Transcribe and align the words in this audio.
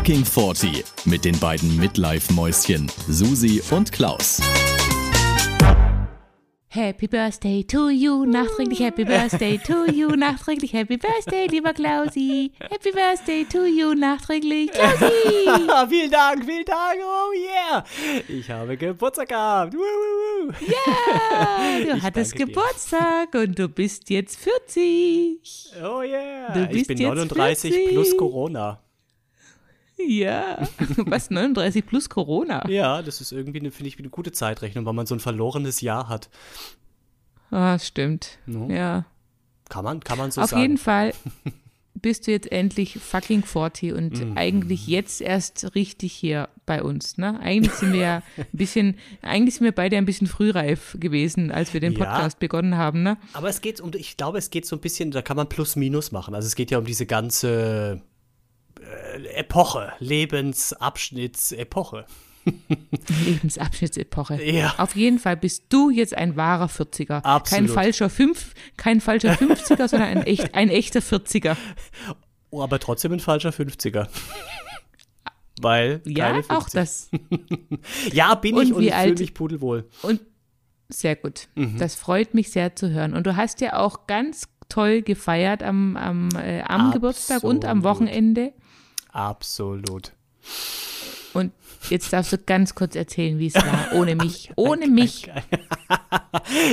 Fucking 0.00 0.24
40 0.24 0.82
mit 1.04 1.26
den 1.26 1.38
beiden 1.40 1.76
Midlife-Mäuschen 1.76 2.90
Susi 3.06 3.62
und 3.70 3.92
Klaus. 3.92 4.40
Happy 6.68 7.06
Birthday 7.06 7.62
to 7.64 7.90
you, 7.90 8.24
nachträglich 8.24 8.80
Happy 8.80 9.04
Birthday 9.04 9.58
to 9.58 9.84
you, 9.92 10.08
nachträglich 10.16 10.72
Happy 10.72 10.96
Birthday, 10.96 11.48
lieber 11.48 11.74
Klausi. 11.74 12.50
Happy 12.70 12.92
Birthday 12.92 13.44
to 13.44 13.66
you, 13.66 13.92
nachträglich 13.92 14.70
Klausi. 14.70 15.90
vielen 15.90 16.10
Dank, 16.10 16.46
vielen 16.46 16.64
Dank, 16.64 17.00
oh 17.04 17.32
yeah. 17.34 17.84
Ich 18.26 18.48
habe 18.48 18.78
Geburtstag 18.78 19.28
gehabt. 19.28 19.74
Woo, 19.74 20.50
Ja, 20.66 21.78
du 21.92 21.96
Ich 21.98 22.02
hattest 22.02 22.32
danke 22.32 22.46
dir. 22.46 22.54
Geburtstag 22.54 23.34
und 23.34 23.58
du 23.58 23.68
bist 23.68 24.08
jetzt 24.08 24.38
40. 24.38 25.74
Oh 25.84 26.00
yeah. 26.00 26.54
Du 26.54 26.62
ich 26.62 26.70
bist 26.70 26.88
bin 26.88 26.96
jetzt 26.96 27.08
39 27.10 27.74
40. 27.74 27.88
plus 27.94 28.16
Corona. 28.16 28.80
Ja, 30.08 30.66
was 30.96 31.30
39 31.30 31.86
plus 31.86 32.08
Corona. 32.08 32.68
Ja, 32.68 33.02
das 33.02 33.20
ist 33.20 33.32
irgendwie, 33.32 33.60
eine- 33.60 33.70
finde 33.70 33.88
ich, 33.88 33.98
eine 33.98 34.08
gute 34.10 34.32
Zeitrechnung, 34.32 34.84
weil 34.86 34.92
man 34.94 35.06
so 35.06 35.14
ein 35.14 35.20
verlorenes 35.20 35.80
Jahr 35.80 36.08
hat. 36.08 36.28
Ah, 37.50 37.78
stimmt. 37.78 38.38
No. 38.46 38.68
Ja. 38.70 39.04
Kann 39.68 39.84
man, 39.84 40.00
kann 40.00 40.18
man 40.18 40.30
so 40.30 40.40
Auf 40.40 40.50
sagen. 40.50 40.62
jeden 40.62 40.78
Fall 40.78 41.12
bist 41.94 42.26
du 42.26 42.30
jetzt 42.30 42.50
endlich 42.50 42.98
fucking 42.98 43.42
40 43.44 43.92
und 43.92 44.18
Mhm. 44.30 44.36
eigentlich 44.38 44.86
jetzt 44.86 45.20
erst 45.20 45.74
richtig 45.74 46.12
hier 46.12 46.48
bei 46.64 46.82
uns. 46.82 47.18
Ne? 47.18 47.38
Eigentlich 47.40 47.74
sind 47.74 47.92
wir 47.92 48.00
ja 48.00 48.22
ein 48.36 48.46
bisschen, 48.52 48.96
eigentlich 49.22 49.56
sind 49.56 49.64
wir 49.64 49.72
beide 49.72 49.96
ein 49.96 50.06
bisschen 50.06 50.26
frühreif 50.28 50.96
gewesen, 50.98 51.50
als 51.50 51.74
wir 51.74 51.80
den 51.80 51.92
Ja. 51.92 51.98
Podcast 51.98 52.38
begonnen 52.38 52.76
haben. 52.76 53.02
Ne? 53.02 53.18
Aber 53.32 53.48
es 53.48 53.60
geht 53.60 53.80
um, 53.80 53.90
ich 53.94 54.16
glaube, 54.16 54.38
es 54.38 54.50
geht 54.50 54.64
so 54.66 54.76
ein 54.76 54.80
bisschen, 54.80 55.10
da 55.10 55.20
kann 55.22 55.36
man 55.36 55.48
Plus 55.48 55.76
Minus 55.76 56.12
machen. 56.12 56.34
Also 56.34 56.46
es 56.46 56.54
geht 56.54 56.70
ja 56.70 56.78
um 56.78 56.84
diese 56.84 57.06
ganze 57.06 58.00
Epoche, 59.34 59.92
Lebensabschnittsepoche. 59.98 62.06
Lebensabschnittsepoche. 63.24 64.42
Ja. 64.42 64.74
Auf 64.78 64.96
jeden 64.96 65.18
Fall 65.18 65.36
bist 65.36 65.64
du 65.68 65.90
jetzt 65.90 66.16
ein 66.16 66.36
wahrer 66.36 66.66
40er. 66.66 67.06
Kein 67.06 67.22
Absolut. 67.22 67.70
falscher, 67.70 68.10
fünf, 68.10 68.54
kein 68.76 69.00
falscher 69.00 69.32
50er, 69.34 69.88
sondern 69.88 70.08
ein, 70.08 70.22
echt, 70.22 70.54
ein 70.54 70.70
echter 70.70 71.00
40er. 71.00 71.56
Oh, 72.50 72.62
aber 72.62 72.78
trotzdem 72.78 73.12
ein 73.12 73.20
falscher 73.20 73.50
50er. 73.50 74.08
Weil 75.60 76.00
Ja, 76.06 76.28
keine 76.28 76.42
50. 76.42 76.56
auch 76.56 76.68
das. 76.70 77.10
Ja, 78.12 78.34
bin 78.34 78.56
Und 78.56 78.62
ich 78.64 78.72
und 78.72 78.84
fühle 78.84 79.14
mich 79.14 79.34
pudelwohl. 79.34 79.88
Und 80.02 80.20
sehr 80.88 81.16
gut. 81.16 81.48
Mhm. 81.54 81.78
Das 81.78 81.94
freut 81.94 82.34
mich 82.34 82.50
sehr 82.50 82.74
zu 82.74 82.90
hören. 82.90 83.14
Und 83.14 83.26
du 83.26 83.36
hast 83.36 83.60
ja 83.60 83.78
auch 83.78 84.06
ganz 84.06 84.48
toll 84.68 85.02
gefeiert 85.02 85.62
am, 85.62 85.96
am, 85.96 86.30
äh, 86.36 86.62
am 86.62 86.92
Geburtstag 86.92 87.44
und 87.44 87.64
am. 87.64 87.84
Wochenende. 87.84 88.52
Absolut. 89.12 90.12
Und 91.32 91.52
jetzt 91.88 92.12
darfst 92.12 92.32
du 92.32 92.38
ganz 92.38 92.74
kurz 92.74 92.96
erzählen, 92.96 93.38
wie 93.38 93.46
es 93.46 93.54
war. 93.54 93.92
Ohne 93.94 94.16
mich. 94.16 94.50
Ohne 94.56 94.86
mich. 94.88 95.30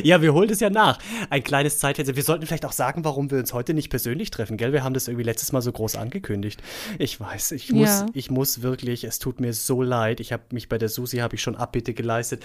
Ja, 0.03 0.21
wir 0.21 0.33
holen 0.33 0.49
es 0.49 0.59
ja 0.59 0.69
nach. 0.69 0.99
Ein 1.29 1.43
kleines 1.43 1.79
Zeitfenster. 1.79 2.15
Wir 2.15 2.23
sollten 2.23 2.45
vielleicht 2.45 2.65
auch 2.65 2.71
sagen, 2.71 3.03
warum 3.05 3.29
wir 3.31 3.37
uns 3.39 3.53
heute 3.53 3.73
nicht 3.73 3.89
persönlich 3.89 4.31
treffen, 4.31 4.57
gell? 4.57 4.73
Wir 4.73 4.83
haben 4.83 4.93
das 4.93 5.07
irgendwie 5.07 5.23
letztes 5.23 5.51
Mal 5.51 5.61
so 5.61 5.71
groß 5.71 5.95
angekündigt. 5.95 6.61
Ich 6.99 7.19
weiß, 7.19 7.51
ich 7.51 7.71
muss, 7.71 7.87
Ja. 7.87 8.05
ich 8.13 8.31
muss 8.31 8.61
wirklich, 8.61 9.03
es 9.03 9.19
tut 9.19 9.39
mir 9.39 9.53
so 9.53 9.81
leid. 9.81 10.19
Ich 10.19 10.31
habe 10.33 10.43
mich 10.51 10.69
bei 10.69 10.77
der 10.77 10.89
Susi, 10.89 11.17
habe 11.17 11.35
ich 11.35 11.41
schon 11.41 11.55
Abbitte 11.55 11.93
geleistet. 11.93 12.43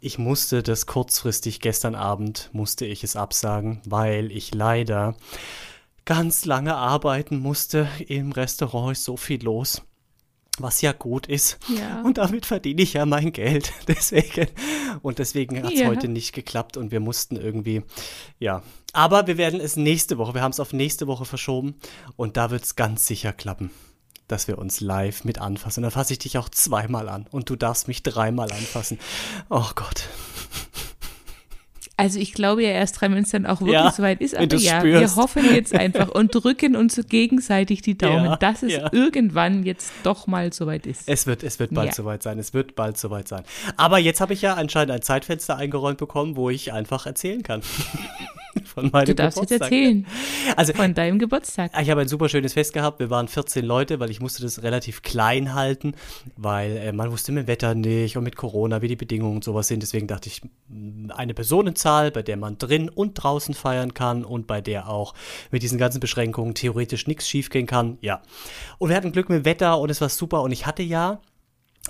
Ich 0.00 0.18
musste 0.18 0.62
das 0.62 0.86
kurzfristig, 0.86 1.60
gestern 1.60 1.94
Abend 1.94 2.50
musste 2.52 2.86
ich 2.86 3.04
es 3.04 3.16
absagen, 3.16 3.80
weil 3.84 4.30
ich 4.32 4.54
leider 4.54 5.16
ganz 6.08 6.46
lange 6.46 6.74
arbeiten 6.74 7.38
musste. 7.38 7.86
Im 8.06 8.32
Restaurant 8.32 8.92
ist 8.92 9.04
so 9.04 9.18
viel 9.18 9.44
los. 9.44 9.82
Was 10.58 10.80
ja 10.80 10.92
gut 10.92 11.26
ist. 11.26 11.58
Ja. 11.68 12.00
Und 12.00 12.16
damit 12.16 12.46
verdiene 12.46 12.80
ich 12.80 12.94
ja 12.94 13.04
mein 13.04 13.30
Geld. 13.30 13.74
Deswegen. 13.88 14.48
Und 15.02 15.18
deswegen 15.18 15.62
hat 15.62 15.70
es 15.74 15.80
Ja. 15.80 15.86
heute 15.86 16.08
nicht 16.08 16.32
geklappt 16.32 16.78
und 16.78 16.90
wir 16.92 16.98
mussten 17.00 17.36
irgendwie, 17.36 17.82
ja. 18.38 18.62
Aber 18.94 19.26
wir 19.26 19.36
werden 19.36 19.60
es 19.60 19.76
nächste 19.76 20.16
Woche, 20.16 20.32
wir 20.32 20.40
haben 20.40 20.50
es 20.52 20.60
auf 20.60 20.72
nächste 20.72 21.06
Woche 21.06 21.26
verschoben 21.26 21.74
und 22.16 22.38
da 22.38 22.50
wird 22.50 22.64
es 22.64 22.74
ganz 22.74 23.06
sicher 23.06 23.34
klappen, 23.34 23.70
dass 24.28 24.48
wir 24.48 24.56
uns 24.58 24.80
live 24.80 25.24
mit 25.24 25.38
anfassen. 25.38 25.82
Da 25.82 25.90
fasse 25.90 26.14
ich 26.14 26.18
dich 26.20 26.38
auch 26.38 26.48
zweimal 26.48 27.08
an 27.10 27.26
und 27.30 27.50
du 27.50 27.54
darfst 27.54 27.86
mich 27.86 28.02
dreimal 28.02 28.50
anfassen. 28.50 28.98
Oh 29.50 29.68
Gott. 29.76 30.08
Also 31.98 32.20
ich 32.20 32.32
glaube 32.32 32.62
ja 32.62 32.70
erst 32.70 33.00
dran, 33.00 33.12
wenn 33.12 33.24
es 33.24 33.30
dann 33.30 33.44
auch 33.44 33.60
wirklich 33.60 33.72
Ja, 33.74 33.90
soweit 33.90 34.20
ist. 34.20 34.36
Aber 34.36 34.54
ja, 34.56 34.78
spürst. 34.78 35.16
wir 35.16 35.22
hoffen 35.22 35.52
jetzt 35.52 35.74
einfach 35.74 36.08
und 36.08 36.32
drücken 36.32 36.76
uns 36.76 37.00
gegenseitig 37.08 37.82
die 37.82 37.98
Daumen, 37.98 38.24
Ja, 38.26 38.36
dass 38.36 38.62
es 38.62 38.72
ja. 38.72 38.88
irgendwann 38.92 39.64
jetzt 39.64 39.90
doch 40.04 40.28
mal 40.28 40.52
soweit 40.52 40.86
ist. 40.86 41.02
Es 41.08 41.26
wird, 41.26 41.42
es 41.42 41.58
wird 41.58 41.74
bald 41.74 41.92
soweit 41.94 42.22
sein. 42.22 42.38
Es 42.38 42.54
wird 42.54 42.76
bald 42.76 42.96
soweit 42.98 43.26
sein. 43.26 43.42
Aber 43.76 43.98
jetzt 43.98 44.20
habe 44.20 44.32
ich 44.32 44.42
ja 44.42 44.54
anscheinend 44.54 44.92
ein 44.92 45.02
Zeitfenster 45.02 45.56
eingeräumt 45.56 45.98
bekommen, 45.98 46.36
wo 46.36 46.50
ich 46.50 46.72
einfach 46.72 47.04
erzählen 47.04 47.42
kann. 47.42 47.62
Von 48.64 48.90
meinem 48.90 49.06
du 49.06 49.14
darfst 49.14 49.38
jetzt 49.38 49.50
Geburtstag. 49.50 49.72
erzählen 49.72 50.06
Also 50.56 50.72
von 50.72 50.94
deinem 50.94 51.18
Geburtstag. 51.18 51.72
Ich 51.80 51.90
habe 51.90 52.00
ein 52.00 52.08
super 52.08 52.28
schönes 52.28 52.54
Fest 52.54 52.72
gehabt. 52.72 53.00
Wir 53.00 53.10
waren 53.10 53.28
14 53.28 53.64
Leute, 53.64 54.00
weil 54.00 54.10
ich 54.10 54.20
musste 54.20 54.42
das 54.42 54.62
relativ 54.62 55.02
klein 55.02 55.54
halten, 55.54 55.94
weil 56.36 56.76
äh, 56.76 56.92
man 56.92 57.10
wusste 57.10 57.32
mit 57.32 57.44
dem 57.44 57.48
Wetter 57.48 57.74
nicht 57.74 58.16
und 58.16 58.24
mit 58.24 58.36
Corona, 58.36 58.82
wie 58.82 58.88
die 58.88 58.96
Bedingungen 58.96 59.36
und 59.36 59.44
sowas 59.44 59.68
sind. 59.68 59.82
Deswegen 59.82 60.06
dachte 60.06 60.28
ich, 60.28 60.42
mh, 60.68 61.14
eine 61.14 61.34
Personenzahl, 61.34 62.10
bei 62.10 62.22
der 62.22 62.36
man 62.36 62.58
drin 62.58 62.88
und 62.88 63.14
draußen 63.14 63.54
feiern 63.54 63.94
kann 63.94 64.24
und 64.24 64.46
bei 64.46 64.60
der 64.60 64.88
auch 64.88 65.14
mit 65.50 65.62
diesen 65.62 65.78
ganzen 65.78 66.00
Beschränkungen 66.00 66.54
theoretisch 66.54 67.06
nichts 67.06 67.28
schiefgehen 67.28 67.66
kann. 67.66 67.98
Ja. 68.00 68.22
Und 68.78 68.90
wir 68.90 68.96
hatten 68.96 69.12
Glück 69.12 69.28
mit 69.28 69.40
dem 69.40 69.44
Wetter 69.44 69.78
und 69.78 69.90
es 69.90 70.00
war 70.00 70.08
super. 70.08 70.42
Und 70.42 70.52
ich 70.52 70.66
hatte 70.66 70.82
ja 70.82 71.20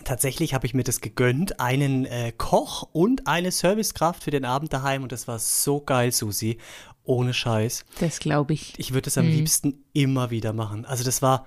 Tatsächlich 0.04 0.54
habe 0.54 0.66
ich 0.66 0.74
mir 0.74 0.84
das 0.84 1.00
gegönnt, 1.00 1.60
einen 1.60 2.04
äh, 2.06 2.32
Koch 2.36 2.88
und 2.92 3.26
eine 3.26 3.50
Servicekraft 3.52 4.24
für 4.24 4.30
den 4.30 4.44
Abend 4.44 4.72
daheim 4.72 5.02
und 5.02 5.12
das 5.12 5.28
war 5.28 5.38
so 5.38 5.80
geil, 5.80 6.12
Susi. 6.12 6.58
Ohne 7.04 7.32
Scheiß. 7.32 7.84
Das 8.00 8.18
glaube 8.20 8.52
ich. 8.52 8.74
Ich 8.78 8.92
würde 8.92 9.08
es 9.08 9.16
Hm. 9.16 9.24
am 9.24 9.30
liebsten 9.30 9.84
immer 9.94 10.30
wieder 10.30 10.52
machen. 10.52 10.84
Also 10.84 11.04
das 11.04 11.22
war 11.22 11.46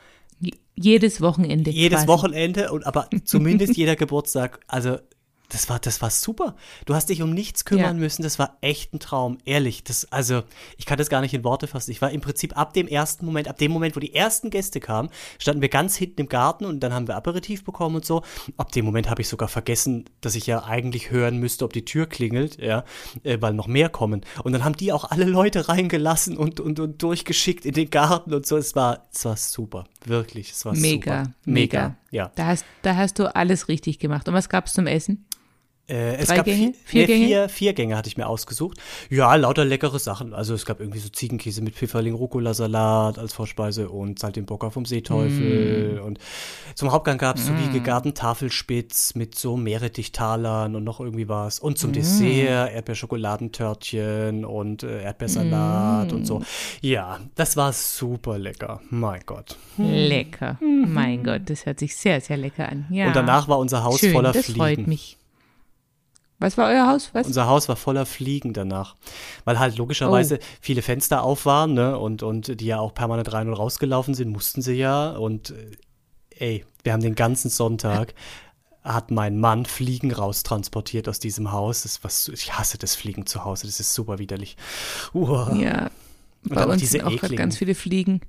Jedes 0.76 1.22
Wochenende. 1.22 1.70
jedes 1.70 1.98
quasi. 2.00 2.08
Wochenende 2.08 2.72
und 2.72 2.88
aber 2.88 3.08
zumindest 3.26 3.78
jeder 3.78 3.96
Geburtstag. 3.96 4.60
Also 4.68 4.98
das 5.52 5.70
war, 5.70 5.80
das 5.80 6.02
war 6.02 6.10
super. 6.10 6.56
Du 6.86 6.96
hast 6.96 7.10
dich 7.10 7.22
um 7.22 7.32
nichts 7.34 7.66
kümmern 7.66 7.84
Ja. 7.98 8.02
müssen. 8.02 8.24
Das 8.24 8.40
war 8.40 8.58
echt 8.62 8.94
ein 8.94 9.00
Traum. 9.00 9.38
Ehrlich. 9.46 9.84
Das, 9.84 10.10
also, 10.12 10.44
ich 10.78 10.86
kann 10.86 10.98
das 10.98 11.10
gar 11.10 11.22
nicht 11.22 11.34
in 11.34 11.44
Worte 11.44 11.68
fassen. 11.68 11.92
Ich 11.92 12.02
war 12.02 12.10
im 12.12 12.22
Prinzip 12.22 12.58
ab 12.58 12.74
dem 12.74 12.88
ersten 12.88 13.26
Moment, 13.26 13.48
ab 13.48 13.58
dem 13.58 13.72
Moment, 13.72 13.96
wo 13.96 14.00
die 14.00 14.14
ersten 14.16 14.50
Gäste 14.50 14.80
kamen, 14.80 15.10
standen 15.40 15.62
wir 15.62 15.70
ganz 15.70 15.96
hinten 15.98 16.22
im 16.22 16.30
Garten 16.30 16.66
und 16.66 16.80
dann 16.80 16.94
haben 16.94 17.08
wir 17.08 17.16
Aperitif 17.16 17.64
bekommen 17.64 17.96
und 17.98 18.06
so. 18.06 18.22
Ab 18.58 18.72
dem 18.72 18.86
Moment 18.86 19.10
habe 19.10 19.22
ich 19.22 19.28
sogar 19.28 19.50
vergessen, 19.50 20.06
dass 20.22 20.36
ich 20.36 20.48
ja 20.48 20.64
eigentlich 20.64 21.12
hören 21.12 21.38
müsste, 21.38 21.66
ob 21.66 21.74
die 21.74 21.84
Tür 21.86 22.06
klingelt, 22.08 22.58
ja, 22.62 22.84
äh, 23.24 23.38
weil 23.42 23.54
noch 23.54 23.68
mehr 23.68 23.90
kommen. 23.90 24.22
Und 24.44 24.54
dann 24.54 24.64
haben 24.64 24.76
die 24.78 24.94
auch 24.94 25.06
alle 25.12 25.26
Leute 25.26 25.68
reingelassen 25.68 26.38
und, 26.38 26.60
und, 26.60 26.80
und 26.80 27.02
durchgeschickt 27.04 27.66
in 27.66 27.74
den 27.74 27.90
Garten 27.90 28.34
und 28.34 28.46
so. 28.46 28.56
Es 28.58 28.76
war, 28.76 29.08
es 29.14 29.26
war 29.26 29.36
super. 29.36 29.86
Wirklich. 30.06 30.52
Es 30.52 30.64
war 30.66 30.74
Mega, 30.76 31.26
super. 31.26 31.34
mega. 31.46 31.96
Ja. 32.12 32.32
Da 32.36 32.46
hast, 32.48 32.66
da 32.84 32.96
hast 32.96 33.20
du 33.20 33.34
alles 33.36 33.68
richtig 33.68 34.00
gemacht. 34.00 34.28
Und 34.28 34.34
was 34.34 34.48
gab 34.50 34.68
es 34.68 34.74
zum 34.74 34.88
Essen? 34.88 35.26
Äh, 35.92 36.16
es 36.16 36.28
Drei 36.30 36.38
gab 36.38 36.46
Gänge? 36.46 36.74
Vier, 36.74 36.76
Vier 36.86 37.02
nee, 37.02 37.06
Gänge? 37.08 37.26
Vier, 37.28 37.50
vier 37.50 37.74
Gänge 37.74 37.98
hatte 37.98 38.08
ich 38.08 38.16
mir 38.18 38.28
ausgesucht. 38.28 38.78
Ja, 39.10 39.36
lauter 39.36 39.66
leckere 39.66 40.00
Sachen. 40.00 40.34
Also 40.34 40.54
es 40.54 40.66
gab 40.66 40.80
irgendwie 40.80 41.00
so 41.00 41.10
Ziegenkäse 41.10 41.62
mit 41.62 41.76
Pfifferling, 41.76 42.14
Rucola-Salat 42.14 43.20
als 43.20 43.34
Vorspeise 43.34 43.90
und 43.90 44.18
Saltimbocca 44.20 44.70
vom 44.70 44.86
Seeteufel. 44.86 46.00
Mm. 46.02 46.06
Und 46.06 46.20
zum 46.76 46.92
Hauptgang 46.92 47.18
gab 47.18 47.36
es 47.38 47.46
so 47.48 47.52
wie 47.58 47.72
gegarten 47.74 48.14
Tafelspitz 48.14 49.16
mit 49.16 49.36
so 49.38 49.58
Meerrettichtalern 49.58 50.76
und 50.76 50.84
noch 50.86 51.00
irgendwie 51.02 51.28
was. 51.28 51.60
Und 51.60 51.74
Mm. 51.74 51.76
zum 51.76 51.92
Dessert 51.94 52.72
Erdbeerschokoladentörtchen 52.74 54.46
und 54.46 54.84
äh, 54.84 55.04
Erdbeersalat 55.04 56.14
und 56.14 56.22
Mm. 56.22 56.26
so. 56.26 56.42
Ja, 56.82 57.20
das 57.36 57.58
war 57.58 57.74
super 57.74 58.38
lecker. 58.38 58.82
Mein 58.90 59.22
Gott. 59.26 59.58
Lecker. 59.78 60.58
Mein 60.62 61.24
Gott, 61.24 61.42
das 61.46 61.66
hört 61.66 61.80
sich 61.80 61.96
sehr, 61.96 62.22
sehr 62.22 62.38
lecker 62.38 62.70
an. 62.70 62.86
Ja. 62.90 63.04
Mhm. 63.06 63.08
Und 63.10 63.16
danach 63.16 63.48
war 63.48 63.60
unser 63.60 63.84
Haus 63.84 64.00
Schön, 64.00 64.14
voller 64.14 64.32
das 64.32 64.46
Fliegen. 64.46 64.60
freut 64.60 64.88
mich. 64.88 65.18
Was 66.42 66.58
war 66.58 66.70
euer 66.70 66.88
Haus? 66.88 67.12
Was? 67.14 67.28
Unser 67.28 67.48
Haus 67.48 67.70
war 67.70 67.76
voller 67.76 68.06
Fliegen 68.06 68.52
danach, 68.54 68.96
weil 69.46 69.60
halt 69.60 69.78
logischerweise 69.78 70.40
Oh. 70.42 70.46
viele 70.60 70.82
Fenster 70.82 71.24
auf 71.24 71.46
waren, 71.46 71.74
ne, 71.74 71.98
und, 71.98 72.24
und 72.24 72.60
die 72.60 72.66
ja 72.66 72.80
auch 72.80 72.94
permanent 72.94 73.32
rein 73.32 73.48
und 73.48 73.54
rausgelaufen 73.54 74.14
sind, 74.16 74.30
mussten 74.30 74.62
sie 74.62 74.74
ja. 74.74 75.12
Und 75.12 75.52
äh, 75.52 75.78
ey, 76.38 76.66
wir 76.84 76.94
haben 76.94 77.02
den 77.02 77.16
ganzen 77.16 77.50
Sonntag, 77.50 78.14
hat 78.84 79.12
mein 79.12 79.40
Mann 79.40 79.66
Fliegen 79.68 80.12
raustransportiert 80.12 81.08
aus 81.08 81.20
diesem 81.20 81.52
Haus. 81.52 81.84
Das 81.84 82.04
was, 82.04 82.28
ich 82.30 82.58
hasse 82.58 82.80
das 82.80 82.96
Fliegen 82.96 83.28
zu 83.28 83.46
Hause, 83.46 83.68
das 83.68 83.80
ist 83.80 83.94
super 83.94 84.18
widerlich. 84.18 84.58
Uah. 85.14 85.54
Ja. 85.56 85.92
Bei 86.44 86.66
uns 86.66 86.90
sind 86.90 87.04
auch 87.04 87.16
gerade 87.16 87.36
ganz 87.36 87.58
viele 87.58 87.76
Fliegen 87.76 88.22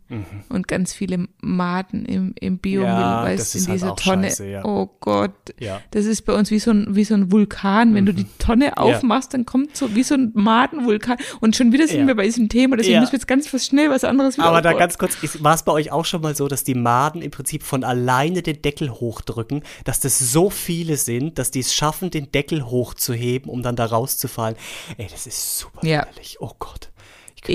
und 0.51 0.69
ganz 0.69 0.93
viele 0.93 1.29
Maden 1.41 2.05
im, 2.05 2.35
im 2.39 2.59
Biomüll, 2.59 2.87
Ja, 2.89 3.25
du, 3.27 3.33
ist 3.33 3.55
in 3.55 3.67
halt 3.69 3.75
dieser 3.75 3.97
Tonne. 3.97 4.29
scheiße, 4.29 4.47
ja. 4.49 4.65
Oh 4.65 4.89
Gott. 5.01 5.33
Ja. 5.59 5.81
Das 5.93 6.05
ist 6.05 6.23
bei 6.23 6.35
uns 6.35 6.51
wie 6.51 6.59
so 6.59 6.73
ein, 6.73 6.95
wie 6.95 7.05
so 7.05 7.15
ein 7.15 7.33
Vulkan. 7.33 7.95
Wenn 7.95 8.05
du 8.05 8.13
die 8.13 8.27
Tonne 8.39 8.77
aufmachst, 8.77 9.33
dann 9.33 9.47
kommt 9.47 9.77
so 9.77 9.95
wie 9.95 10.03
so 10.03 10.15
ein 10.15 10.31
Madenvulkan. 10.35 11.17
Und 11.41 11.57
schon 11.57 11.73
wieder 11.73 11.89
sind 11.89 12.07
wir 12.07 12.15
bei 12.15 12.25
diesem 12.25 12.49
Thema, 12.51 12.77
deswegen 12.77 13.01
müssen 13.01 13.13
wir 13.13 13.19
jetzt 13.19 13.29
ganz 13.29 13.49
schnell 13.65 13.89
was 13.91 14.05
anderes 14.05 14.37
wieder 14.37 14.47
Aber 14.47 14.61
da 14.61 14.75
ganz 14.75 14.99
kurz, 14.99 15.17
war 15.43 15.55
es 15.55 15.63
bei 15.63 15.73
euch 15.73 15.91
auch 15.91 16.05
schon 16.05 16.21
mal 16.21 16.37
so, 16.37 16.49
dass 16.49 16.65
die 16.65 16.75
Maden 16.75 17.23
im 17.23 17.31
Prinzip 17.31 17.63
von 17.63 17.83
alleine 17.83 18.43
den 18.43 18.61
Deckel 18.61 18.91
hochdrücken, 18.91 19.63
dass 19.85 20.01
das 20.01 20.19
so 20.19 20.51
viele 20.51 20.97
sind, 20.99 21.39
dass 21.39 21.51
die 21.51 21.61
es 21.61 21.75
schaffen, 21.75 22.11
den 22.11 22.31
Deckel 22.31 22.67
hochzuheben, 22.67 23.51
um 23.51 23.63
dann 23.63 23.75
da 23.77 23.87
rauszufallen? 23.87 24.57
Ey, 24.99 25.09
das 25.11 25.27
ist 25.27 25.59
super 25.59 25.87
Ja. 25.87 26.03
widerlich. 26.11 26.37
Oh 26.41 26.53
Gott. 26.59 26.92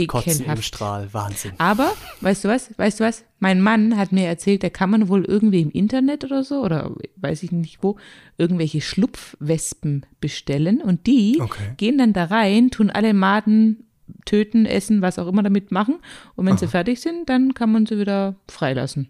Kotzen 0.07 0.45
im. 0.45 0.61
Strahl. 0.61 1.13
Wahnsinn. 1.13 1.53
Aber, 1.57 1.93
weißt 2.21 2.43
du 2.43 2.49
was, 2.49 2.77
weißt 2.77 2.99
du 2.99 3.05
was? 3.05 3.23
Mein 3.39 3.61
Mann 3.61 3.97
hat 3.97 4.11
mir 4.11 4.25
erzählt, 4.27 4.63
da 4.63 4.69
kann 4.69 4.89
man 4.89 5.07
wohl 5.07 5.23
irgendwie 5.23 5.61
im 5.61 5.71
Internet 5.71 6.23
oder 6.25 6.43
so, 6.43 6.61
oder 6.61 6.93
weiß 7.15 7.43
ich 7.43 7.51
nicht 7.51 7.83
wo, 7.83 7.97
irgendwelche 8.37 8.81
Schlupfwespen 8.81 10.05
bestellen 10.19 10.81
und 10.81 11.07
die 11.07 11.39
Okay. 11.41 11.73
gehen 11.77 11.97
dann 11.97 12.13
da 12.13 12.25
rein, 12.25 12.69
tun 12.71 12.89
alle 12.89 13.13
Maden 13.13 13.85
töten, 14.25 14.65
essen, 14.65 15.01
was 15.01 15.19
auch 15.19 15.27
immer 15.27 15.43
damit 15.43 15.71
machen 15.71 15.99
und 16.35 16.45
wenn 16.45 16.57
sie 16.57 16.67
fertig 16.67 16.99
sind, 17.01 17.29
dann 17.29 17.53
kann 17.53 17.71
man 17.71 17.85
sie 17.85 17.97
wieder 17.99 18.35
freilassen. 18.49 19.09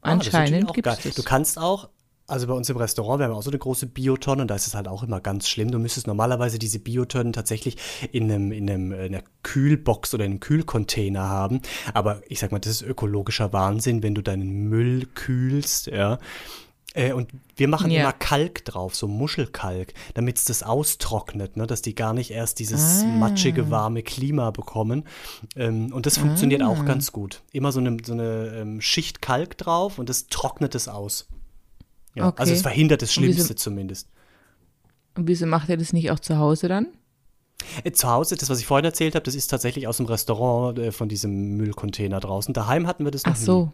Ah, 0.00 0.12
Anscheinend 0.12 0.68
auch 0.68 0.72
gibt 0.72 0.86
es. 0.88 1.14
Du 1.14 1.22
kannst 1.22 1.58
auch, 1.58 1.88
also 2.32 2.46
bei 2.46 2.54
uns 2.54 2.68
im 2.70 2.76
Restaurant, 2.76 3.20
wir 3.20 3.26
haben 3.26 3.34
auch 3.34 3.42
so 3.42 3.50
eine 3.50 3.58
große 3.58 3.86
Biotonne 3.86 4.42
und 4.42 4.48
da 4.48 4.54
ist 4.54 4.66
es 4.66 4.74
halt 4.74 4.88
auch 4.88 5.02
immer 5.02 5.20
ganz 5.20 5.48
schlimm. 5.48 5.70
Du 5.70 5.78
müsstest 5.78 6.06
normalerweise 6.06 6.58
diese 6.58 6.78
Biotonnen 6.78 7.32
tatsächlich 7.32 7.76
in 8.10 8.24
einem, 8.24 8.50
in 8.52 8.68
einem, 8.68 8.92
in 8.92 8.98
einer 9.14 9.22
Kühlbox 9.42 10.14
oder 10.14 10.24
in 10.24 10.32
einem 10.32 10.40
Kühlcontainer 10.40 11.28
haben. 11.28 11.60
Aber 11.94 12.22
ich 12.28 12.40
sag 12.40 12.50
mal, 12.52 12.58
das 12.58 12.72
ist 12.72 12.82
ökologischer 12.82 13.52
Wahnsinn, 13.52 14.02
wenn 14.02 14.14
du 14.14 14.22
deinen 14.22 14.68
Müll 14.68 15.06
kühlst, 15.14 15.86
ja. 15.88 16.18
Äh, 16.94 17.12
Und 17.12 17.30
wir 17.56 17.68
machen 17.68 17.90
Ja. 17.90 18.02
immer 18.02 18.12
Kalk 18.12 18.64
drauf, 18.66 18.94
so 18.94 19.08
Muschelkalk, 19.08 19.94
damit 20.14 20.36
es 20.36 20.44
das 20.44 20.62
austrocknet, 20.62 21.56
ne, 21.56 21.66
dass 21.66 21.80
die 21.80 21.94
gar 21.94 22.12
nicht 22.12 22.30
erst 22.30 22.58
dieses 22.58 23.04
Ah. 23.04 23.06
matschige, 23.08 23.70
warme 23.70 24.02
Klima 24.02 24.50
bekommen. 24.50 25.04
Ähm, 25.56 25.90
und 25.92 26.04
das 26.06 26.18
funktioniert 26.18 26.60
Ah. 26.62 26.68
auch 26.68 26.84
ganz 26.84 27.10
gut. 27.12 27.42
Immer 27.52 27.72
so 27.72 27.80
eine, 27.80 27.96
so 28.04 28.12
eine 28.12 28.54
ähm, 28.56 28.80
Schicht 28.82 29.22
Kalk 29.22 29.56
drauf 29.56 29.98
und 29.98 30.08
das 30.10 30.26
trocknet 30.26 30.74
es 30.74 30.86
aus. 30.88 31.28
Ja, 32.14 32.28
Okay. 32.28 32.40
Also 32.40 32.52
es 32.52 32.62
verhindert 32.62 33.02
das 33.02 33.16
Und 33.16 33.22
wieso- 33.24 33.32
Schlimmste 33.34 33.54
zumindest. 33.56 34.08
Und 35.16 35.28
wieso 35.28 35.46
macht 35.46 35.68
er 35.68 35.76
das 35.76 35.92
nicht 35.92 36.10
auch 36.10 36.20
zu 36.20 36.38
Hause 36.38 36.68
dann? 36.68 36.86
Äh, 37.84 37.92
Zu 37.92 38.08
Hause, 38.08 38.36
das, 38.36 38.50
was 38.50 38.58
ich 38.58 38.66
vorhin 38.66 38.84
erzählt 38.84 39.14
habe, 39.14 39.24
das 39.24 39.34
ist 39.34 39.46
tatsächlich 39.48 39.86
aus 39.86 39.98
dem 39.98 40.06
Restaurant 40.06 40.78
äh, 40.78 40.90
von 40.92 41.08
diesem 41.08 41.56
Müllcontainer 41.56 42.18
draußen. 42.18 42.52
Daheim 42.54 42.86
hatten 42.86 43.04
wir 43.04 43.10
das 43.12 43.24
noch 43.24 43.34
Ach 43.34 43.38
nie. 43.38 43.44
so. 43.44 43.72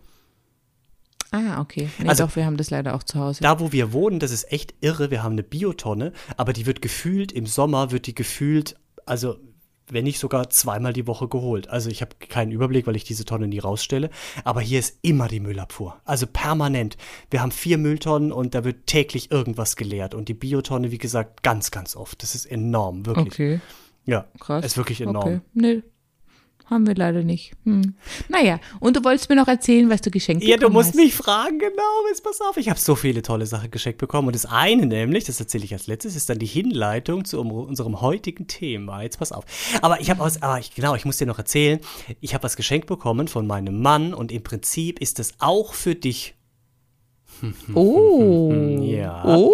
Ah, 1.30 1.60
okay. 1.60 1.88
Nee, 1.98 2.08
Also- 2.08 2.24
doch, 2.26 2.36
wir 2.36 2.46
haben 2.46 2.56
das 2.56 2.70
leider 2.70 2.94
auch 2.94 3.02
zu 3.02 3.18
Hause. 3.18 3.42
Da, 3.42 3.60
wo 3.60 3.70
wir 3.72 3.92
wohnen, 3.92 4.18
das 4.18 4.30
ist 4.30 4.50
echt 4.50 4.74
irre. 4.80 5.10
Wir 5.10 5.22
haben 5.22 5.32
eine 5.32 5.42
Biotonne, 5.42 6.12
aber 6.36 6.52
die 6.52 6.64
wird 6.66 6.80
gefühlt, 6.82 7.32
im 7.32 7.46
Sommer 7.46 7.90
wird 7.90 8.06
die 8.06 8.14
gefühlt, 8.14 8.76
also 9.04 9.36
wenn 9.90 10.04
nicht 10.04 10.18
sogar 10.18 10.50
zweimal 10.50 10.92
die 10.92 11.06
Woche 11.06 11.28
geholt. 11.28 11.68
Also 11.68 11.90
ich 11.90 12.00
habe 12.02 12.16
keinen 12.18 12.52
Überblick, 12.52 12.86
weil 12.86 12.96
ich 12.96 13.04
diese 13.04 13.24
Tonne 13.24 13.48
nie 13.48 13.58
rausstelle. 13.58 14.10
Aber 14.44 14.60
hier 14.60 14.78
ist 14.78 14.98
immer 15.02 15.28
die 15.28 15.40
Müllabfuhr. 15.40 16.00
Also 16.04 16.26
permanent. 16.26 16.96
Wir 17.30 17.42
haben 17.42 17.52
vier 17.52 17.78
Mülltonnen 17.78 18.32
und 18.32 18.54
da 18.54 18.64
wird 18.64 18.86
täglich 18.86 19.30
irgendwas 19.30 19.76
geleert. 19.76 20.14
Und 20.14 20.28
die 20.28 20.34
Biotonne, 20.34 20.90
wie 20.90 20.98
gesagt, 20.98 21.42
ganz, 21.42 21.70
ganz 21.70 21.96
oft. 21.96 22.22
Das 22.22 22.34
ist 22.34 22.46
enorm, 22.46 23.06
wirklich. 23.06 23.34
Okay. 23.34 23.60
Ja, 24.04 24.26
Krass. 24.40 24.64
ist 24.64 24.76
wirklich 24.76 25.00
enorm. 25.00 25.16
Okay. 25.28 25.40
Nee, 25.52 25.82
haben 26.70 26.86
wir 26.86 26.94
leider 26.94 27.22
nicht. 27.22 27.52
Hm. 27.64 27.94
Naja, 28.28 28.60
und 28.80 28.96
du 28.96 29.04
wolltest 29.04 29.28
mir 29.28 29.36
noch 29.36 29.48
erzählen, 29.48 29.88
was 29.90 30.00
du 30.00 30.10
geschenkt 30.10 30.44
Ja, 30.44 30.56
du 30.56 30.60
bekommen 30.60 30.74
musst 30.74 30.88
hast. 30.90 30.96
mich 30.96 31.14
fragen, 31.14 31.58
genau, 31.58 32.06
jetzt 32.08 32.22
pass 32.22 32.40
auf. 32.40 32.56
Ich 32.56 32.68
habe 32.68 32.78
so 32.78 32.94
viele 32.94 33.22
tolle 33.22 33.46
Sachen 33.46 33.70
geschenkt 33.70 33.98
bekommen. 33.98 34.28
Und 34.28 34.34
das 34.34 34.46
eine 34.46 34.86
nämlich, 34.86 35.24
das 35.24 35.40
erzähle 35.40 35.64
ich 35.64 35.72
als 35.72 35.86
letztes, 35.86 36.16
ist 36.16 36.28
dann 36.28 36.38
die 36.38 36.46
Hinleitung 36.46 37.24
zu 37.24 37.40
unserem 37.40 38.00
heutigen 38.00 38.46
Thema. 38.46 39.02
Jetzt 39.02 39.18
pass 39.18 39.32
auf. 39.32 39.44
Aber 39.82 40.00
ich 40.00 40.10
habe 40.10 40.22
aus, 40.22 40.42
aber 40.42 40.58
ich, 40.58 40.74
genau, 40.74 40.94
ich 40.94 41.04
muss 41.04 41.16
dir 41.16 41.26
noch 41.26 41.38
erzählen, 41.38 41.80
ich 42.20 42.34
habe 42.34 42.44
was 42.44 42.56
geschenkt 42.56 42.86
bekommen 42.86 43.28
von 43.28 43.46
meinem 43.46 43.80
Mann 43.80 44.14
und 44.14 44.32
im 44.32 44.42
Prinzip 44.42 45.00
ist 45.00 45.18
es 45.18 45.34
auch 45.38 45.74
für 45.74 45.94
dich. 45.94 46.34
Oh. 47.74 48.52
Ja. 48.88 49.24
Oh. 49.24 49.52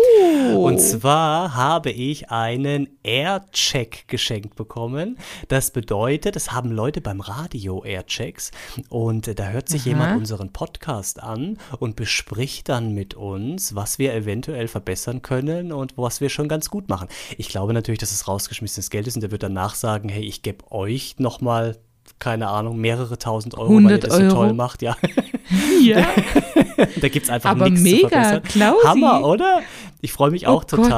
Und 0.66 0.78
zwar 0.78 1.54
habe 1.54 1.90
ich 1.90 2.30
einen 2.30 2.88
Aircheck 3.02 4.04
geschenkt 4.08 4.54
bekommen. 4.54 5.18
Das 5.48 5.70
bedeutet, 5.70 6.36
das 6.36 6.52
haben 6.52 6.70
Leute 6.70 7.00
beim 7.00 7.20
Radio 7.20 7.84
Airchecks 7.84 8.50
und 8.88 9.28
äh, 9.28 9.34
da 9.34 9.48
hört 9.48 9.68
sich 9.68 9.82
Aha. 9.82 9.88
jemand 9.88 10.18
unseren 10.18 10.52
Podcast 10.52 11.22
an 11.22 11.58
und 11.78 11.96
bespricht 11.96 12.68
dann 12.68 12.94
mit 12.94 13.14
uns, 13.14 13.74
was 13.74 13.98
wir 13.98 14.14
eventuell 14.14 14.68
verbessern 14.68 15.22
können 15.22 15.72
und 15.72 15.96
was 15.96 16.20
wir 16.20 16.28
schon 16.28 16.48
ganz 16.48 16.70
gut 16.70 16.88
machen. 16.88 17.08
Ich 17.36 17.48
glaube 17.48 17.74
natürlich, 17.74 18.00
dass 18.00 18.12
es 18.12 18.28
rausgeschmissenes 18.28 18.90
Geld 18.90 19.06
ist 19.06 19.16
und 19.16 19.22
der 19.22 19.30
wird 19.30 19.42
danach 19.42 19.74
sagen, 19.74 20.08
hey, 20.08 20.22
ich 20.22 20.42
gebe 20.42 20.70
euch 20.70 21.16
nochmal 21.18 21.76
keine 22.18 22.48
Ahnung, 22.48 22.78
mehrere 22.78 23.18
tausend 23.18 23.56
Euro, 23.56 23.68
weil 23.68 23.82
ihr 23.82 23.88
100 23.88 24.04
das 24.04 24.14
so 24.16 24.22
Euro. 24.22 24.34
toll 24.34 24.52
macht, 24.54 24.82
ja. 24.82 24.96
Ja. 25.82 26.06
da 27.00 27.08
gibt 27.08 27.24
es 27.24 27.30
einfach 27.30 27.50
Aber 27.50 27.68
nichts 27.68 27.80
zu 27.84 27.84
mega, 27.96 28.08
verbessern. 28.08 28.42
Klausi. 28.44 28.86
Hammer, 28.86 29.26
oder? 29.26 29.60
Ich 30.00 30.12
freue 30.12 30.30
mich 30.30 30.46
auch 30.46 30.64
Oh 30.72 30.76
Gott. 30.76 30.90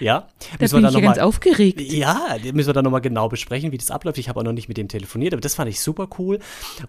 Ja, 0.00 0.28
Da 0.60 0.66
bin 0.66 0.84
ich 0.84 0.92
ja 0.92 1.00
ganz 1.00 1.18
aufgeregt. 1.18 1.80
ja, 1.80 2.36
müssen 2.52 2.66
wir 2.68 2.72
dann 2.74 2.84
nochmal 2.84 3.00
genau 3.00 3.28
besprechen, 3.28 3.70
wie 3.72 3.78
das 3.78 3.90
abläuft. 3.90 4.18
Ich 4.18 4.28
habe 4.28 4.40
auch 4.40 4.44
noch 4.44 4.52
nicht 4.52 4.68
mit 4.68 4.76
dem 4.76 4.88
telefoniert, 4.88 5.32
aber 5.34 5.40
das 5.40 5.54
fand 5.54 5.70
ich 5.70 5.80
super 5.80 6.08
cool. 6.18 6.40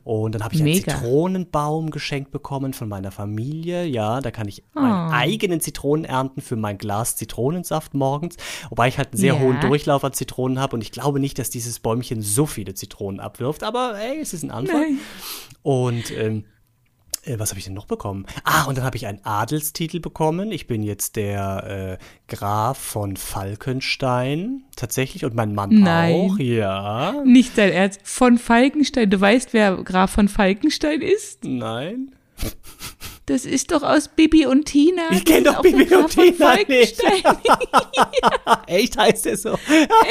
Und 0.03 0.33
dann 0.33 0.43
habe 0.43 0.55
ich 0.55 0.61
einen 0.61 0.71
Mega. 0.71 0.91
Zitronenbaum 0.95 1.91
geschenkt 1.91 2.31
bekommen 2.31 2.73
von 2.73 2.89
meiner 2.89 3.11
Familie. 3.11 3.85
Ja, 3.85 4.21
da 4.21 4.31
kann 4.31 4.47
ich 4.47 4.63
meinen 4.73 5.09
Oh. 5.09 5.13
eigenen 5.13 5.61
Zitronen 5.61 6.05
ernten 6.05 6.41
für 6.41 6.55
mein 6.55 6.77
Glas 6.77 7.15
Zitronensaft 7.15 7.93
morgens. 7.93 8.37
Wobei 8.69 8.87
ich 8.87 8.97
halt 8.97 9.09
einen 9.13 9.19
sehr 9.19 9.35
Ja. 9.35 9.39
hohen 9.39 9.59
Durchlauf 9.61 10.03
an 10.03 10.13
Zitronen 10.13 10.59
habe 10.59 10.75
und 10.75 10.81
ich 10.81 10.91
glaube 10.91 11.19
nicht, 11.19 11.37
dass 11.37 11.49
dieses 11.49 11.79
Bäumchen 11.79 12.21
so 12.21 12.45
viele 12.45 12.73
Zitronen 12.73 13.19
abwirft. 13.19 13.63
Aber 13.63 13.95
ey, 13.99 14.19
es 14.19 14.33
ist 14.33 14.43
ein 14.43 14.51
Anfang. 14.51 14.81
Nein. 14.81 14.97
Und 15.63 16.11
ähm, 16.11 16.45
äh, 17.25 17.39
was 17.39 17.49
habe 17.49 17.59
ich 17.59 17.65
denn 17.65 17.73
noch 17.73 17.85
bekommen? 17.85 18.25
Ah, 18.43 18.65
und 18.65 18.77
dann 18.77 18.85
habe 18.85 18.97
ich 18.97 19.07
einen 19.07 19.23
Adelstitel 19.23 19.99
bekommen. 19.99 20.51
Ich 20.51 20.67
bin 20.67 20.83
jetzt 20.83 21.15
der 21.15 21.97
äh, 21.99 22.33
Graf 22.33 22.77
von 22.77 23.17
Falkenstein 23.17 24.63
tatsächlich 24.75 25.25
und 25.25 25.35
mein 25.35 25.53
Mann 25.53 25.69
Nein. 25.71 26.13
auch. 26.13 26.39
Ja. 26.39 27.23
Nicht 27.25 27.57
dein 27.57 27.71
Ernst. 27.71 27.99
Von 28.03 28.37
Falkenstein. 28.37 29.09
Du 29.09 29.19
weißt, 29.19 29.53
wer 29.53 29.75
Graf 29.77 30.11
von 30.11 30.27
Falkenstein 30.27 31.01
ist? 31.01 31.43
Nein. 31.43 32.11
Das 33.27 33.43
ist 33.45 33.71
doch 33.71 33.81
aus 33.81 34.07
Bibi 34.09 34.45
und 34.45 34.65
Tina. 34.65 35.01
Ich 35.11 35.25
kenn 35.25 35.43
Das 35.43 35.53
doch 35.53 35.59
auch 35.59 35.63
Bibi 35.63 35.85
der 35.85 35.99
und 35.99 36.09
Tina 36.11 36.55
nicht. 36.67 37.01
Echt 38.67 38.97
heißt 38.97 39.25
der 39.25 39.37
so? 39.37 39.57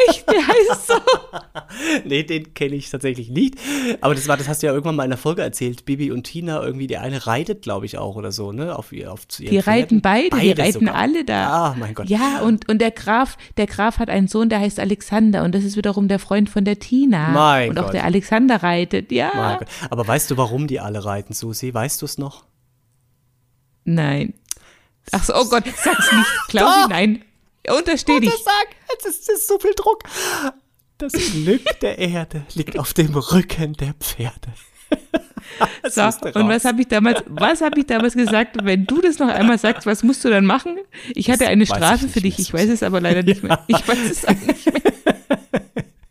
Echt, 0.08 0.28
der 0.28 0.46
heißt 0.46 0.87
so. 0.88 0.94
nee, 2.05 2.25
den 2.25 2.55
kenne 2.55 2.75
ich 2.75 2.90
tatsächlich 2.90 3.31
nicht. 3.31 3.55
Aber 4.00 4.16
das 4.16 4.26
war, 4.26 4.37
das 4.37 4.49
hast 4.49 4.62
du 4.62 4.66
ja 4.66 4.72
irgendwann 4.72 4.96
mal 4.96 5.05
in 5.05 5.12
einer 5.12 5.16
Folge 5.16 5.43
erzählt. 5.43 5.84
Bibi 5.84 6.11
und 6.11 6.25
Tina, 6.25 6.61
irgendwie, 6.62 6.88
die 6.88 6.96
eine 6.96 7.26
reitet, 7.26 7.62
glaube 7.62 7.87
ich, 7.87 7.99
auch 7.99 8.16
oder 8.16 8.32
so, 8.32 8.50
ne? 8.50 8.76
Auf, 8.76 8.92
auf 9.06 9.28
zu 9.28 9.44
Die 9.44 9.59
reiten 9.59 10.00
Pferden. 10.00 10.30
beide, 10.30 10.40
die 10.40 10.61
reiten 10.61 10.73
sogar. 10.80 10.94
alle 10.97 11.25
da. 11.25 11.49
Ah, 11.68 11.76
mein 11.78 11.94
Gott. 11.94 12.09
Ja, 12.09 12.40
und, 12.40 12.68
und 12.68 12.80
der 12.80 12.90
Graf, 12.90 13.37
der 13.56 13.66
Graf 13.68 13.99
hat 14.00 14.11
einen 14.11 14.26
Sohn, 14.26 14.49
der 14.49 14.59
heißt 14.59 14.80
Alexander 14.80 15.44
und 15.44 15.54
das 15.54 15.62
ist 15.62 15.76
wiederum 15.76 16.09
der 16.09 16.18
Freund 16.18 16.50
von 16.50 16.64
der 16.64 16.80
Tina. 16.80 17.28
Mein 17.28 17.71
und 17.71 17.78
auch 17.78 17.85
Gott. 17.85 17.94
der 17.94 18.04
Alexander 18.04 18.62
reitet, 18.64 19.12
ja. 19.12 19.30
Mein 19.35 19.59
Gott. 19.59 19.68
Aber 19.90 20.06
weißt 20.06 20.30
du, 20.33 20.37
warum 20.37 20.66
die 20.66 20.80
alle 20.80 21.04
reiten, 21.04 21.33
Susi? 21.33 21.73
Weißt 21.73 22.02
du 22.02 22.06
es 22.06 22.18
noch? 22.18 22.44
Nein. 23.85 24.35
Ach 25.12 25.23
so, 25.23 25.35
oh 25.35 25.45
Gott, 25.45 25.64
sag's 25.83 26.12
nicht. 26.12 26.29
Klausi, 26.49 26.83
Doch. 26.83 26.88
nein. 26.88 27.25
Untersteh 27.69 28.21
dich. 28.21 28.31
sag, 28.31 28.67
jetzt 28.91 29.07
ist, 29.07 29.29
ist 29.31 29.49
so 29.49 29.59
viel 29.59 29.75
Druck. 29.75 30.03
Das 30.99 31.12
Glück 31.12 31.81
der 31.81 31.99
Erde 31.99 32.45
liegt 32.55 32.79
auf 32.79 32.95
dem 32.95 33.14
Rücken 33.14 33.75
der 33.75 33.95
Pferde. 33.95 34.53
Das 35.83 35.95
So, 35.95 36.03
und 36.03 36.49
was 36.49 36.64
habe 36.64 36.81
ich 36.81 36.88
damals, 36.88 37.23
was 37.26 37.61
habe 37.61 37.79
ich 37.79 37.87
damals 37.87 38.14
gesagt? 38.14 38.57
Wenn 38.64 38.87
du 38.87 39.00
das 39.00 39.19
noch 39.19 39.29
einmal 39.29 39.59
sagst, 39.59 39.87
was 39.87 40.03
musst 40.03 40.25
du 40.25 40.31
dann 40.31 40.47
machen? 40.47 40.79
Ich 41.14 41.31
hatte 41.31 41.47
eine 41.47 41.67
Strafe 41.67 42.09
für 42.09 42.21
dich. 42.21 42.38
Ich 42.38 42.53
weiß 42.53 42.71
es 42.71 42.83
aber 42.83 43.00
leider 43.00 43.23
nicht 43.23 43.43
mehr. 43.43 43.62
Ich 43.69 43.87
weiß 43.87 44.11
es 44.11 44.25
auch 44.25 44.31
nicht 44.31 44.67
mehr. 44.67 44.83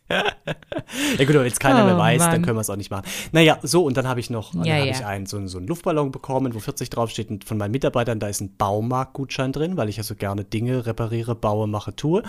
Ja 0.08 1.24
gut, 1.24 1.30
aber 1.30 1.40
wenn 1.44 1.52
es 1.52 1.58
keiner 1.58 1.82
Oh, 1.82 1.86
mehr 1.86 1.96
weiß, 1.98 2.20
dann 2.20 2.30
Mann. 2.32 2.42
können 2.42 2.56
wir 2.58 2.60
es 2.60 2.68
auch 2.70 2.76
nicht 2.76 2.90
machen. 2.90 3.04
Naja, 3.32 3.58
so, 3.62 3.84
und 3.84 3.96
dann 3.96 4.06
habe 4.06 4.20
ich 4.20 4.28
noch, 4.28 4.52
dann 4.52 4.64
Ja, 4.64 4.74
habe 4.76 4.86
ja. 4.86 4.92
ich 4.92 5.04
einen, 5.04 5.24
so, 5.26 5.38
einen- 5.38 5.48
so 5.48 5.56
einen 5.58 5.66
Luftballon 5.66 6.10
bekommen, 6.12 6.54
wo 6.54 6.58
40 6.60 6.90
draufsteht 6.90 7.30
und 7.30 7.44
von 7.44 7.56
meinen 7.56 7.70
Mitarbeitern, 7.70 8.20
da 8.20 8.28
ist 8.28 8.40
ein 8.42 8.54
Baumarktgutschein 8.56 9.52
drin, 9.52 9.76
weil 9.78 9.88
ich 9.88 9.96
ja 9.96 10.02
so 10.02 10.14
gerne 10.14 10.44
Dinge 10.44 10.84
repariere, 10.86 11.34
baue, 11.34 11.66
mache, 11.66 11.96
tue. 11.96 12.22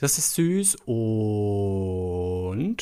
Das 0.00 0.18
ist 0.18 0.34
süß 0.34 0.76
und, 0.86 2.76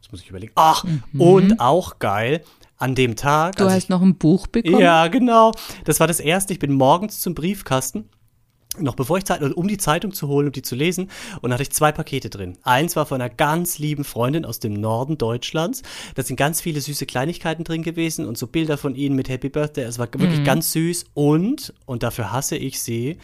jetzt 0.00 0.12
muss 0.12 0.20
ich 0.22 0.30
überlegen, 0.30 0.52
ach, 0.54 0.84
und 1.18 1.58
auch 1.60 1.98
geil, 1.98 2.42
an 2.76 2.94
dem 2.94 3.16
Tag, 3.16 3.54
Mhm. 3.58 3.64
Du 3.64 3.70
hast 3.70 3.76
ich, 3.84 3.88
noch 3.88 4.02
ein 4.02 4.14
Buch 4.16 4.46
bekommen. 4.46 4.78
Ja, 4.80 5.08
genau. 5.08 5.52
Das 5.84 5.98
war 5.98 6.06
das 6.06 6.20
erste. 6.20 6.52
Ich 6.52 6.60
bin 6.60 6.72
morgens 6.72 7.18
zum 7.20 7.34
Briefkasten. 7.34 8.08
Noch 8.80 8.94
bevor 8.94 9.18
ich 9.18 9.24
Zeit, 9.24 9.42
um 9.42 9.68
die 9.68 9.78
Zeitung 9.78 10.12
zu 10.12 10.28
holen, 10.28 10.46
um 10.48 10.52
die 10.52 10.62
zu 10.62 10.74
lesen, 10.74 11.10
und 11.40 11.50
da 11.50 11.54
hatte 11.54 11.62
ich 11.62 11.70
zwei 11.70 11.92
Pakete 11.92 12.30
drin. 12.30 12.58
Eins 12.62 12.96
war 12.96 13.06
von 13.06 13.20
einer 13.20 13.30
ganz 13.30 13.78
lieben 13.78 14.04
Freundin 14.04 14.44
aus 14.44 14.60
dem 14.60 14.74
Norden 14.74 15.18
Deutschlands. 15.18 15.82
Da 16.14 16.22
sind 16.22 16.36
ganz 16.36 16.60
viele 16.60 16.80
süße 16.80 17.06
Kleinigkeiten 17.06 17.64
drin 17.64 17.82
gewesen 17.82 18.26
und 18.26 18.38
so 18.38 18.46
Bilder 18.46 18.78
von 18.78 18.94
ihnen 18.94 19.16
mit 19.16 19.28
Happy 19.28 19.48
Birthday. 19.48 19.84
Es 19.84 19.98
war 19.98 20.08
wirklich 20.12 20.44
ganz 20.44 20.72
süß 20.72 21.06
und, 21.14 21.74
und 21.86 22.02
dafür 22.02 22.32
hasse 22.32 22.56
ich 22.56 22.80
sie, 22.80 23.18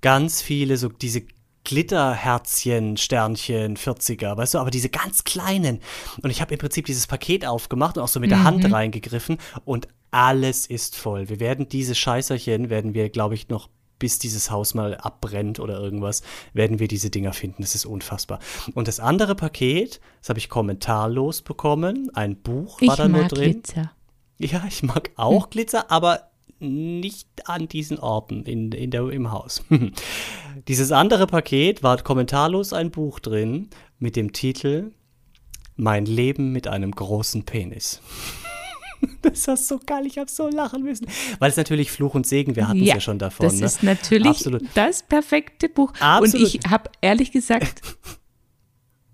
ganz 0.00 0.42
viele 0.42 0.76
so 0.76 0.88
diese 0.88 1.22
Glitterherzchen, 1.64 2.96
Sternchen, 2.96 3.76
40er, 3.76 4.36
weißt 4.36 4.54
du, 4.54 4.58
aber 4.58 4.70
diese 4.70 4.88
ganz 4.88 5.24
kleinen. 5.24 5.80
Und 6.22 6.30
ich 6.30 6.40
habe 6.40 6.54
im 6.54 6.58
Prinzip 6.58 6.86
dieses 6.86 7.06
Paket 7.06 7.46
aufgemacht 7.46 7.96
und 7.96 8.02
auch 8.02 8.08
so 8.08 8.18
mit 8.18 8.30
der 8.30 8.42
Hand 8.42 8.70
reingegriffen 8.72 9.38
und 9.64 9.88
alles 10.10 10.66
ist 10.66 10.96
voll. 10.96 11.28
Wir 11.28 11.40
werden 11.40 11.68
diese 11.68 11.94
Scheißerchen, 11.94 12.68
werden 12.68 12.94
wir, 12.94 13.08
glaube 13.10 13.34
ich, 13.34 13.48
noch 13.48 13.68
bis 14.02 14.18
dieses 14.18 14.50
Haus 14.50 14.74
mal 14.74 14.96
abbrennt 14.96 15.60
oder 15.60 15.78
irgendwas, 15.78 16.22
werden 16.54 16.80
wir 16.80 16.88
diese 16.88 17.08
Dinger 17.08 17.32
finden. 17.32 17.62
Das 17.62 17.76
ist 17.76 17.86
unfassbar. 17.86 18.40
Und 18.74 18.88
das 18.88 18.98
andere 18.98 19.36
Paket, 19.36 20.00
das 20.18 20.28
habe 20.28 20.40
ich 20.40 20.48
kommentarlos 20.48 21.42
bekommen. 21.42 22.10
Ein 22.12 22.34
Buch 22.34 22.80
war 22.80 22.88
Ich 22.88 22.94
da 22.96 23.06
nur 23.06 23.26
drin. 23.26 23.62
Glitzer. 23.62 23.92
Ja, 24.38 24.64
ich 24.66 24.82
mag 24.82 25.12
auch 25.14 25.50
Glitzer, 25.50 25.88
aber 25.92 26.32
nicht 26.58 27.28
an 27.44 27.68
diesen 27.68 28.00
Orten 28.00 28.42
in, 28.42 28.72
in 28.72 28.90
der, 28.90 29.08
im 29.08 29.30
Haus. 29.30 29.62
Dieses 30.66 30.90
andere 30.90 31.28
Paket 31.28 31.84
war 31.84 31.96
kommentarlos 31.98 32.72
ein 32.72 32.90
Buch 32.90 33.20
drin 33.20 33.70
mit 34.00 34.16
dem 34.16 34.32
Titel 34.32 34.90
Mein 35.76 36.06
Leben 36.06 36.50
mit 36.50 36.66
einem 36.66 36.90
großen 36.90 37.44
Penis. 37.44 38.00
Das 39.22 39.46
war 39.46 39.56
so 39.56 39.78
geil, 39.84 40.06
ich 40.06 40.18
habe 40.18 40.30
so 40.30 40.48
lachen 40.48 40.82
müssen. 40.82 41.06
Weil 41.38 41.50
es 41.50 41.56
natürlich 41.56 41.90
Fluch 41.92 42.14
und 42.14 42.26
Segen, 42.26 42.56
wir 42.56 42.68
hatten 42.68 42.82
es 42.82 42.88
ja, 42.88 43.00
schon 43.00 43.18
davon. 43.18 43.46
Das 43.46 43.60
ne? 43.60 43.66
ist 43.66 43.82
natürlich 43.82 44.26
Absolut. 44.26 44.62
das 44.74 45.02
perfekte 45.04 45.68
Buch. 45.68 45.92
Absolut. 46.00 46.46
Und 46.46 46.54
ich 46.54 46.70
habe 46.70 46.90
ehrlich 47.00 47.30
gesagt, 47.30 47.82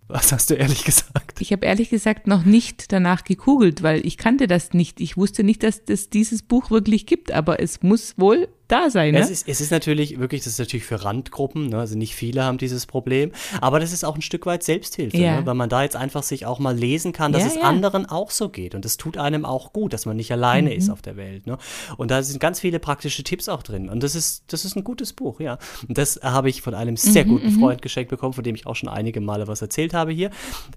Was 0.09 0.33
hast 0.33 0.49
du 0.49 0.55
ehrlich 0.55 0.85
gesagt? 0.85 1.39
ich 1.41 1.53
habe 1.53 1.67
ehrlich 1.67 1.91
gesagt 1.91 2.27
noch 2.27 2.45
nicht 2.45 2.93
danach 2.93 3.25
gegoogelt, 3.25 3.83
weil 3.83 4.05
ich 4.07 4.17
kannte 4.17 4.47
das 4.47 4.73
nicht. 4.73 5.01
Ich 5.01 5.19
wusste 5.19 5.45
nicht, 5.45 5.63
dass 5.63 5.83
es 5.87 6.09
dieses 6.09 6.43
Buch 6.43 6.71
wirklich 6.71 7.05
gibt, 7.05 7.31
aber 7.31 7.61
es 7.61 7.83
muss 7.83 8.15
wohl 8.17 8.49
da 8.69 8.91
sein. 8.91 9.15
Ne? 9.15 9.21
Es, 9.21 9.31
ist, 9.31 9.49
es 9.49 9.61
ist 9.61 9.71
natürlich 9.71 10.19
wirklich, 10.19 10.43
das 10.45 10.53
ist 10.55 10.59
natürlich 10.59 10.85
für 10.87 11.05
Randgruppen, 11.05 11.69
ne? 11.71 11.79
also 11.79 11.97
nicht 11.97 12.15
viele 12.15 12.45
haben 12.45 12.59
dieses 12.59 12.87
Problem, 12.87 13.33
aber 13.61 13.81
das 13.81 13.93
ist 13.93 14.05
auch 14.05 14.15
ein 14.15 14.23
Stück 14.23 14.47
weit 14.47 14.63
Selbsthilfe, 14.63 15.17
Ja. 15.17 15.41
ne? 15.41 15.47
weil 15.47 15.55
man 15.55 15.69
da 15.69 15.83
jetzt 15.83 15.97
einfach 15.97 16.23
sich 16.23 16.47
auch 16.47 16.59
mal 16.59 16.77
lesen 16.77 17.13
kann, 17.13 17.33
dass 17.33 17.43
Ja, 17.43 17.49
es 17.49 17.55
ja. 17.57 17.63
anderen 17.63 18.07
auch 18.07 18.31
so 18.31 18.49
geht 18.49 18.75
und 18.75 18.85
das 18.85 18.97
tut 18.97 19.17
einem 19.17 19.45
auch 19.45 19.73
gut, 19.73 19.93
dass 19.93 20.07
man 20.07 20.17
nicht 20.17 20.31
alleine 20.33 20.71
Mhm. 20.71 20.77
ist 20.77 20.91
auf 20.91 21.03
der 21.03 21.17
Welt. 21.17 21.47
Ne? 21.47 21.59
Und 21.97 22.11
da 22.11 22.23
sind 22.23 22.39
ganz 22.41 22.61
viele 22.61 22.79
praktische 22.79 23.25
Tipps 23.25 23.49
auch 23.49 23.63
drin 23.63 23.89
und 23.89 24.03
das 24.03 24.15
ist, 24.15 24.45
das 24.49 24.65
ist 24.65 24.77
ein 24.77 24.85
gutes 24.85 25.13
Buch, 25.13 25.41
ja. 25.41 25.59
Und 25.89 25.97
das 25.99 26.21
habe 26.23 26.49
ich 26.51 26.63
von 26.63 26.75
einem 26.75 26.97
sehr 26.97 27.25
Mhm, 27.25 27.29
guten 27.31 27.51
Freund 27.51 27.83
geschenkt 27.83 28.11
bekommen, 28.11 28.35
von 28.35 28.45
dem 28.45 28.55
ich 28.55 28.67
auch 28.67 28.77
schon 28.77 28.89
einige 28.89 29.21
Male 29.21 29.49
was 29.49 29.63
erzählt 29.63 29.95
habe 29.95 30.13
hier. 30.13 30.31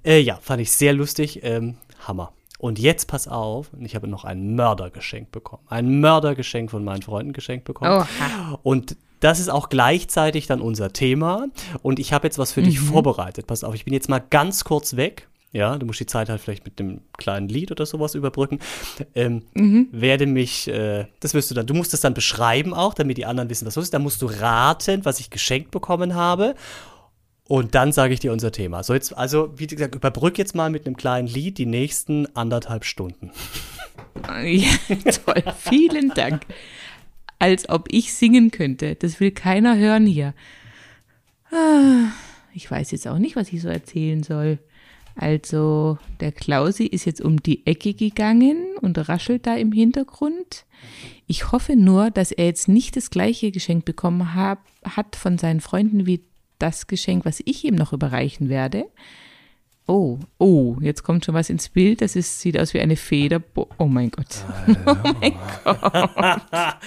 Äh, 0.03 0.19
ja, 0.19 0.39
fand 0.41 0.61
ich 0.61 0.71
sehr 0.71 0.93
lustig, 0.93 1.41
ähm, 1.43 1.75
Hammer. 2.07 2.31
Und 2.61 2.77
jetzt 2.77 3.07
pass 3.07 3.27
auf, 3.27 3.71
ich 3.79 3.95
habe 3.95 4.07
noch 4.07 4.23
ein 4.23 4.53
Mördergeschenk 4.53 5.31
bekommen. 5.31 5.63
Ein 5.67 5.99
Mördergeschenk 5.99 6.69
von 6.69 6.83
meinen 6.83 7.01
Freunden 7.01 7.33
geschenkt 7.33 7.65
bekommen. 7.65 7.91
Oha. 7.91 8.59
Und 8.61 8.97
das 9.19 9.39
ist 9.39 9.49
auch 9.49 9.69
gleichzeitig 9.69 10.45
dann 10.45 10.61
unser 10.61 10.93
Thema. 10.93 11.47
Und 11.81 11.97
ich 11.97 12.13
habe 12.13 12.27
jetzt 12.27 12.37
was 12.37 12.51
für 12.51 12.61
dich 12.61 12.79
vorbereitet. 12.79 13.47
Pass 13.47 13.63
auf, 13.63 13.73
ich 13.73 13.83
bin 13.83 13.95
jetzt 13.95 14.09
mal 14.09 14.21
ganz 14.29 14.63
kurz 14.63 14.95
weg. 14.95 15.27
Ja, 15.53 15.75
du 15.75 15.87
musst 15.87 15.99
die 15.99 16.05
Zeit 16.05 16.29
halt 16.29 16.39
vielleicht 16.39 16.63
mit 16.63 16.79
einem 16.79 17.01
kleinen 17.17 17.49
Lied 17.49 17.71
oder 17.71 17.87
sowas 17.87 18.13
überbrücken. 18.13 18.59
Ähm, 19.15 19.41
Werde 19.91 20.27
mich, 20.27 20.67
äh, 20.67 21.07
das 21.19 21.33
wirst 21.33 21.49
du 21.49 21.55
dann, 21.55 21.65
du 21.65 21.73
musst 21.73 21.95
es 21.95 22.01
dann 22.01 22.13
beschreiben 22.13 22.75
auch, 22.75 22.93
damit 22.93 23.17
die 23.17 23.25
anderen 23.25 23.49
wissen, 23.49 23.65
was 23.65 23.75
los 23.75 23.85
ist. 23.85 23.93
Dann 23.95 24.03
musst 24.03 24.21
du 24.21 24.27
raten, 24.27 25.03
was 25.03 25.19
ich 25.19 25.31
geschenkt 25.31 25.71
bekommen 25.71 26.13
habe. 26.13 26.53
Und 27.51 27.75
dann 27.75 27.91
sage 27.91 28.13
ich 28.13 28.21
dir 28.21 28.31
unser 28.31 28.53
Thema. 28.53 28.81
So 28.81 28.93
jetzt, 28.93 29.17
also, 29.17 29.51
wie 29.57 29.67
gesagt, 29.67 29.93
überbrück 29.93 30.37
jetzt 30.37 30.55
mal 30.55 30.69
mit 30.69 30.87
einem 30.87 30.95
kleinen 30.95 31.27
Lied 31.27 31.57
die 31.57 31.65
nächsten 31.65 32.33
anderthalb 32.33 32.85
Stunden. 32.85 33.31
Ja, 34.41 34.69
toll, 35.25 35.43
vielen 35.59 36.11
Dank. 36.11 36.43
Als 37.39 37.67
ob 37.67 37.89
ich 37.91 38.13
singen 38.13 38.51
könnte. 38.51 38.95
Das 38.95 39.19
will 39.19 39.31
keiner 39.31 39.75
hören 39.75 40.05
hier. 40.05 40.33
Ah, 41.51 42.13
Ich 42.53 42.71
weiß 42.71 42.91
jetzt 42.91 43.05
auch 43.05 43.17
nicht, 43.17 43.35
was 43.35 43.51
ich 43.51 43.61
so 43.61 43.67
erzählen 43.67 44.23
soll. 44.23 44.57
Also, 45.15 45.97
der 46.21 46.31
Klausi 46.31 46.85
ist 46.85 47.03
jetzt 47.03 47.19
um 47.19 47.43
die 47.43 47.67
Ecke 47.67 47.93
gegangen 47.93 48.77
und 48.79 48.97
raschelt 49.09 49.45
da 49.45 49.57
im 49.57 49.73
Hintergrund. 49.73 50.63
Ich 51.27 51.51
hoffe 51.51 51.75
nur, 51.75 52.11
dass 52.11 52.31
er 52.31 52.45
jetzt 52.45 52.69
nicht 52.69 52.95
das 52.95 53.09
gleiche 53.09 53.51
Geschenk 53.51 53.83
bekommen 53.83 54.35
hab, 54.35 54.59
hat 54.85 55.17
von 55.17 55.37
seinen 55.37 55.59
Freunden 55.59 56.05
wie 56.05 56.21
das 56.61 56.87
Geschenk, 56.87 57.25
was 57.25 57.41
ich 57.45 57.63
ihm 57.63 57.75
noch 57.75 57.93
überreichen 57.93 58.49
werde. 58.49 58.85
Oh, 59.87 60.19
oh, 60.37 60.77
jetzt 60.81 61.03
kommt 61.03 61.25
schon 61.25 61.35
was 61.35 61.49
ins 61.49 61.69
Bild. 61.69 62.01
Das 62.01 62.15
ist, 62.15 62.39
sieht 62.39 62.57
aus 62.59 62.73
wie 62.73 62.79
eine 62.79 62.95
Feder. 62.95 63.41
Oh 63.77 63.85
mein 63.85 64.11
Gott. 64.11 64.45
Oh 64.85 64.95
mein 65.19 65.33
Gott. 65.63 66.77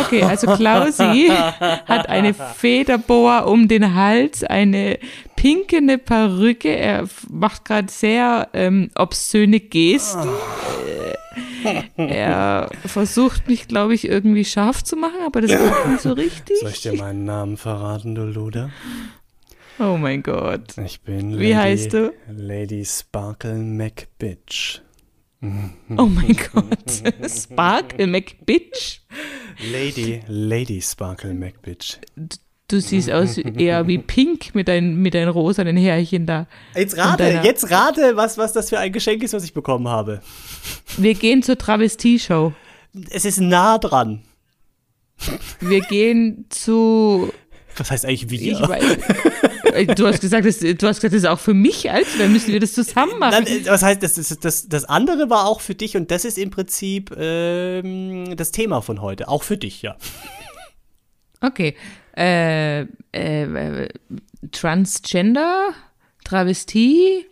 Okay, 0.00 0.22
also 0.22 0.46
Klausi 0.46 1.28
hat 1.60 2.08
eine 2.08 2.32
Federboa 2.32 3.40
um 3.40 3.68
den 3.68 3.94
Hals, 3.94 4.44
eine 4.44 4.98
pinkene 5.36 5.98
Perücke. 5.98 6.74
Er 6.74 7.06
macht 7.28 7.64
gerade 7.66 7.90
sehr 7.90 8.48
ähm, 8.54 8.90
obszöne 8.94 9.60
Gesten. 9.60 10.28
Er 11.96 12.70
versucht 12.84 13.48
mich, 13.48 13.68
glaube 13.68 13.94
ich, 13.94 14.06
irgendwie 14.06 14.44
scharf 14.44 14.82
zu 14.84 14.96
machen, 14.96 15.20
aber 15.24 15.40
das 15.40 15.50
klappt 15.50 15.88
nicht 15.88 16.00
so 16.00 16.12
richtig. 16.12 16.58
Soll 16.60 16.70
ich 16.70 16.82
dir 16.82 16.94
meinen 16.94 17.24
Namen 17.24 17.56
verraten, 17.56 18.14
du 18.14 18.22
Luder? 18.24 18.70
Oh 19.78 19.96
mein 19.96 20.22
Gott. 20.22 20.76
Ich 20.78 21.00
bin 21.00 21.38
Wie 21.38 21.56
heißt 21.56 21.94
du? 21.94 22.12
Lady 22.28 22.84
Sparkle 22.84 23.54
McBitch. 23.54 24.80
Oh 25.42 26.04
mein 26.06 26.36
Gott. 26.52 27.02
Sparkle 27.30 28.06
McBitch. 28.06 29.00
Lady, 29.72 30.20
Lady 30.26 30.82
Sparkle 30.82 31.32
McBitch. 31.32 31.96
Du 32.70 32.80
siehst 32.80 33.10
aus 33.10 33.36
eher 33.36 33.88
wie 33.88 33.98
Pink 34.06 34.54
mit 34.54 34.68
deinen, 34.68 35.02
mit 35.02 35.14
deinen 35.14 35.28
rosanen 35.28 35.76
Härchen 35.76 36.24
da. 36.24 36.46
Jetzt 36.76 36.96
rate, 36.96 37.40
jetzt 37.42 37.68
rate, 37.68 38.12
was, 38.14 38.38
was 38.38 38.52
das 38.52 38.68
für 38.68 38.78
ein 38.78 38.92
Geschenk 38.92 39.24
ist, 39.24 39.32
was 39.32 39.42
ich 39.42 39.52
bekommen 39.52 39.88
habe. 39.88 40.20
Wir 40.96 41.14
gehen 41.14 41.42
zur 41.42 41.58
Travestie-Show. 41.58 42.52
Es 43.10 43.24
ist 43.24 43.40
nah 43.40 43.78
dran. 43.78 44.22
Wir 45.58 45.80
gehen 45.80 46.46
zu. 46.48 47.32
Was 47.76 47.90
heißt 47.90 48.04
eigentlich 48.06 48.30
wir? 48.30 48.52
Ich 48.52 48.60
weiß, 48.60 49.96
du 49.96 50.06
hast 50.06 50.20
gesagt, 50.20 50.46
das, 50.46 50.60
du 50.60 50.86
hast 50.86 51.00
gesagt, 51.00 51.02
das 51.02 51.22
ist 51.22 51.26
auch 51.26 51.40
für 51.40 51.54
mich, 51.54 51.90
also 51.90 52.18
dann 52.18 52.32
müssen 52.32 52.52
wir 52.52 52.60
das 52.60 52.72
zusammen 52.72 53.18
machen. 53.18 53.44
Dann, 53.44 53.46
äh, 53.46 53.66
was 53.66 53.82
heißt, 53.82 54.02
das, 54.02 54.14
das, 54.14 54.38
das, 54.38 54.68
das 54.68 54.84
andere 54.84 55.28
war 55.28 55.46
auch 55.46 55.60
für 55.60 55.74
dich 55.74 55.96
und 55.96 56.10
das 56.10 56.24
ist 56.24 56.38
im 56.38 56.50
Prinzip 56.50 57.14
ähm, 57.16 58.36
das 58.36 58.52
Thema 58.52 58.80
von 58.80 59.00
heute. 59.00 59.28
Auch 59.28 59.42
für 59.42 59.56
dich, 59.56 59.82
ja. 59.82 59.96
Okay. 61.40 61.74
Äh, 62.20 62.80
äh, 63.12 63.88
Transgender, 64.52 65.70
Travestie, 66.24 67.26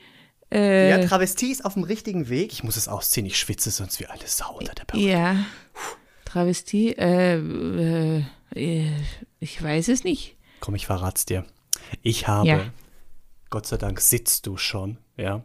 äh, 0.50 0.90
ja, 0.90 1.06
Travestie 1.06 1.50
ist 1.50 1.64
auf 1.64 1.74
dem 1.74 1.82
richtigen 1.84 2.28
Weg. 2.30 2.52
Ich 2.52 2.64
muss 2.64 2.76
es 2.76 2.88
ausziehen, 2.88 3.26
ich 3.26 3.38
schwitze 3.38 3.70
sonst 3.70 4.00
wie 4.00 4.06
eine 4.06 4.26
Sau 4.26 4.56
unter 4.58 4.74
der 4.74 4.84
Perücke. 4.84 5.06
ja, 5.06 5.36
Travestie, 6.24 6.92
äh, 6.96 8.22
äh, 8.54 8.90
ich 9.40 9.62
weiß 9.62 9.88
es 9.88 10.04
nicht. 10.04 10.36
Komm, 10.60 10.74
ich 10.74 10.86
verrat's 10.86 11.26
dir. 11.26 11.44
Ich 12.02 12.26
habe, 12.28 12.48
Ja. 12.48 12.64
Gott 13.50 13.66
sei 13.66 13.76
Dank 13.76 14.00
sitzt 14.00 14.46
du 14.46 14.56
schon, 14.56 14.98
ja. 15.16 15.42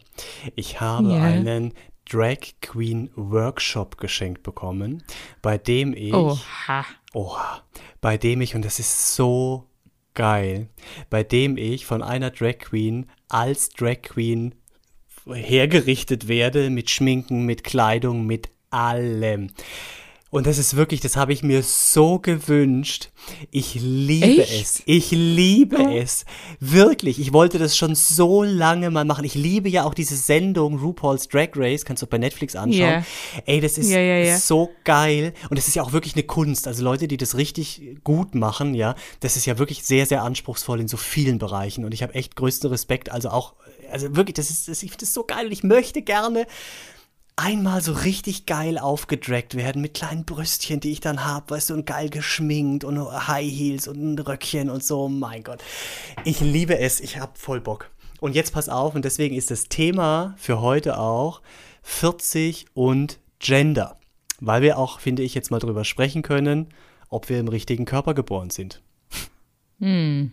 Ich 0.56 0.80
habe 0.82 1.10
Ja. 1.14 1.22
einen 1.24 1.74
Drag 2.10 2.38
Queen 2.62 3.10
Workshop 3.16 3.98
geschenkt 3.98 4.44
bekommen, 4.44 5.04
bei 5.42 5.58
dem 5.58 5.94
ich, 5.94 6.14
Oha. 6.14 6.86
Oha, 7.14 7.64
bei 8.02 8.18
dem 8.18 8.42
ich, 8.42 8.56
und 8.56 8.66
das 8.66 8.80
ist 8.80 9.16
so 9.16 9.68
geil, 10.14 10.68
bei 11.10 11.24
dem 11.24 11.58
ich 11.58 11.86
von 11.86 12.04
einer 12.04 12.32
Drag 12.32 12.58
Queen 12.60 13.10
als 13.30 13.70
Drag 13.70 14.02
Queen 14.02 14.56
hergerichtet 15.26 16.28
werde 16.28 16.70
mit 16.70 16.90
Schminken, 16.90 17.46
mit 17.46 17.64
Kleidung, 17.64 18.26
mit 18.26 18.50
allem. 18.70 19.52
Und 20.34 20.48
das 20.48 20.58
ist 20.58 20.76
wirklich, 20.76 21.00
das 21.00 21.16
habe 21.16 21.32
ich 21.32 21.44
mir 21.44 21.62
so 21.62 22.18
gewünscht. 22.18 23.12
Ich 23.52 23.76
liebe 23.76 24.42
Echt? 24.42 24.62
es. 24.62 24.84
Ich 24.88 25.12
liebe 25.12 25.78
Oh. 25.78 25.96
es. 25.96 26.26
Wirklich. 26.60 27.20
Ich 27.20 27.34
wollte 27.34 27.60
das 27.60 27.78
schon 27.78 27.94
so 27.94 28.42
lange 28.42 28.90
mal 28.90 29.06
machen. 29.06 29.26
Ich 29.26 29.36
liebe 29.36 29.70
ja 29.70 29.84
auch 29.84 29.94
diese 29.94 30.16
Sendung 30.16 30.80
RuPaul's 30.80 31.28
Drag 31.28 31.50
Race. 31.54 31.86
Kannst 31.86 32.02
du 32.02 32.08
bei 32.08 32.18
Netflix 32.18 32.56
anschauen. 32.56 32.80
Ja. 32.82 33.06
Ey, 33.46 33.62
das 33.62 33.78
ist 33.78 33.92
ja, 33.92 34.00
ja. 34.00 34.40
so 34.40 34.72
geil. 34.86 35.36
Und 35.52 35.60
es 35.60 35.68
ist 35.68 35.76
ja 35.76 35.84
auch 35.84 35.92
wirklich 35.92 36.16
eine 36.16 36.24
Kunst. 36.24 36.68
Also 36.68 36.84
Leute, 36.84 37.08
die 37.08 37.18
das 37.18 37.38
richtig 37.38 38.00
gut 38.04 38.34
machen, 38.34 38.74
ja, 38.74 38.96
das 39.20 39.38
ist 39.38 39.46
ja 39.46 39.60
wirklich 39.60 39.84
sehr, 39.84 40.08
sehr 40.08 40.24
anspruchsvoll 40.24 40.82
in 40.82 40.88
so 40.88 40.98
vielen 40.98 41.38
Bereichen. 41.38 41.86
Und 41.86 41.94
ich 41.94 42.02
habe 42.02 42.16
echt 42.16 42.36
größten 42.36 42.72
Respekt. 42.72 43.12
Also 43.12 43.30
auch, 43.30 43.54
also 43.92 44.16
wirklich, 44.16 44.34
das 44.34 44.50
ist, 44.50 44.68
das, 44.68 44.82
ich 44.82 44.90
finde 44.90 45.06
das 45.06 45.14
so 45.14 45.26
geil. 45.26 45.46
Und 45.46 45.52
ich 45.52 45.62
möchte 45.62 46.02
gerne 46.02 46.48
einmal 47.36 47.82
so 47.82 47.94
richtig 47.94 48.46
geil 48.46 48.78
aufgedragt 48.78 49.56
werden 49.56 49.82
mit 49.82 49.94
kleinen 49.94 50.26
Brüstchen, 50.26 50.80
die 50.80 50.92
ich 50.92 51.00
dann 51.00 51.26
hab, 51.26 51.52
weißt 51.52 51.72
du, 51.72 51.74
und 51.76 51.86
geil 51.86 52.10
geschminkt 52.10 52.84
und 52.84 53.00
High 53.28 53.50
Heels 53.50 53.88
und 53.88 54.14
ein 54.14 54.20
Röckchen 54.20 54.70
und 54.70 54.84
so. 54.84 55.10
Mein 55.10 55.44
Gott. 55.44 55.64
Ich 56.24 56.40
liebe 56.40 56.78
es. 56.78 57.00
Ich 57.00 57.20
hab 57.20 57.38
voll 57.38 57.62
Bock. 57.62 57.90
Und 58.20 58.36
jetzt 58.36 58.54
pass 58.54 58.70
auf, 58.70 58.96
und 58.96 59.04
deswegen 59.04 59.36
ist 59.36 59.52
das 59.52 59.66
Thema 59.66 60.36
für 60.38 60.62
heute 60.62 60.98
auch 60.98 61.42
40 61.82 62.68
und 62.74 63.20
Gender. 63.40 63.98
Weil 64.40 64.62
wir 64.62 64.78
auch, 64.78 65.00
finde 65.00 65.24
ich, 65.24 65.34
jetzt 65.34 65.52
mal 65.52 65.60
drüber 65.60 65.84
sprechen 65.84 66.22
können, 66.22 66.70
ob 67.10 67.30
wir 67.30 67.40
im 67.40 67.48
richtigen 67.48 67.86
Körper 67.86 68.14
geboren 68.14 68.50
sind. 68.50 68.82
Mhm. 69.80 70.32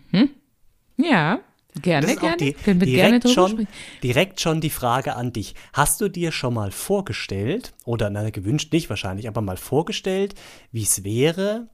Ja, 0.97 1.39
gerne, 1.81 2.15
gerne. 2.15 2.37
die, 2.37 2.53
Können 2.53 2.81
wir 2.81 2.87
gerne 2.87 3.19
drüber 3.19 3.33
schon, 3.33 3.51
sprechen. 3.51 3.67
direkt 4.03 4.41
schon 4.41 4.61
die 4.61 4.69
Frage 4.69 5.15
an 5.15 5.33
dich. 5.33 5.55
Hast 5.73 6.01
du 6.01 6.09
dir 6.09 6.31
schon 6.31 6.53
mal 6.53 6.71
vorgestellt, 6.71 7.73
oder 7.85 8.09
na, 8.09 8.29
gewünscht 8.29 8.73
nicht 8.73 8.89
wahrscheinlich, 8.89 9.27
aber 9.27 9.41
mal 9.41 9.57
vorgestellt, 9.57 10.35
wie 10.71 10.83
es 10.83 11.03
wäre, 11.03 11.67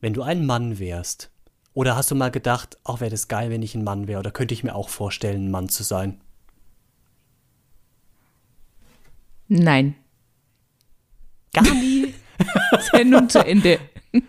wenn 0.00 0.14
du 0.14 0.22
ein 0.22 0.46
Mann 0.46 0.78
wärst? 0.78 1.30
Oder 1.74 1.96
hast 1.96 2.10
du 2.10 2.14
mal 2.14 2.30
gedacht, 2.30 2.78
auch 2.84 3.00
wäre 3.00 3.10
das 3.10 3.28
geil, 3.28 3.50
wenn 3.50 3.62
ich 3.62 3.74
ein 3.74 3.84
Mann 3.84 4.08
wäre? 4.08 4.20
Oder 4.20 4.30
könnte 4.30 4.54
ich 4.54 4.64
mir 4.64 4.74
auch 4.74 4.88
vorstellen, 4.88 5.46
ein 5.46 5.50
Mann 5.50 5.68
zu 5.68 5.82
sein? 5.82 6.20
Nein. 9.48 9.94
Gar 11.52 11.64
nie. 11.74 12.14
Sendung 12.92 13.28
zu 13.28 13.44
Ende. 13.44 13.78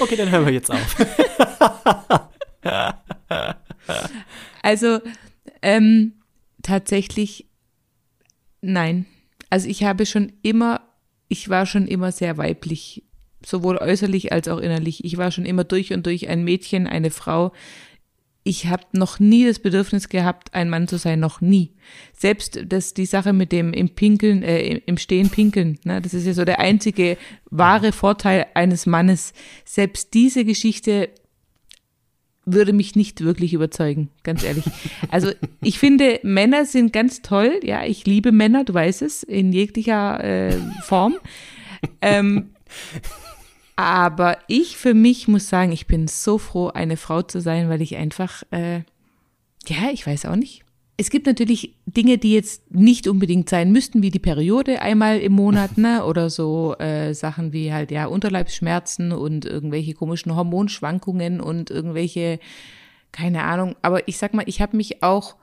Okay, 0.00 0.16
dann 0.16 0.30
hören 0.30 0.44
wir 0.46 0.52
jetzt 0.52 0.70
auf. 0.70 0.96
Also, 4.62 5.00
ähm, 5.62 6.12
tatsächlich, 6.62 7.46
nein. 8.60 9.06
Also 9.50 9.68
ich 9.68 9.84
habe 9.84 10.06
schon 10.06 10.32
immer, 10.42 10.80
ich 11.28 11.48
war 11.48 11.66
schon 11.66 11.86
immer 11.86 12.12
sehr 12.12 12.38
weiblich, 12.38 13.04
sowohl 13.44 13.76
äußerlich 13.78 14.32
als 14.32 14.48
auch 14.48 14.58
innerlich. 14.58 15.04
Ich 15.04 15.16
war 15.16 15.30
schon 15.30 15.44
immer 15.46 15.64
durch 15.64 15.92
und 15.92 16.06
durch 16.06 16.28
ein 16.28 16.44
Mädchen, 16.44 16.86
eine 16.86 17.10
Frau. 17.10 17.52
Ich 18.42 18.66
habe 18.66 18.82
noch 18.92 19.20
nie 19.20 19.46
das 19.46 19.58
Bedürfnis 19.58 20.08
gehabt, 20.10 20.52
ein 20.52 20.68
Mann 20.68 20.86
zu 20.88 20.98
sein, 20.98 21.18
noch 21.20 21.40
nie. 21.40 21.72
Selbst 22.12 22.60
das, 22.66 22.92
die 22.92 23.06
Sache 23.06 23.32
mit 23.32 23.52
dem 23.52 23.72
im 23.72 23.90
Pinkeln, 23.90 24.42
äh, 24.42 24.60
im- 24.84 24.98
Stehen 24.98 25.30
pinkeln, 25.30 25.78
ne, 25.84 26.02
das 26.02 26.12
ist 26.12 26.26
ja 26.26 26.34
so 26.34 26.44
der 26.44 26.58
einzige 26.58 27.16
wahre 27.50 27.92
Vorteil 27.92 28.46
eines 28.54 28.84
Mannes. 28.86 29.32
Selbst 29.64 30.12
diese 30.14 30.44
Geschichte 30.44 31.08
würde 32.46 32.72
mich 32.72 32.94
nicht 32.94 33.22
wirklich 33.22 33.54
überzeugen, 33.54 34.10
ganz 34.22 34.42
ehrlich. 34.42 34.64
Also 35.10 35.30
ich 35.62 35.78
finde, 35.78 36.20
Männer 36.22 36.66
sind 36.66 36.92
ganz 36.92 37.22
toll. 37.22 37.60
Ja, 37.62 37.84
ich 37.84 38.06
liebe 38.06 38.32
Männer, 38.32 38.64
du 38.64 38.74
weißt 38.74 39.02
es, 39.02 39.22
in 39.22 39.52
jeglicher 39.52 40.22
äh, 40.22 40.56
Form. 40.82 41.16
Ähm, 42.00 42.50
aber 43.76 44.38
ich 44.46 44.76
für 44.76 44.94
mich 44.94 45.28
muss 45.28 45.48
sagen, 45.48 45.72
ich 45.72 45.86
bin 45.86 46.06
so 46.06 46.38
froh, 46.38 46.68
eine 46.68 46.96
Frau 46.96 47.22
zu 47.22 47.40
sein, 47.40 47.68
weil 47.68 47.82
ich 47.82 47.96
einfach, 47.96 48.42
äh, 48.50 48.82
ja, 49.66 49.90
ich 49.92 50.06
weiß 50.06 50.26
auch 50.26 50.36
nicht. 50.36 50.64
Es 50.96 51.10
gibt 51.10 51.26
natürlich 51.26 51.74
Dinge, 51.86 52.18
die 52.18 52.32
jetzt 52.32 52.70
nicht 52.72 53.08
unbedingt 53.08 53.48
sein 53.48 53.72
müssten, 53.72 54.02
wie 54.02 54.10
die 54.10 54.20
Periode 54.20 54.80
einmal 54.80 55.18
im 55.18 55.32
Monat, 55.32 55.76
ne? 55.78 56.04
Oder 56.04 56.30
so 56.30 56.76
äh, 56.78 57.14
Sachen 57.14 57.52
wie 57.52 57.72
halt 57.72 57.90
ja 57.90 58.06
Unterleibsschmerzen 58.06 59.12
und 59.12 59.44
irgendwelche 59.44 59.94
komischen 59.94 60.36
Hormonschwankungen 60.36 61.40
und 61.40 61.70
irgendwelche, 61.70 62.38
keine 63.10 63.42
Ahnung. 63.42 63.74
Aber 63.82 64.06
ich 64.06 64.18
sag 64.18 64.34
mal, 64.34 64.44
ich 64.46 64.60
habe 64.60 64.76
mich 64.76 65.02
auch, 65.02 65.34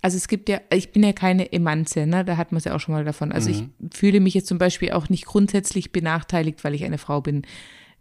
also 0.00 0.16
es 0.16 0.28
gibt 0.28 0.48
ja, 0.48 0.60
ich 0.72 0.92
bin 0.92 1.02
ja 1.02 1.12
keine 1.12 1.52
Emanze, 1.52 2.06
ne? 2.06 2.24
Da 2.24 2.36
hat 2.36 2.52
man 2.52 2.58
es 2.58 2.64
ja 2.64 2.74
auch 2.74 2.80
schon 2.80 2.94
mal 2.94 3.04
davon. 3.04 3.32
Also 3.32 3.50
ich 3.50 3.64
fühle 3.92 4.20
mich 4.20 4.34
jetzt 4.34 4.46
zum 4.46 4.58
Beispiel 4.58 4.92
auch 4.92 5.08
nicht 5.08 5.26
grundsätzlich 5.26 5.90
benachteiligt, 5.90 6.62
weil 6.62 6.74
ich 6.74 6.84
eine 6.84 6.98
Frau 6.98 7.20
bin. 7.20 7.42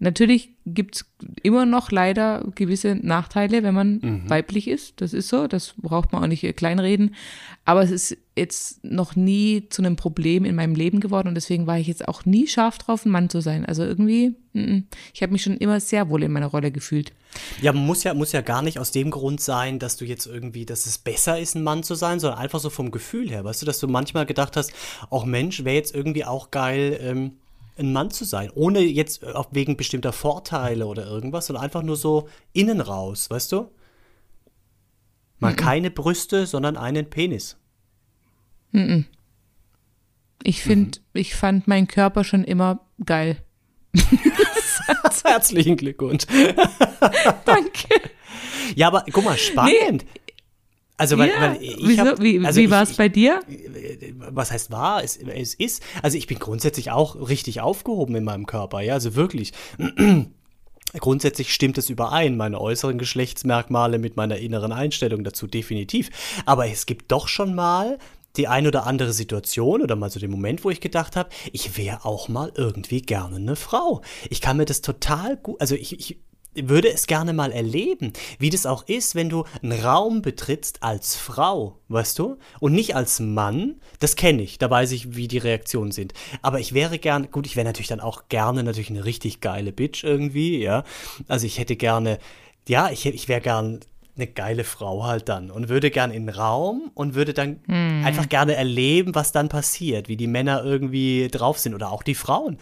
Natürlich 0.01 0.51
gibt's 0.65 1.06
immer 1.44 1.65
noch 1.65 1.91
leider 1.91 2.46
gewisse 2.56 2.96
Nachteile, 2.96 3.63
wenn 3.63 3.74
man 3.74 4.24
weiblich 4.29 4.70
ist. 4.70 5.01
Das 5.01 5.13
ist 5.13 5.27
so, 5.27 5.48
das 5.48 5.74
braucht 5.77 6.13
man 6.13 6.24
auch 6.24 6.27
nicht 6.27 6.56
kleinreden. 6.56 7.15
Aber 7.65 7.84
es 7.84 7.91
ist 7.91 8.18
jetzt 8.38 8.84
noch 8.84 9.18
nie 9.18 9.68
zu 9.70 9.82
einem 9.82 9.98
Problem 9.98 10.46
in 10.46 10.56
meinem 10.56 10.74
Leben 10.74 11.01
geworden 11.01 11.27
und 11.27 11.36
deswegen 11.36 11.68
war 11.68 11.77
ich 11.77 11.88
jetzt 11.88 12.08
auch 12.08 12.25
nie 12.25 12.48
scharf 12.48 12.77
drauf, 12.77 13.06
ein 13.06 13.12
Mann 13.12 13.29
zu 13.29 13.41
sein. 13.41 13.65
Also 13.65 13.84
irgendwie, 13.84 14.36
mm. 14.53 14.86
ich 15.13 15.22
habe 15.22 15.34
mich 15.34 15.44
schon 15.44 15.58
immer 15.58 15.82
sehr 15.82 16.10
wohl 16.10 16.24
in 16.24 16.32
meiner 16.32 16.48
Rolle 16.48 16.72
gefühlt. 16.72 17.12
Ja, 17.62 17.74
muss 17.74 18.03
ja, 18.06 18.13
muss 18.13 18.32
ja 18.32 18.41
gar 18.41 18.62
nicht 18.62 18.79
aus 18.79 18.91
dem 18.91 19.12
Grund 19.12 19.41
sein, 19.41 19.79
dass 19.79 19.98
du 19.98 20.06
jetzt 20.06 20.25
irgendwie, 20.25 20.65
dass 20.65 20.86
es 20.86 20.98
besser 20.98 21.38
ist, 21.39 21.56
ein 21.56 21.63
Mann 21.63 21.84
zu 21.84 21.96
sein, 21.96 22.20
sondern 22.20 22.39
einfach 22.39 22.60
so 22.60 22.70
vom 22.70 22.91
Gefühl 22.91 23.29
her. 23.29 23.44
Weißt 23.44 23.62
du, 23.62 23.65
dass 23.65 23.79
du 23.79 23.88
manchmal 23.88 24.25
gedacht 24.25 24.56
hast, 24.56 24.72
auch 25.10 25.25
Mensch, 25.25 25.65
wäre 25.65 25.75
jetzt 25.75 25.94
irgendwie 25.94 26.24
auch 26.24 26.51
geil, 26.51 26.98
ähm, 27.01 27.34
ein 27.79 27.93
Mann 27.93 28.12
zu 28.12 28.25
sein. 28.25 28.51
Ohne 28.53 28.79
jetzt 28.81 29.24
äh, 29.24 29.31
auch 29.31 29.50
wegen 29.51 29.77
bestimmter 29.77 30.13
Vorteile 30.13 30.85
oder 30.85 31.05
irgendwas, 31.05 31.48
sondern 31.48 31.63
einfach 31.63 31.83
nur 31.83 31.96
so 31.96 32.27
innen 32.53 32.81
raus, 32.81 33.29
weißt 33.29 33.51
du? 33.51 33.72
Mal 35.39 35.55
keine 35.55 35.89
Brüste, 35.89 36.46
sondern 36.46 36.75
einen 36.75 37.09
Penis. 37.09 37.55
Ich 40.44 40.61
finde, 40.61 41.00
ich 41.13 41.33
fand 41.33 41.68
meinen 41.68 41.87
Körper 41.87 42.25
schon 42.25 42.44
immer 42.44 42.81
geil. 43.05 43.37
Herzlichen 45.24 45.77
Glückwunsch. 45.77 46.25
Danke. 47.46 47.87
Ja, 48.75 48.87
aber 48.87 49.05
guck 49.11 49.24
mal, 49.24 49.37
spannend. 49.37 50.05
Also, 51.00 51.18
weil, 51.18 51.29
ja, 51.29 51.42
weil 51.42 51.64
ich 51.64 51.77
wieso? 51.81 52.01
hab, 52.01 52.22
wie 52.22 52.46
also 52.46 52.59
wie 52.59 52.70
war 52.70 52.83
es 52.83 52.98
bei 52.98 53.07
dir? 53.07 53.40
was 54.18 54.51
heißt 54.51 54.70
wahr? 54.70 55.01
Es, 55.01 55.16
es 55.16 55.53
ist, 55.53 55.81
also 56.03 56.18
ich 56.18 56.27
bin 56.27 56.40
grundsätzlich 56.40 56.92
auch 56.92 57.29
richtig 57.29 57.62
aufgehoben 57.62 58.16
in 58.16 58.25
meinem 58.25 58.46
Körper, 58.46 58.81
ja, 58.81 58.96
also 58.96 59.16
wirklich. 59.16 59.53
Grundsätzlich 61.00 61.53
stimmt 61.53 61.77
es 61.77 61.90
überein, 61.90 62.35
meine 62.35 62.59
äußeren 62.59 62.98
Geschlechtsmerkmale 62.98 63.98
mit 63.98 64.18
meiner 64.18 64.38
inneren 64.38 64.74
Einstellung 64.74 65.24
dazu 65.24 65.48
definitiv. 65.48 66.09
Aber 66.46 66.68
es 66.68 66.85
gibt 66.85 67.12
doch 67.12 67.27
schon 67.27 67.55
mal 67.55 68.00
die 68.35 68.48
ein 68.48 68.68
oder 68.68 68.85
andere 68.85 69.14
Situation 69.14 69.81
oder 69.81 69.96
mal 69.96 70.09
so 70.09 70.20
den 70.20 70.31
Moment, 70.31 70.66
wo 70.66 70.70
ich 70.70 70.81
gedacht 70.81 71.16
habe, 71.16 71.29
ich 71.53 71.77
wäre 71.77 72.05
auch 72.05 72.27
mal 72.27 72.51
irgendwie 72.55 73.01
gerne 73.01 73.38
eine 73.38 73.55
Frau. 73.55 74.01
Ich 74.29 74.42
kann 74.42 74.57
mir 74.57 74.66
das 74.66 74.81
total 74.81 75.38
gut, 75.38 75.62
also 75.62 75.75
ich, 75.75 75.98
ich 75.98 76.20
würde 76.55 76.92
es 76.92 77.07
gerne 77.07 77.33
mal 77.33 77.51
erleben, 77.51 78.14
wie 78.40 78.50
das 78.50 78.66
auch 78.66 78.88
ist, 78.88 79.16
wenn 79.16 79.29
du 79.29 79.46
einen 79.62 79.79
Raum 79.79 80.22
betrittst 80.22 80.81
als 80.81 81.16
Frau, 81.16 81.79
weißt 81.90 82.18
du? 82.20 82.38
Und 82.59 82.74
nicht 82.74 82.96
als 82.96 83.20
Mann. 83.20 83.75
Das 84.00 84.16
kenne 84.16 84.42
ich, 84.42 84.57
da 84.57 84.70
weiß 84.70 84.92
ich, 84.92 85.16
wie 85.16 85.27
die 85.27 85.38
Reaktionen 85.38 85.92
sind. 85.92 86.14
Aber 86.42 86.59
ich 86.59 86.74
wäre 86.74 87.00
gern, 87.00 87.31
gut, 87.31 87.46
ich 87.46 87.55
wäre 87.55 87.66
natürlich 87.66 87.88
dann 87.88 88.00
auch 88.00 88.24
gerne 88.29 88.64
natürlich 88.64 88.90
eine 88.90 89.05
richtig 89.05 89.42
geile 89.42 89.72
Bitch 89.72 90.03
irgendwie, 90.03 90.59
ja. 90.59 90.83
Also 91.27 91.46
ich 91.46 91.59
hätte 91.59 91.75
gerne, 91.75 92.18
ja, 92.68 92.90
ich, 92.90 93.05
ich 93.05 93.27
wäre 93.27 93.42
gern 93.42 93.79
eine 94.16 94.27
geile 94.27 94.66
Frau 94.66 95.05
halt 95.05 95.29
dann 95.29 95.50
und 95.50 95.70
würde 95.70 95.92
gern 95.92 96.12
in 96.12 96.25
den 96.25 96.35
Raum 96.35 96.92
und 96.94 97.16
würde 97.16 97.33
dann 97.33 97.62
einfach 98.03 98.27
gerne 98.27 98.55
erleben, 98.55 99.16
was 99.16 99.31
dann 99.31 99.48
passiert, 99.48 100.09
wie 100.09 100.18
die 100.18 100.27
Männer 100.27 100.64
irgendwie 100.66 101.29
drauf 101.29 101.57
sind 101.57 101.74
oder 101.74 101.92
auch 101.92 102.03
die 102.03 102.16
Frauen 102.16 102.57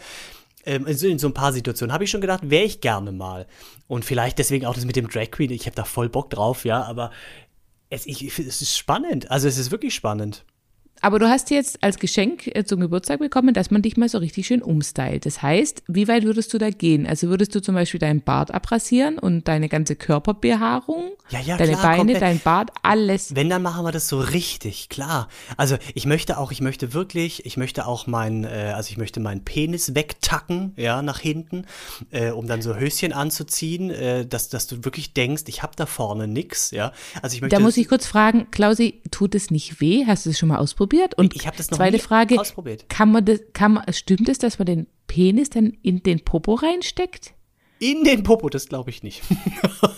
ähm, 0.68 0.86
in 0.86 0.96
so- 0.96 1.08
in 1.08 1.18
so 1.18 1.26
ein 1.28 1.34
paar 1.34 1.52
Situationen 1.52 1.92
habe 1.92 2.04
ich 2.04 2.10
schon 2.10 2.20
gedacht, 2.20 2.48
wäre 2.50 2.64
ich 2.64 2.80
gerne 2.80 3.10
mal. 3.12 3.46
Und 3.86 4.04
vielleicht 4.04 4.38
deswegen 4.38 4.66
auch 4.66 4.74
das 4.74 4.84
mit 4.84 4.96
dem 4.96 5.08
Drag 5.08 5.30
Queen. 5.30 5.50
Ich 5.50 5.66
habe 5.66 5.74
da 5.76 5.84
voll 5.84 6.08
Bock 6.08 6.30
drauf, 6.30 6.64
ja, 6.64 6.82
aber 6.82 7.10
es, 7.90 8.06
ich, 8.06 8.38
es 8.38 8.60
ist 8.62 8.76
spannend. 8.76 9.30
Also 9.30 9.48
es 9.48 9.56
ist 9.58 9.70
wirklich 9.70 9.94
spannend. 9.94 10.44
Aber 11.00 11.18
du 11.18 11.28
hast 11.28 11.50
jetzt 11.50 11.82
als 11.82 11.98
Geschenk 11.98 12.46
äh, 12.54 12.64
zum 12.64 12.80
Geburtstag 12.80 13.20
bekommen, 13.20 13.54
dass 13.54 13.70
man 13.70 13.82
dich 13.82 13.96
mal 13.96 14.08
so 14.08 14.18
richtig 14.18 14.46
schön 14.46 14.62
umstylt. 14.62 15.26
Das 15.26 15.42
heißt, 15.42 15.82
wie 15.86 16.08
weit 16.08 16.24
würdest 16.24 16.52
du 16.52 16.58
da 16.58 16.70
gehen? 16.70 17.06
Also 17.06 17.28
würdest 17.28 17.54
du 17.54 17.62
zum 17.62 17.74
Beispiel 17.74 18.00
deinen 18.00 18.22
Bart 18.22 18.52
abrasieren 18.52 19.18
und 19.18 19.46
deine 19.48 19.68
ganze 19.68 19.96
Körperbehaarung, 19.96 21.12
Ja, 21.30 21.40
ja, 21.40 21.56
deine 21.56 21.72
klar, 21.72 21.82
Beine, 21.82 21.98
komplett. 21.98 22.22
dein 22.22 22.40
Bart, 22.40 22.70
alles. 22.82 23.34
Wenn, 23.34 23.48
dann 23.48 23.62
machen 23.62 23.84
wir 23.84 23.92
das 23.92 24.08
so 24.08 24.18
richtig, 24.18 24.88
klar. 24.88 25.28
Also 25.56 25.76
ich 25.94 26.06
möchte 26.06 26.38
auch, 26.38 26.50
ich 26.52 26.60
möchte 26.60 26.94
wirklich, 26.94 27.46
ich 27.46 27.56
möchte 27.56 27.86
auch 27.86 28.06
meinen, 28.06 28.44
äh, 28.44 28.72
also 28.74 28.90
ich 28.90 28.96
möchte 28.96 29.20
meinen 29.20 29.44
Penis 29.44 29.94
wegtacken, 29.94 30.72
ja, 30.76 31.02
nach 31.02 31.20
hinten, 31.20 31.66
äh, 32.10 32.30
um 32.30 32.46
dann 32.46 32.62
so 32.62 32.74
Höschen 32.74 33.12
anzuziehen, 33.12 33.90
äh, 33.90 34.26
dass, 34.26 34.48
dass 34.48 34.66
du 34.66 34.84
wirklich 34.84 35.12
denkst, 35.14 35.44
ich 35.46 35.62
habe 35.62 35.72
da 35.76 35.86
vorne 35.86 36.26
nix, 36.26 36.70
ja. 36.70 36.92
Also 37.22 37.34
ich 37.34 37.42
möchte 37.42 37.56
Da 37.56 37.60
muss 37.60 37.76
ich 37.76 37.88
kurz 37.88 38.06
fragen, 38.06 38.50
Klausi, 38.50 39.00
tut 39.10 39.34
es 39.34 39.50
nicht 39.50 39.80
weh? 39.80 40.04
Hast 40.06 40.26
du 40.26 40.30
es 40.30 40.38
schon 40.38 40.48
mal 40.48 40.58
ausprobiert? 40.58 40.87
Und 41.16 41.36
Ich 41.36 41.46
hab 41.46 41.56
das 41.56 41.70
noch 41.70 41.78
zweite 41.78 41.98
Frage, 41.98 42.40
ausprobiert. 42.40 42.88
kann 42.88 43.12
man 43.12 43.24
das, 43.24 43.40
kann 43.52 43.74
man, 43.74 43.92
stimmt 43.92 44.28
es, 44.28 44.38
dass 44.38 44.58
man 44.58 44.66
den 44.66 44.86
Penis 45.06 45.50
dann 45.50 45.72
in 45.82 46.02
den 46.02 46.24
Popo 46.24 46.54
reinsteckt? 46.54 47.34
In 47.80 48.02
den 48.02 48.24
Popo, 48.24 48.48
das 48.48 48.66
glaube 48.66 48.90
ich 48.90 49.04
nicht. 49.04 49.22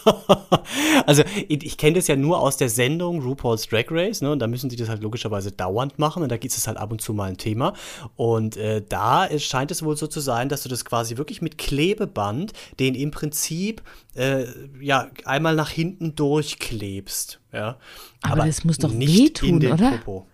also 1.06 1.22
ich, 1.48 1.64
ich 1.64 1.76
kenne 1.78 1.96
das 1.96 2.08
ja 2.08 2.16
nur 2.16 2.38
aus 2.40 2.58
der 2.58 2.68
Sendung 2.68 3.22
RuPaul's 3.22 3.68
Drag 3.68 3.86
Race, 3.90 4.20
ne? 4.20 4.30
Und 4.30 4.40
da 4.40 4.46
müssen 4.46 4.68
sie 4.68 4.76
das 4.76 4.90
halt 4.90 5.02
logischerweise 5.02 5.50
dauernd 5.50 5.98
machen 5.98 6.22
und 6.22 6.30
da 6.30 6.36
gibt 6.36 6.54
es 6.54 6.66
halt 6.66 6.76
ab 6.76 6.92
und 6.92 7.00
zu 7.00 7.14
mal 7.14 7.30
ein 7.30 7.38
Thema. 7.38 7.72
Und 8.16 8.58
äh, 8.58 8.82
da 8.86 9.24
ist, 9.24 9.44
scheint 9.44 9.70
es 9.70 9.82
wohl 9.82 9.96
so 9.96 10.06
zu 10.08 10.20
sein, 10.20 10.50
dass 10.50 10.62
du 10.62 10.68
das 10.68 10.84
quasi 10.84 11.16
wirklich 11.16 11.40
mit 11.40 11.56
Klebeband, 11.56 12.52
den 12.78 12.94
im 12.94 13.12
Prinzip 13.12 13.82
äh, 14.14 14.44
ja 14.78 15.08
einmal 15.24 15.54
nach 15.54 15.70
hinten 15.70 16.14
durchklebst. 16.14 17.40
Ja? 17.50 17.78
Aber 18.20 18.44
das 18.44 18.62
muss 18.64 18.76
doch 18.76 18.92
nicht 18.92 19.18
wehtun, 19.18 19.48
in 19.48 19.60
den 19.60 19.72
oder? 19.72 19.92
Popo. 19.92 20.26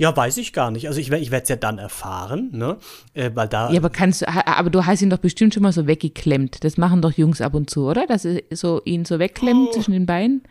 Ja, 0.00 0.16
weiß 0.16 0.38
ich 0.38 0.54
gar 0.54 0.70
nicht. 0.70 0.88
Also 0.88 0.98
ich, 0.98 1.10
ich 1.12 1.30
werde 1.30 1.42
es 1.42 1.48
ja 1.50 1.56
dann 1.56 1.76
erfahren, 1.76 2.48
ne? 2.52 2.78
Äh, 3.12 3.32
weil 3.34 3.48
da. 3.48 3.70
Ja, 3.70 3.78
aber 3.80 3.90
kannst 3.90 4.22
du, 4.22 4.28
aber 4.28 4.70
du 4.70 4.86
hast 4.86 5.02
ihn 5.02 5.10
doch 5.10 5.18
bestimmt 5.18 5.52
schon 5.52 5.62
mal 5.62 5.72
so 5.74 5.86
weggeklemmt. 5.86 6.64
Das 6.64 6.78
machen 6.78 7.02
doch 7.02 7.12
Jungs 7.12 7.42
ab 7.42 7.52
und 7.52 7.68
zu, 7.68 7.86
oder? 7.86 8.06
Dass 8.06 8.22
sie 8.22 8.42
so 8.50 8.80
ihn 8.86 9.04
so 9.04 9.18
wegklemmt 9.18 9.68
Oh. 9.68 9.72
zwischen 9.72 9.92
den 9.92 10.06
Beinen. 10.06 10.42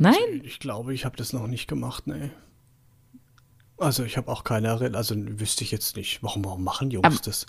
Nein? 0.00 0.14
Also, 0.32 0.42
ich 0.44 0.58
glaube, 0.58 0.92
ich 0.92 1.04
habe 1.04 1.16
das 1.16 1.32
noch 1.32 1.46
nicht 1.46 1.68
gemacht, 1.68 2.08
ne. 2.08 2.30
Also 3.76 4.02
ich 4.02 4.16
habe 4.16 4.28
auch 4.32 4.42
keine 4.42 4.66
Erinnerung, 4.68 4.96
also 4.96 5.14
wüsste 5.16 5.62
ich 5.62 5.70
jetzt 5.70 5.96
nicht. 5.96 6.20
Warum, 6.24 6.44
warum 6.44 6.64
machen 6.64 6.90
Jungs 6.90 7.06
Aber- 7.06 7.16
das? 7.24 7.46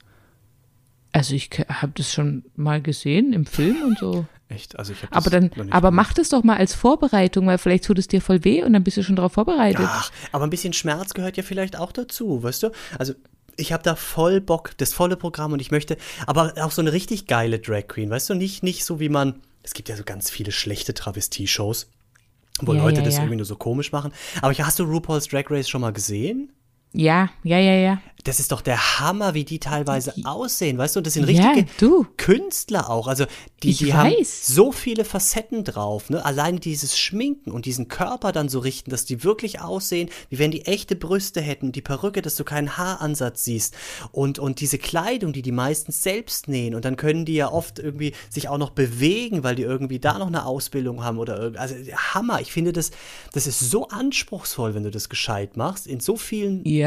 Also 1.11 1.33
ich 1.35 1.49
habe 1.67 1.91
das 1.95 2.13
schon 2.13 2.43
mal 2.55 2.81
gesehen 2.81 3.33
im 3.33 3.45
Film 3.45 3.77
und 3.83 3.97
so. 3.99 4.25
Echt? 4.49 4.77
Also 4.79 4.93
ich 4.93 5.03
habe 5.03 5.15
Aber 5.15 5.29
dann, 5.29 5.51
aber 5.69 5.91
mach 5.91 6.13
das 6.13 6.29
doch 6.29 6.43
mal 6.43 6.57
als 6.57 6.73
Vorbereitung, 6.73 7.45
weil 7.45 7.59
vielleicht 7.59 7.85
tut 7.85 7.99
es 7.99 8.07
dir 8.07 8.19
voll 8.21 8.43
weh 8.43 8.63
und 8.63 8.73
dann 8.73 8.83
bist 8.83 8.97
du 8.97 9.03
schon 9.03 9.15
darauf 9.15 9.33
vorbereitet. 9.33 9.85
Ach, 9.87 10.11
aber 10.31 10.45
ein 10.45 10.49
bisschen 10.49 10.73
Schmerz 10.73 11.13
gehört 11.13 11.37
ja 11.37 11.43
vielleicht 11.43 11.77
auch 11.77 11.91
dazu, 11.91 12.41
weißt 12.41 12.63
du? 12.63 12.71
Also 12.97 13.13
ich 13.57 13.73
habe 13.73 13.83
da 13.83 13.95
voll 13.95 14.41
Bock, 14.41 14.71
das 14.77 14.93
volle 14.93 15.17
Programm 15.17 15.53
und 15.53 15.59
ich 15.61 15.69
möchte, 15.69 15.97
aber 16.25 16.53
auch 16.61 16.71
so 16.71 16.81
eine 16.81 16.93
richtig 16.93 17.27
geile 17.27 17.59
Drag 17.59 17.87
Queen, 17.87 18.09
weißt 18.09 18.29
du? 18.31 18.33
Nicht, 18.33 18.63
nicht 18.63 18.85
so 18.85 18.99
wie 18.99 19.09
man, 19.09 19.41
es 19.61 19.73
gibt 19.73 19.89
ja 19.89 19.95
so 19.95 20.03
ganz 20.03 20.29
viele 20.31 20.51
schlechte 20.51 20.93
Travestie-Shows, 20.93 21.87
wo 22.61 22.73
Ja, 22.73 22.81
Leute 22.83 22.99
ja, 23.01 23.05
das 23.05 23.15
ja. 23.15 23.21
irgendwie 23.21 23.37
nur 23.37 23.45
so 23.45 23.55
komisch 23.55 23.91
machen. 23.91 24.13
Aber 24.41 24.53
hast 24.53 24.79
du 24.79 24.83
RuPaul's 24.83 25.27
Drag 25.27 25.45
Race 25.49 25.69
schon 25.69 25.81
mal 25.81 25.93
gesehen? 25.93 26.51
Ja, 26.93 27.29
ja, 27.43 27.59
ja, 27.59 27.73
ja. 27.75 28.01
Das 28.25 28.41
ist 28.41 28.51
doch 28.51 28.59
der 28.61 28.99
Hammer, 28.99 29.33
wie 29.33 29.45
die 29.45 29.59
teilweise 29.59 30.13
aussehen, 30.25 30.77
weißt 30.77 30.95
du? 30.95 30.99
Und 30.99 31.07
das 31.07 31.13
sind 31.13 31.29
Ja, 31.29 31.51
richtige 31.51 31.71
du. 31.79 32.05
Künstler 32.17 32.89
auch. 32.89 33.07
Also 33.07 33.25
die, 33.63 33.73
die 33.73 33.93
haben 33.93 34.13
so 34.25 34.73
viele 34.73 35.05
Facetten 35.05 35.63
drauf. 35.63 36.09
Ne? 36.09 36.23
Alleine 36.25 36.59
dieses 36.59 36.97
Schminken 36.99 37.49
und 37.51 37.65
diesen 37.65 37.87
Körper 37.87 38.33
dann 38.33 38.49
so 38.49 38.59
richten, 38.59 38.91
dass 38.91 39.05
die 39.05 39.23
wirklich 39.23 39.61
aussehen, 39.61 40.09
wie 40.29 40.37
wenn 40.37 40.51
die 40.51 40.65
echte 40.65 40.97
Brüste 40.97 41.39
hätten. 41.39 41.71
Die 41.71 41.81
Perücke, 41.81 42.21
dass 42.21 42.35
du 42.35 42.43
keinen 42.43 42.75
Haaransatz 42.77 43.45
siehst. 43.45 43.73
Und, 44.11 44.37
und 44.37 44.59
diese 44.59 44.77
Kleidung, 44.79 45.31
die 45.31 45.41
die 45.41 45.53
meistens 45.53 46.01
selbst 46.03 46.49
nähen. 46.49 46.75
Und 46.75 46.83
dann 46.83 46.97
können 46.97 47.23
die 47.23 47.35
ja 47.35 47.49
oft 47.49 47.79
irgendwie 47.79 48.13
sich 48.29 48.49
auch 48.49 48.57
noch 48.57 48.71
bewegen, 48.71 49.43
weil 49.45 49.55
die 49.55 49.63
irgendwie 49.63 49.99
da 49.99 50.17
noch 50.19 50.27
eine 50.27 50.45
Ausbildung 50.45 51.05
haben 51.05 51.19
oder 51.19 51.39
irgend- 51.39 51.57
Also 51.59 51.75
Hammer. 52.13 52.41
Ich 52.41 52.51
finde 52.51 52.73
das, 52.73 52.91
das 53.31 53.47
ist 53.47 53.59
so 53.61 53.87
anspruchsvoll, 53.87 54.75
wenn 54.75 54.83
du 54.83 54.91
das 54.91 55.07
gescheit 55.07 55.55
machst. 55.55 55.87
In 55.87 56.01
so 56.01 56.17
vielen 56.17 56.65
Ja. 56.65 56.78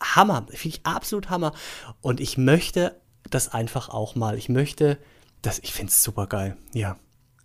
Hammer, 0.00 0.46
finde 0.50 0.76
ich 0.76 0.86
absolut 0.86 1.30
Hammer. 1.30 1.52
Und 2.00 2.20
ich 2.20 2.38
möchte 2.38 3.00
das 3.30 3.52
einfach 3.52 3.88
auch 3.88 4.14
mal. 4.14 4.36
Ich 4.38 4.48
möchte, 4.48 4.98
das, 5.42 5.58
ich 5.60 5.72
finde 5.72 5.90
es 5.90 6.02
super 6.02 6.26
geil. 6.26 6.56
Ja. 6.72 6.96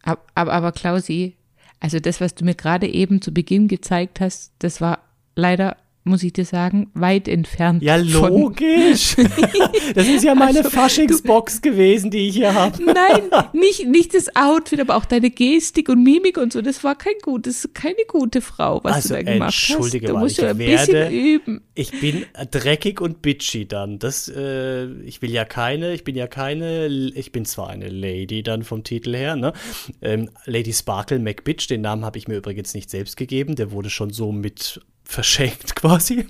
Aber, 0.03 0.21
aber, 0.35 0.53
aber 0.53 0.71
Klausi, 0.71 1.37
also 1.79 1.99
das, 1.99 2.21
was 2.21 2.35
du 2.35 2.45
mir 2.45 2.55
gerade 2.55 2.87
eben 2.87 3.21
zu 3.21 3.33
Beginn 3.33 3.67
gezeigt 3.67 4.19
hast, 4.19 4.53
das 4.59 4.81
war 4.81 4.99
leider, 5.35 5.77
muss 6.05 6.21
ich 6.23 6.33
dir 6.33 6.43
sagen, 6.45 6.89
weit 6.93 7.27
entfernt. 7.27 7.81
Ja, 7.81 7.95
logisch. 7.95 9.15
das 9.95 10.07
ist 10.07 10.23
ja 10.23 10.35
meine 10.35 10.57
Also, 10.59 10.69
Faschingsbox 10.69 11.61
gewesen, 11.61 12.11
die 12.11 12.27
ich 12.27 12.35
hier 12.35 12.53
habe. 12.53 12.83
Nein, 12.83 13.21
nicht, 13.53 13.87
nicht 13.87 14.13
das 14.13 14.35
Outfit, 14.35 14.81
aber 14.81 14.95
auch 14.97 15.05
deine 15.05 15.29
Gestik 15.29 15.87
und 15.89 16.03
Mimik 16.03 16.37
und 16.37 16.51
so. 16.51 16.61
Das 16.61 16.83
war 16.83 16.95
kein 16.95 17.13
gutes, 17.21 17.69
keine 17.73 17.95
gute 18.07 18.41
Frau, 18.41 18.83
was 18.83 18.95
Also, 18.95 19.09
du 19.15 19.23
da 19.23 19.31
gemacht 19.33 19.47
entschuldige 19.69 20.07
hast. 20.07 20.09
Du 20.09 20.13
mal, 20.15 20.19
musst 20.23 20.37
ich 20.37 20.43
ja 20.43 20.49
ein 20.51 20.57
werde- 20.57 20.91
bisschen 20.91 21.11
üben. 21.13 21.61
Ich 21.75 21.99
bin 21.99 22.25
dreckig 22.51 22.99
und 23.01 23.21
bitchy 23.21 23.65
dann. 23.67 23.97
Das, 23.99 24.27
äh, 24.27 24.85
ich 25.03 25.21
will 25.21 25.31
ja 25.31 25.45
keine, 25.45 25.93
ich 25.93 26.03
bin 26.03 26.15
ja 26.15 26.27
keine, 26.27 26.87
ich 26.87 27.31
bin 27.31 27.45
zwar 27.45 27.69
eine 27.69 27.87
Lady 27.89 28.43
dann 28.43 28.63
vom 28.63 28.83
Titel 28.83 29.15
her, 29.15 29.35
ne? 29.35 29.53
Ähm, 30.01 30.29
Lady 30.45 30.73
Sparkle 30.73 31.19
McBitch, 31.19 31.67
den 31.67 31.81
Namen 31.81 32.03
habe 32.05 32.17
ich 32.17 32.27
mir 32.27 32.35
übrigens 32.37 32.73
nicht 32.73 32.89
selbst 32.89 33.17
gegeben, 33.17 33.55
der 33.55 33.71
wurde 33.71 33.89
schon 33.89 34.11
so 34.11 34.31
mit 34.31 34.81
verschenkt 35.03 35.75
quasi. 35.75 36.25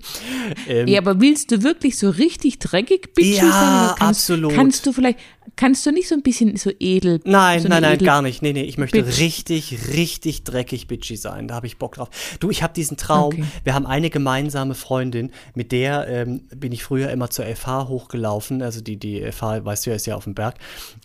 Ähm, 0.67 0.87
Ja, 0.87 0.99
aber 0.99 1.19
willst 1.21 1.51
du 1.51 1.63
wirklich 1.63 1.97
so 1.97 2.09
richtig 2.09 2.59
dreckig 2.59 3.13
bitchy 3.13 3.35
Ja, 3.37 3.51
sein? 3.51 3.95
Kannst, 3.97 4.01
absolut. 4.01 4.53
Kannst 4.53 4.85
du 4.85 4.93
vielleicht, 4.93 5.19
kannst 5.55 5.85
du 5.85 5.91
nicht 5.91 6.07
so 6.07 6.15
ein 6.15 6.21
bisschen 6.23 6.55
so 6.57 6.71
edel? 6.79 7.19
Nein, 7.25 7.61
so 7.61 7.67
nein, 7.67 7.81
nein, 7.81 7.97
gar 7.99 8.21
nicht. 8.21 8.41
Nee, 8.41 8.53
nee, 8.53 8.63
ich 8.63 8.77
möchte 8.77 9.01
Bitch. 9.03 9.19
richtig, 9.19 9.77
richtig 9.93 10.43
dreckig 10.43 10.87
bitchy 10.87 11.15
sein. 11.17 11.47
Da 11.47 11.55
habe 11.55 11.67
ich 11.67 11.77
Bock 11.77 11.95
drauf. 11.95 12.09
Du, 12.39 12.49
ich 12.49 12.63
habe 12.63 12.73
diesen 12.73 12.97
Traum. 12.97 13.33
Okay. 13.33 13.43
Wir 13.63 13.73
haben 13.73 13.85
eine 13.85 14.09
gemeinsame 14.09 14.75
Freundin, 14.75 15.31
mit 15.55 15.71
der 15.71 16.07
ähm, 16.07 16.41
bin 16.55 16.71
ich 16.71 16.83
früher 16.83 17.09
immer 17.11 17.29
zur 17.29 17.45
FH 17.45 17.87
hochgelaufen. 17.87 18.61
Also 18.61 18.81
die, 18.81 18.97
die 18.97 19.21
FH, 19.31 19.65
weißt 19.65 19.85
du 19.85 19.89
ja, 19.91 19.95
ist 19.95 20.05
ja 20.05 20.15
auf 20.15 20.23
dem 20.25 20.35
Berg. 20.35 20.55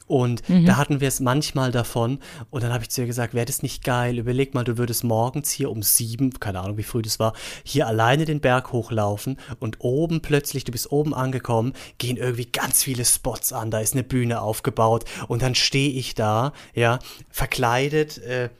Und 0.07 0.48
Mhm. 0.48 0.64
da 0.66 0.77
hatten 0.77 1.01
wir 1.01 1.09
es 1.09 1.20
manchmal 1.20 1.70
davon. 1.70 2.18
Und 2.51 2.62
dann 2.62 2.72
habe 2.72 2.85
ich 2.85 2.90
zu 2.90 3.01
ihr 3.03 3.07
gesagt, 3.07 3.35
wäre 3.35 3.46
das 3.46 3.62
nicht 3.62 3.85
geil? 3.85 4.18
Überleg 4.18 4.55
mal, 4.55 4.64
du 4.64 4.79
würdest 4.79 5.05
morgens 5.05 5.51
hier 5.51 5.70
um 5.70 5.83
sieben, 5.83 6.31
keine 6.40 6.61
Ahnung, 6.61 6.77
wie 6.79 6.83
früh 6.83 7.03
das 7.03 7.18
war, 7.18 7.35
hier 7.64 7.87
alleine 7.87 8.24
den 8.24 8.40
Berg 8.40 8.72
hochlaufen 8.72 9.37
und 9.61 9.77
oben 9.81 10.20
plötzlich, 10.22 10.64
du 10.64 10.72
bist 10.72 10.90
oben 10.92 11.14
angekommen, 11.14 11.72
gehen 11.98 12.16
irgendwie 12.16 12.46
ganz 12.46 12.83
viele 12.83 13.05
Spots 13.05 13.53
an. 13.53 13.70
Da 13.70 13.81
ist 13.81 13.92
eine 13.94 14.03
Bühne 14.03 14.28
aufgebaut 14.33 15.05
und 15.29 15.43
dann 15.43 15.55
stehe 15.55 15.91
ich 15.91 16.14
da, 16.14 16.53
ja, 16.75 16.99
verkleidet 17.31 18.19
äh, 18.19 18.51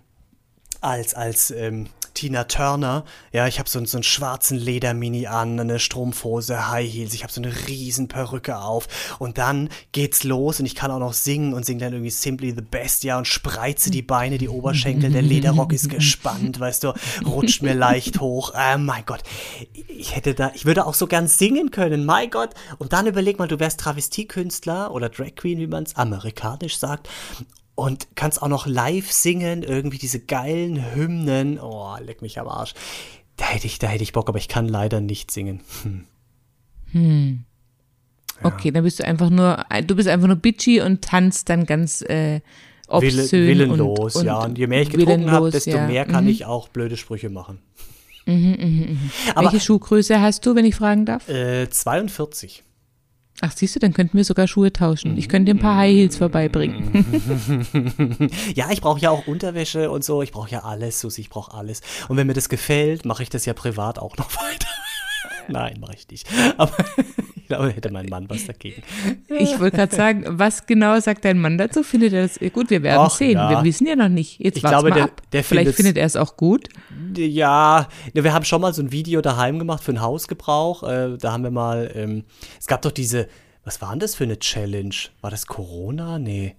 als, 0.81 1.15
als 1.15 1.51
ähm, 1.51 1.89
Tina 2.19 2.45
Turner. 2.45 3.05
Ja, 3.33 3.47
ich 3.47 3.61
habe 3.61 3.69
so, 3.69 3.85
so 3.85 3.97
einen 3.97 4.03
schwarzen 4.03 4.59
Ledermini 4.59 5.29
an, 5.29 5.61
eine 5.61 5.79
Strumpfhose, 5.79 6.69
High 6.69 6.93
Heels, 6.93 7.15
ich 7.15 7.23
habe 7.23 7.33
so 7.33 7.41
eine 7.41 7.53
riesen 7.69 8.09
Perücke 8.09 8.59
auf 8.59 8.89
und 9.21 9.39
dann 9.39 9.69
geht's 9.93 10.25
los 10.25 10.59
und 10.59 10.67
ich 10.67 10.75
kann 10.75 10.91
auch 10.91 10.99
noch 10.99 11.13
singen 11.13 11.55
und 11.55 11.65
singe 11.65 11.79
dann 11.79 11.93
irgendwie 11.93 12.11
Simply 12.11 12.51
the 12.51 12.61
Best, 12.61 13.05
ja, 13.05 13.19
und 13.19 13.29
spreize 13.29 13.93
die 13.93 14.03
Beine, 14.03 14.37
die 14.39 14.49
Oberschenkel, 14.49 15.13
der 15.13 15.23
Lederrock 15.23 15.73
ist 15.73 15.91
gespannt, 15.91 16.59
weißt 16.59 16.85
du, 16.85 16.93
rutscht 17.25 17.63
mir 17.63 17.75
leicht 17.75 18.19
hoch. 18.19 18.53
Äh, 18.53 18.79
mein 18.79 19.05
Gott, 19.07 19.23
ich 19.87 20.17
hätte 20.17 20.35
da, 20.35 20.51
ich 20.55 20.67
würde 20.67 20.87
auch 20.87 20.95
so 20.95 21.07
gern 21.07 21.29
singen 21.29 21.71
können, 21.71 22.05
mein 22.05 22.31
Gott. 22.31 22.51
Und 22.79 22.93
dann 22.93 23.07
überleg 23.07 23.39
mal, 23.39 23.47
du 23.47 23.61
wärst 23.61 23.79
Travestiekünstler 23.79 24.91
oder 24.91 25.09
Drag 25.09 25.37
Queen, 25.37 25.61
wie 25.61 25.69
man 25.69 25.85
es 25.85 25.95
amerikanisch 25.95 26.79
sagt 26.79 27.09
und 27.79 28.09
kannst 28.17 28.43
auch 28.43 28.49
noch 28.49 28.67
live 28.67 29.13
singen, 29.13 29.63
irgendwie 29.63 29.99
diese 29.99 30.19
geilen 30.19 30.97
Hymnen. 30.97 31.61
Oh, 31.61 31.95
leck 32.05 32.23
mich 32.23 32.41
am 32.41 32.49
Arsch. 32.49 32.75
Da 33.37 33.45
hätte 33.45 33.69
ich, 33.69 33.79
da 33.79 33.87
hätte 33.87 34.03
ich 34.03 34.13
Bock, 34.13 34.29
aber 34.29 34.39
ich 34.39 34.49
kann 34.49 34.67
leider 34.67 35.01
nicht 35.01 35.31
singen. 35.31 35.61
Hm. 36.91 37.45
Okay, 38.43 38.73
dann 38.73 38.83
bist 38.83 38.99
du 38.99 39.05
einfach 39.05 39.31
nur, 39.31 39.65
du 39.87 39.95
bist 39.95 40.09
einfach 40.09 40.27
nur 40.27 40.35
bitchy 40.35 40.81
und 40.81 41.03
tanzt 41.03 41.49
dann 41.51 41.67
ganz 41.67 42.03
äh, 42.03 42.41
obszön 42.89 43.47
willenlos, 43.47 44.17
und, 44.17 44.23
und 44.23 44.27
ja. 44.27 44.43
Und 44.43 44.59
je 44.59 44.67
mehr 44.67 44.83
ich 44.83 44.91
getrunken 44.91 45.31
habe, 45.31 45.53
desto 45.53 45.71
ja. 45.71 45.87
mehr 45.87 46.05
kann 46.05 46.25
Mhm. 46.25 46.31
ich 46.31 46.47
auch 46.47 46.67
blöde 46.69 46.97
Sprüche 46.97 47.31
machen. 47.31 47.61
Aber 48.27 49.53
Welche 49.53 49.61
Schuhgröße 49.61 50.21
hast 50.21 50.45
du, 50.45 50.57
wenn 50.57 50.65
ich 50.65 50.75
fragen 50.75 51.07
darf? 51.07 51.29
Äh, 51.29 51.71
42. 51.71 52.65
Ach, 53.41 53.53
siehst 53.55 53.77
du, 53.77 53.79
dann 53.79 53.95
könnten 53.95 54.17
wir 54.17 54.25
sogar 54.25 54.49
Schuhe 54.49 54.73
tauschen. 54.73 55.17
Ich 55.17 55.29
könnte 55.29 55.53
dir 55.53 55.59
ein 55.59 55.63
paar 55.63 55.77
High 55.77 55.95
Heels 55.95 56.17
vorbeibringen. 56.17 57.05
Ja, 58.55 58.71
ich 58.71 58.81
brauche 58.81 59.01
ja 59.01 59.11
auch 59.11 59.27
Unterwäsche 59.27 59.91
und 59.91 60.05
so. 60.05 60.23
Ich 60.23 60.33
brauche 60.33 60.51
ja 60.51 60.65
alles, 60.65 61.01
Susi, 61.01 61.21
ich 61.23 61.31
brauche 61.31 61.55
alles. 61.55 61.81
Und 62.09 62.17
wenn 62.17 62.27
mir 62.27 62.35
das 62.35 62.49
gefällt, 62.49 63.05
mache 63.05 63.23
ich 63.23 63.31
das 63.31 63.47
ja 63.47 63.55
privat 63.55 63.99
auch 63.99 64.17
noch 64.17 64.35
weiter. 64.37 64.69
Nein, 65.49 65.79
mache 65.81 65.95
ich 65.95 66.09
nicht. 66.09 66.27
Aber 66.57 66.73
ich 67.51 67.57
glaube, 67.57 67.71
hätte 67.71 67.91
mein 67.91 68.07
Mann 68.07 68.29
was 68.29 68.45
dagegen. 68.47 68.83
Ich 69.29 69.59
wollte 69.59 69.77
gerade 69.79 69.97
sagen, 69.97 70.25
was 70.27 70.67
genau 70.67 71.01
sagt 71.01 71.25
dein 71.25 71.39
Mann 71.39 71.57
dazu? 71.57 71.83
Findet 71.83 72.13
er 72.13 72.23
das 72.23 72.39
gut? 72.53 72.69
Wir 72.69 72.83
werden 72.83 73.01
Ach, 73.07 73.11
sehen. 73.11 73.33
ja. 73.39 73.49
Wir 73.51 73.65
wissen 73.65 73.87
ja 73.87 73.97
noch 73.97 74.11
nicht. 74.11 74.39
Jetzt 74.39 74.57
Ich 74.59 74.63
glaube, 74.63 74.91
mal 74.91 74.95
der- 74.95 75.05
ab. 75.05 75.23
der 75.33 75.43
Vielleicht 75.45 75.73
findet 75.75 75.97
er 75.97 76.05
es 76.05 76.17
auch 76.17 76.37
gut. 76.37 76.69
Ja, 77.17 77.89
ja, 78.13 78.25
wir 78.25 78.33
haben 78.35 78.45
schon 78.45 78.61
mal 78.61 78.75
so 78.75 78.83
ein 78.83 78.93
Video 78.93 79.23
daheim 79.23 79.59
gemacht 79.59 79.83
für 79.83 79.93
einen 79.93 80.03
Hausgebrauch. 80.03 80.83
Äh, 80.83 81.17
da 81.19 81.33
haben 81.33 81.43
wir 81.43 81.51
mal, 81.51 81.91
ähm, 81.95 82.25
es 82.61 82.67
gab 82.67 82.83
doch 82.83 82.93
diese, 82.93 83.29
was 83.65 83.81
war 83.81 83.91
denn 83.91 84.01
das 84.01 84.15
für 84.15 84.25
eine 84.25 84.39
Challenge? 84.39 84.95
War 85.23 85.31
das 85.31 85.47
Corona? 85.47 86.19
Nee. 86.19 86.55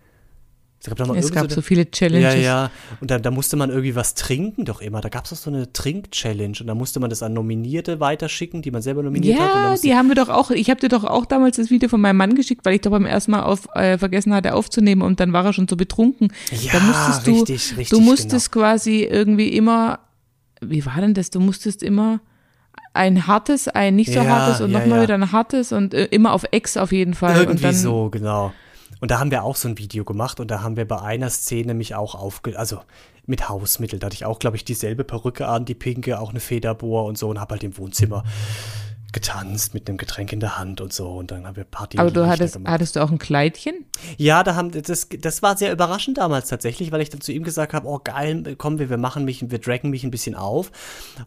Es 0.82 0.86
gab, 0.96 1.08
mal 1.08 1.18
Es 1.18 1.32
gab 1.32 1.44
eine- 1.44 1.54
so 1.54 1.62
viele 1.62 1.92
Challenges. 1.92 2.36
Ja, 2.36 2.39
ja. 2.39 2.72
Und 3.02 3.12
da, 3.12 3.20
da 3.20 3.32
musste 3.32 3.58
man 3.58 3.70
irgendwie 3.70 3.96
was 3.96 4.13
trinken, 4.15 4.63
doch 4.63 4.80
immer. 4.80 5.02
Da 5.02 5.10
gab 5.10 5.26
es 5.26 5.32
doch 5.32 5.38
so 5.38 5.50
eine 5.50 5.74
Trink-Challenge. 5.74 6.56
Und 6.62 6.68
da 6.68 6.74
musste 6.74 7.02
man 7.02 7.10
das 7.10 7.22
an 7.22 7.34
Nominierte 7.34 8.00
weiterschicken, 8.00 8.62
die 8.62 8.72
man 8.72 8.82
selber 8.82 9.04
nominiert 9.04 9.38
hat. 9.39 9.48
Und 9.56 9.62
dann 9.62 9.72
Ja, 9.76 9.82
die 9.82 9.96
haben 9.96 10.08
wir 10.08 10.15
doch 10.15 10.30
auch, 10.30 10.52
ich 10.52 10.70
habe 10.70 10.80
dir 10.80 10.88
doch 10.88 11.04
auch 11.04 11.26
damals 11.26 11.58
das 11.58 11.70
Video 11.70 11.89
von 11.89 12.00
meinem 12.00 12.15
Mann 12.15 12.34
geschickt, 12.34 12.63
weil 12.63 12.76
ich 12.76 12.82
doch 12.82 12.92
beim 12.92 13.06
ersten 13.06 13.32
Mal 13.32 13.44
auf, 13.44 13.68
äh, 13.76 13.98
vergessen 13.98 14.34
hatte 14.34 14.54
aufzunehmen 14.54 15.02
und 15.02 15.20
dann 15.20 15.34
war 15.34 15.44
er 15.44 15.52
schon 15.52 15.68
so 15.68 15.76
betrunken. 15.76 16.32
Ja, 16.52 16.72
da 16.72 16.80
musstest 16.80 17.28
du, 17.28 17.32
richtig, 17.32 17.72
richtig, 17.78 17.89
du 17.89 18.00
musstest 18.00 18.52
quasi 18.52 19.04
irgendwie 19.04 19.50
immer, 19.50 20.00
wie 20.62 20.86
war 20.86 21.02
denn 21.02 21.13
das? 21.13 21.30
Du 21.30 21.42
musstest 21.42 21.84
immer 21.84 22.22
ein 22.94 23.28
hartes, 23.28 23.68
ein 23.68 23.98
nicht 23.98 24.13
so 24.13 24.20
Ja, 24.20 24.26
hartes 24.30 24.62
und 24.62 24.72
ja, 24.72 24.80
nochmal 24.80 25.00
ja. 25.00 25.04
wieder 25.04 25.15
ein 25.15 25.32
hartes 25.34 25.74
und 25.74 25.94
äh, 25.94 26.06
immer 26.06 26.32
auf 26.32 26.46
Ex 26.52 26.78
auf 26.78 26.94
jeden 26.94 27.13
Fall. 27.15 27.36
Irgendwie 27.38 27.63
dann, 27.63 27.76
so, 27.76 28.10
genau. 28.10 28.54
Und 28.99 29.12
da 29.12 29.19
haben 29.19 29.31
wir 29.31 29.43
auch 29.43 29.55
so 29.55 29.67
ein 29.67 29.77
Video 29.77 30.03
gemacht 30.03 30.39
und 30.39 30.51
da 30.51 30.62
haben 30.62 30.75
wir 30.75 30.88
bei 30.88 31.01
einer 31.01 31.29
Szene 31.29 31.73
mich 31.73 31.95
auch 31.95 32.15
aufge... 32.15 32.57
Also 32.57 32.79
mit 33.29 33.47
Hausmittel. 33.47 33.99
Da 33.99 34.07
hatte 34.07 34.15
ich 34.15 34.25
auch, 34.25 34.39
glaube 34.39 34.57
ich, 34.57 34.65
dieselbe 34.65 35.03
Perücke 35.03 35.47
an, 35.47 35.63
die 35.63 35.75
pinke, 35.75 36.19
auch 36.19 36.31
eine 36.31 36.39
Federbohr 36.39 37.05
und 37.05 37.17
so 37.17 37.29
und 37.29 37.39
habe 37.39 37.53
halt 37.53 37.63
im 37.63 37.77
Wohnzimmer 37.77 38.23
getanzt 39.12 39.73
mit 39.73 39.89
einem 39.89 39.97
Getränk 39.97 40.31
in 40.33 40.39
der 40.39 40.59
Hand 40.59 40.81
und 40.81 40.93
so 40.93 41.09
und 41.17 41.31
dann 41.31 41.47
haben 41.47 41.55
wir 41.55 41.63
Party. 41.63 41.97
Aber 41.97 42.12
du 42.12 42.27
hattest, 42.27 42.53
gemacht. 42.53 42.71
hattest 42.71 42.95
du 42.95 42.99
auch 43.03 43.09
ein 43.09 43.17
Kleidchen? 43.17 43.85
Ja, 44.17 44.43
da 44.43 44.55
haben 44.55 44.71
das, 44.71 45.07
das 45.09 45.41
war 45.41 45.57
sehr 45.57 45.71
überraschend 45.71 46.19
damals 46.19 46.49
tatsächlich, 46.49 46.91
weil 46.91 47.01
ich 47.01 47.09
dann 47.09 47.21
zu 47.21 47.31
ihm 47.31 47.43
gesagt 47.43 47.73
habe, 47.73 47.88
oh 47.88 47.99
geil, 48.03 48.55
komm, 48.57 48.77
wir, 48.77 48.89
wir 48.89 48.97
machen 48.97 49.25
mich, 49.25 49.49
wir 49.49 49.59
draggen 49.59 49.89
mich 49.89 50.03
ein 50.03 50.12
bisschen 50.12 50.35
auf. 50.35 50.71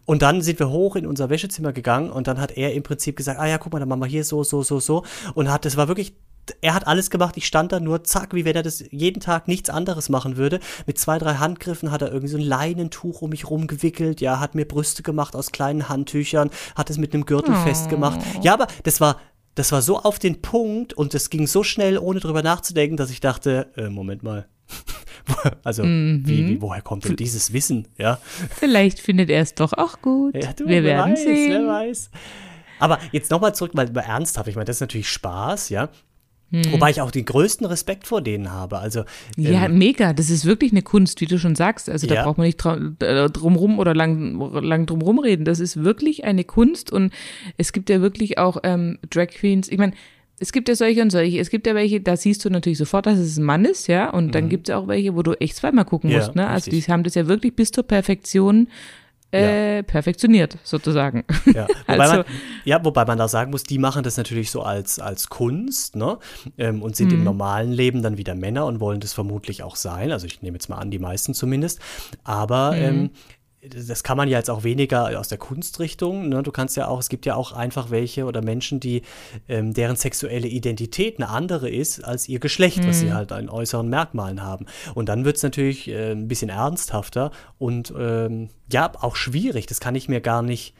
Und 0.05 0.21
dann 0.21 0.41
sind 0.41 0.59
wir 0.59 0.69
hoch 0.69 0.95
in 0.95 1.05
unser 1.05 1.29
Wäschezimmer 1.29 1.73
gegangen 1.73 2.09
und 2.09 2.27
dann 2.27 2.39
hat 2.39 2.51
er 2.51 2.73
im 2.73 2.83
Prinzip 2.83 3.17
gesagt, 3.17 3.39
ah 3.39 3.47
ja, 3.47 3.57
guck 3.57 3.73
mal, 3.73 3.79
dann 3.79 3.89
machen 3.89 4.01
wir 4.01 4.07
hier 4.07 4.23
so, 4.23 4.43
so, 4.43 4.63
so, 4.63 4.79
so. 4.79 5.03
Und 5.33 5.51
hat, 5.51 5.65
das 5.65 5.75
war 5.75 5.89
wirklich, 5.89 6.13
er 6.61 6.73
hat 6.73 6.87
alles 6.87 7.09
gemacht, 7.09 7.37
ich 7.37 7.45
stand 7.45 7.71
da 7.71 7.79
nur, 7.79 8.03
zack, 8.03 8.33
wie 8.33 8.45
wenn 8.45 8.55
er 8.55 8.63
das 8.63 8.83
jeden 8.91 9.19
Tag 9.19 9.47
nichts 9.47 9.69
anderes 9.69 10.09
machen 10.09 10.37
würde. 10.37 10.59
Mit 10.85 10.97
zwei, 10.97 11.17
drei 11.17 11.35
Handgriffen 11.35 11.91
hat 11.91 12.01
er 12.01 12.09
irgendwie 12.09 12.27
so 12.27 12.37
ein 12.37 12.43
Leinentuch 12.43 13.21
um 13.21 13.29
mich 13.29 13.49
rumgewickelt, 13.49 14.21
ja, 14.21 14.39
hat 14.39 14.55
mir 14.55 14.65
Brüste 14.65 15.03
gemacht 15.03 15.35
aus 15.35 15.51
kleinen 15.51 15.89
Handtüchern, 15.89 16.49
hat 16.75 16.89
es 16.89 16.97
mit 16.97 17.13
einem 17.13 17.25
Gürtel 17.25 17.55
festgemacht. 17.55 18.19
Ja, 18.41 18.53
aber 18.53 18.67
das 18.83 18.99
war, 18.99 19.19
das 19.55 19.71
war 19.71 19.81
so 19.81 19.99
auf 19.99 20.19
den 20.19 20.41
Punkt 20.41 20.93
und 20.93 21.13
es 21.13 21.29
ging 21.29 21.47
so 21.47 21.63
schnell, 21.63 21.97
ohne 21.97 22.19
drüber 22.19 22.43
nachzudenken, 22.43 22.97
dass 22.97 23.09
ich 23.11 23.19
dachte, 23.19 23.71
äh, 23.77 23.89
Moment 23.89 24.23
mal. 24.23 24.47
also, 25.63 25.83
wie, 25.83 26.25
wie, 26.25 26.61
woher 26.61 26.81
kommt 26.81 27.05
denn 27.05 27.15
dieses 27.15 27.53
Wissen? 27.53 27.87
Ja, 27.97 28.19
Vielleicht 28.49 28.99
findet 28.99 29.29
er 29.29 29.41
es 29.41 29.53
doch 29.55 29.73
auch 29.73 30.01
gut. 30.01 30.35
ja 30.35 30.51
du, 30.53 30.65
Wir 30.65 30.83
wer 30.83 30.83
werden 30.83 31.13
weiß, 31.13 31.25
wer 31.25 31.35
sehen. 31.35 31.67
weiß. 31.67 32.09
Aber 32.79 32.99
jetzt 33.11 33.31
nochmal 33.31 33.55
zurück, 33.55 33.73
mal 33.75 33.87
ernsthaft. 33.95 34.49
Ich 34.49 34.55
meine, 34.55 34.65
das 34.65 34.77
ist 34.77 34.81
natürlich 34.81 35.07
Spaß, 35.09 35.69
ja. 35.69 35.89
Hm. 36.53 36.71
Wobei 36.71 36.91
ich 36.91 37.01
auch 37.01 37.09
den 37.11 37.25
größten 37.25 37.65
Respekt 37.65 38.05
vor 38.05 38.21
denen 38.21 38.51
habe. 38.51 38.77
Also, 38.77 39.03
Ja, 39.37 39.65
ähm, 39.65 39.77
mega. 39.79 40.13
Das 40.13 40.29
ist 40.29 40.45
wirklich 40.45 40.71
eine 40.71 40.83
Kunst, 40.83 41.19
wie 41.19 41.25
du 41.25 41.39
schon 41.39 41.55
sagst. 41.55 41.89
Also 41.89 42.05
da 42.05 42.15
Ja. 42.15 42.23
braucht 42.23 42.37
man 42.37 42.45
nicht 42.45 42.63
äh, 42.65 43.29
drumrum 43.29 43.79
oder 43.79 43.95
lang, 43.95 44.39
lang 44.61 44.85
drumrum 44.85 45.17
reden. 45.19 45.45
Das 45.45 45.59
ist 45.59 45.83
wirklich 45.83 46.23
eine 46.25 46.43
Kunst 46.43 46.91
und 46.91 47.11
es 47.57 47.73
gibt 47.73 47.89
ja 47.89 48.01
wirklich 48.01 48.37
auch 48.37 48.57
ähm, 48.63 48.99
Drag 49.09 49.27
Queens. 49.29 49.67
Ich 49.69 49.77
meine, 49.79 49.93
es 50.39 50.51
gibt 50.51 50.67
ja 50.67 50.75
solche 50.75 51.01
und 51.01 51.09
solche. 51.11 51.39
Es 51.39 51.49
gibt 51.49 51.65
ja 51.67 51.73
welche, 51.75 52.01
da 52.01 52.17
siehst 52.17 52.43
du 52.45 52.49
natürlich 52.49 52.77
sofort, 52.77 53.05
dass 53.05 53.17
es 53.17 53.37
ein 53.37 53.43
Mann 53.43 53.65
ist, 53.65 53.87
ja. 53.87 54.09
Und 54.09 54.35
dann 54.35 54.49
gibt 54.49 54.67
es 54.67 54.73
ja 54.73 54.77
auch 54.77 54.87
welche, 54.87 55.15
wo 55.15 55.21
du 55.23 55.33
echt 55.39 55.55
zweimal 55.55 55.85
gucken 55.85 56.09
Mhm. 56.09 56.15
Ja, 56.17 56.21
musst. 56.23 56.35
Ne? 56.35 56.47
Also 56.47 56.69
die 56.69 56.77
richtig. 56.77 56.91
haben 56.91 57.03
das 57.03 57.15
ja 57.15 57.27
wirklich 57.27 57.55
bis 57.55 57.71
zur 57.71 57.83
Perfektion 57.83 58.67
äh, 59.33 59.83
perfektioniert, 59.83 60.57
sozusagen. 60.63 61.23
Ja, 61.53 61.67
wobei, 61.87 61.99
Also- 61.99 62.15
man, 62.17 62.25
ja, 62.65 62.83
wobei 62.85 63.05
man 63.05 63.17
da 63.17 63.27
sagen 63.27 63.51
muss, 63.51 63.63
die 63.63 63.77
machen 63.79 64.03
das 64.03 64.17
natürlich 64.17 64.51
so 64.51 64.61
als, 64.63 64.99
als 64.99 65.29
Kunst, 65.29 65.95
ne? 65.95 66.17
Ähm, 66.57 66.81
und 66.81 66.95
sind 66.95 67.07
Mhm. 67.11 67.19
im 67.19 67.23
normalen 67.23 67.71
Leben 67.71 68.01
dann 68.03 68.17
wieder 68.17 68.35
Männer 68.35 68.65
und 68.65 68.79
wollen 68.79 68.99
das 68.99 69.13
vermutlich 69.13 69.63
auch 69.63 69.75
sein. 69.75 70.11
Also 70.11 70.25
ich 70.27 70.41
nehme 70.41 70.55
jetzt 70.55 70.69
mal 70.69 70.77
an, 70.77 70.91
die 70.91 70.99
meisten 70.99 71.33
zumindest. 71.33 71.79
Aber 72.23 72.71
Mhm. 72.73 72.81
ähm, 72.81 73.09
das 73.69 74.03
kann 74.03 74.17
man 74.17 74.27
ja 74.27 74.37
jetzt 74.37 74.49
auch 74.49 74.63
weniger 74.63 75.17
aus 75.19 75.27
der 75.27 75.37
Kunstrichtung. 75.37 76.29
Ne? 76.29 76.43
Du 76.43 76.51
kannst 76.51 76.75
ja 76.75 76.87
auch, 76.87 76.99
es 76.99 77.09
gibt 77.09 77.25
ja 77.25 77.35
auch 77.35 77.51
einfach 77.53 77.91
welche 77.91 78.25
oder 78.25 78.41
Menschen, 78.41 78.79
die 78.79 79.03
ähm, 79.47 79.73
deren 79.73 79.95
sexuelle 79.95 80.47
Identität 80.47 81.17
eine 81.17 81.29
andere 81.29 81.69
ist 81.69 82.03
als 82.03 82.27
ihr 82.27 82.39
Geschlecht, 82.39 82.85
was 82.85 82.99
sie 82.99 83.13
halt 83.13 83.31
an 83.31 83.49
äußeren 83.49 83.87
Merkmalen 83.87 84.41
haben. 84.41 84.65
Und 84.95 85.09
dann 85.09 85.25
wird 85.25 85.37
es 85.37 85.43
natürlich 85.43 85.87
äh, 85.87 86.11
ein 86.11 86.27
bisschen 86.27 86.49
ernsthafter 86.49 87.31
und 87.57 87.93
ähm, 87.97 88.49
ja, 88.71 88.91
auch 88.99 89.15
schwierig. 89.15 89.65
Das 89.65 89.79
kann 89.79 89.95
ich 89.95 90.09
mir 90.09 90.21
gar 90.21 90.41
nicht. 90.41 90.73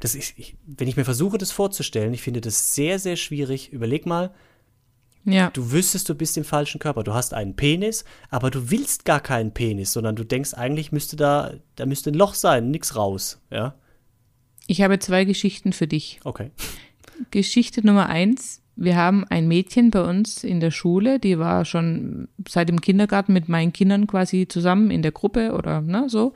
Das 0.00 0.14
ist, 0.14 0.38
ich, 0.38 0.56
wenn 0.64 0.86
ich 0.86 0.96
mir 0.96 1.04
versuche, 1.04 1.38
das 1.38 1.50
vorzustellen, 1.50 2.14
ich 2.14 2.22
finde 2.22 2.40
das 2.40 2.74
sehr, 2.74 3.00
sehr 3.00 3.16
schwierig. 3.16 3.72
Überleg 3.72 4.06
mal, 4.06 4.30
ja. 5.24 5.50
du 5.50 5.70
wüsstest, 5.72 6.08
du 6.08 6.14
bist 6.14 6.36
im 6.36 6.44
falschen 6.44 6.78
Körper. 6.78 7.02
Du 7.04 7.12
hast 7.14 7.34
einen 7.34 7.54
Penis, 7.56 8.04
aber 8.30 8.50
du 8.50 8.70
willst 8.70 9.04
gar 9.04 9.20
keinen 9.20 9.52
Penis, 9.52 9.92
sondern 9.92 10.16
du 10.16 10.24
denkst, 10.24 10.54
eigentlich 10.54 10.92
müsste 10.92 11.16
da, 11.16 11.52
da 11.76 11.86
müsste 11.86 12.10
ein 12.10 12.14
Loch 12.14 12.34
sein, 12.34 12.70
nix 12.70 12.96
raus. 12.96 13.40
Ja, 13.50 13.74
Ich 14.66 14.82
habe 14.82 14.98
zwei 14.98 15.24
Geschichten 15.24 15.72
für 15.72 15.86
dich. 15.86 16.20
okay. 16.24 16.50
Geschichte 17.30 17.84
Nummer 17.84 18.08
eins. 18.08 18.62
Wir 18.76 18.94
haben 18.94 19.24
ein 19.24 19.48
Mädchen 19.48 19.90
bei 19.90 20.02
uns 20.08 20.44
in 20.44 20.60
der 20.60 20.70
Schule, 20.70 21.18
die 21.18 21.36
war 21.40 21.64
schon 21.64 22.28
seit 22.48 22.68
dem 22.68 22.80
Kindergarten 22.80 23.32
mit 23.32 23.48
meinen 23.48 23.72
Kindern 23.72 24.06
quasi 24.06 24.46
zusammen 24.46 24.92
in 24.92 25.02
der 25.02 25.10
Gruppe 25.10 25.52
oder 25.52 25.80
ne, 25.80 26.04
so. 26.08 26.32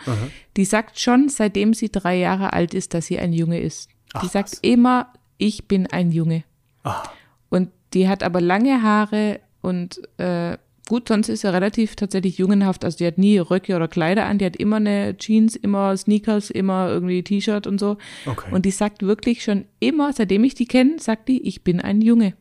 Die 0.57 0.65
sagt 0.65 0.99
schon, 0.99 1.29
seitdem 1.29 1.73
sie 1.73 1.93
drei 1.93 2.17
Jahre 2.19 2.53
alt 2.53 2.75
ist, 2.75 2.95
dass 2.95 3.07
sie 3.07 3.21
ein 3.21 3.33
Junge 3.33 3.61
ist. 3.61 3.89
die 3.91 4.27
Ach, 4.27 4.31
sagt 4.31 4.51
was. 4.53 4.59
immer, 4.59 5.13
ich 5.39 5.69
bin 5.69 5.87
ein 5.87 6.11
Junge. 6.11 6.43
Ah, 6.83 7.05
Und 7.49 7.69
die 7.95 8.09
hat 8.09 8.23
aber 8.23 8.41
lange 8.41 8.83
Haare 8.83 9.41
und 9.61 10.01
äh, 10.19 10.57
gut, 10.89 11.09
sonst 11.09 11.29
ist 11.29 11.45
er 11.45 11.53
relativ 11.53 11.97
tatsächlich 11.97 12.39
jungenhaft. 12.39 12.85
Also 12.85 12.99
die 12.99 13.07
hat 13.07 13.19
nie 13.19 13.39
Röcke 13.39 13.77
oder 13.77 13.89
Kleider 13.89 14.27
an, 14.27 14.39
die 14.39 14.45
hat 14.45 14.57
immer 14.57 14.77
eine 14.77 15.17
Jeans, 15.17 15.57
immer 15.57 15.97
Sneakers, 15.97 16.51
immer 16.51 16.89
irgendwie 16.89 17.23
T-Shirt 17.23 17.67
und 17.67 17.79
so. 17.79 17.97
Okay. 18.27 18.51
Und 18.53 18.67
die 18.67 18.71
sagt 18.71 19.03
wirklich 19.03 19.43
schon 19.43 19.65
immer, 19.81 20.13
seitdem 20.13 20.45
ich 20.45 20.55
die 20.55 20.67
kenne, 20.67 20.99
sagt 20.99 21.29
die, 21.29 21.47
ich 21.47 21.63
bin 21.63 21.81
ein 21.81 22.03
Junge. 22.03 22.35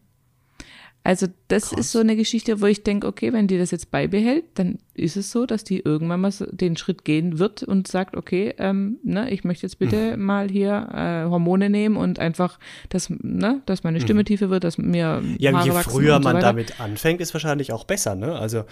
Also 1.03 1.25
das 1.47 1.69
Krass. 1.69 1.79
ist 1.79 1.91
so 1.93 1.99
eine 1.99 2.15
Geschichte, 2.15 2.61
wo 2.61 2.67
ich 2.67 2.83
denke, 2.83 3.07
okay, 3.07 3.33
wenn 3.33 3.47
die 3.47 3.57
das 3.57 3.71
jetzt 3.71 3.89
beibehält, 3.89 4.43
dann 4.53 4.77
ist 4.93 5.17
es 5.17 5.31
so, 5.31 5.47
dass 5.47 5.63
die 5.63 5.79
irgendwann 5.79 6.21
mal 6.21 6.31
den 6.51 6.77
Schritt 6.77 7.05
gehen 7.05 7.39
wird 7.39 7.63
und 7.63 7.87
sagt, 7.87 8.15
okay, 8.15 8.53
ähm, 8.59 8.99
ne, 9.03 9.31
ich 9.31 9.43
möchte 9.43 9.65
jetzt 9.65 9.79
bitte 9.79 10.15
Mhm. 10.15 10.23
mal 10.23 10.47
hier 10.49 10.89
äh, 10.93 11.27
Hormone 11.27 11.71
nehmen 11.71 11.97
und 11.97 12.19
einfach, 12.19 12.59
dass, 12.89 13.09
ne, 13.09 13.61
dass 13.65 13.83
meine 13.83 13.99
Stimme 13.99 14.23
tiefer 14.25 14.51
wird, 14.51 14.63
dass 14.63 14.77
mir 14.77 15.21
Mhm. 15.23 15.37
ja, 15.39 15.51
Haare 15.53 15.65
je 15.65 15.71
früher 15.83 16.17
so 16.17 16.21
man 16.21 16.39
damit 16.39 16.79
anfängt, 16.79 17.19
ist 17.19 17.33
wahrscheinlich 17.33 17.71
auch 17.71 17.85
besser, 17.85 18.13
ne? 18.13 18.35
Also, 18.37 18.59
äh, 18.59 18.63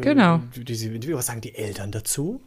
Genau. 0.00 0.40
Diese, 0.56 0.92
was 1.14 1.26
sagen 1.26 1.40
die 1.40 1.56
Eltern 1.56 1.90
dazu? 1.90 2.40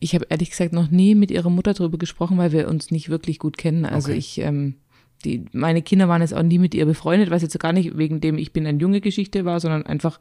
Ich 0.00 0.14
habe 0.16 0.26
ehrlich 0.30 0.50
gesagt 0.50 0.72
noch 0.72 0.90
nie 0.90 1.14
mit 1.14 1.30
ihrer 1.30 1.50
Mutter 1.50 1.74
darüber 1.74 1.98
gesprochen, 1.98 2.38
weil 2.38 2.50
wir 2.52 2.66
uns 2.68 2.90
nicht 2.90 3.08
wirklich 3.08 3.38
gut 3.38 3.56
kennen. 3.56 3.84
Also 3.84 4.08
Okay. 4.10 4.18
ich, 4.18 4.38
ähm, 4.38 4.76
die, 5.24 5.44
meine 5.52 5.82
Kinder 5.82 6.08
waren 6.08 6.22
jetzt 6.22 6.34
auch 6.34 6.42
nie 6.42 6.58
mit 6.58 6.74
ihr 6.74 6.86
befreundet, 6.86 7.30
was 7.30 7.42
jetzt 7.42 7.58
gar 7.58 7.72
nicht 7.72 7.96
wegen 7.96 8.20
dem 8.20 8.38
Ich 8.38 8.52
bin 8.52 8.66
ein 8.66 8.80
Junge 8.80 9.00
Geschichte 9.00 9.44
war, 9.44 9.60
sondern 9.60 9.84
einfach, 9.84 10.18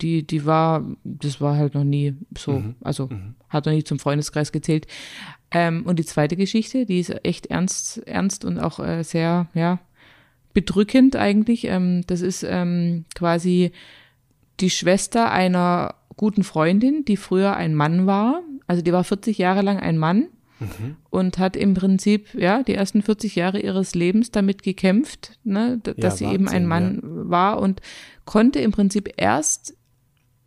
die, 0.00 0.26
die 0.26 0.44
war, 0.44 0.84
das 1.04 1.40
war 1.40 1.56
halt 1.56 1.74
noch 1.74 1.84
nie 1.84 2.14
so, 2.36 2.62
also 2.82 3.08
hat 3.48 3.66
noch 3.66 3.72
nie 3.72 3.84
zum 3.84 3.98
Freundeskreis 3.98 4.52
gezählt. 4.52 4.86
Ähm, 5.50 5.84
und 5.84 5.98
die 5.98 6.04
zweite 6.04 6.36
Geschichte, 6.36 6.86
die 6.86 7.00
ist 7.00 7.24
echt 7.24 7.46
ernst, 7.46 8.06
ernst 8.06 8.44
und 8.44 8.58
auch 8.58 8.78
äh, 8.78 9.02
sehr, 9.02 9.48
ja, 9.54 9.80
bedrückend 10.52 11.16
eigentlich. 11.16 11.64
Ähm, 11.64 12.02
das 12.06 12.20
ist 12.20 12.44
ähm, 12.48 13.04
quasi 13.14 13.72
die 14.60 14.70
Schwester 14.70 15.30
einer 15.30 15.94
guten 16.16 16.44
Freundin, 16.44 17.04
die 17.04 17.16
früher 17.16 17.56
ein 17.56 17.74
Mann 17.74 18.06
war. 18.06 18.42
Also 18.66 18.82
die 18.82 18.92
war 18.92 19.04
40 19.04 19.38
Jahre 19.38 19.62
lang 19.62 19.78
ein 19.78 19.98
Mann 19.98 20.28
und 21.10 21.38
hat 21.38 21.56
im 21.56 21.74
Prinzip 21.74 22.34
ja 22.34 22.62
die 22.62 22.74
ersten 22.74 23.02
40 23.02 23.36
Jahre 23.36 23.60
ihres 23.60 23.94
Lebens 23.94 24.30
damit 24.30 24.62
gekämpft, 24.62 25.38
ne, 25.44 25.80
dass 25.82 26.20
Ja, 26.20 26.28
sie 26.28 26.34
eben 26.34 26.48
ein 26.48 26.66
Mann 26.66 27.00
war 27.02 27.60
und 27.60 27.80
konnte 28.24 28.60
im 28.60 28.72
Prinzip 28.72 29.12
erst 29.16 29.76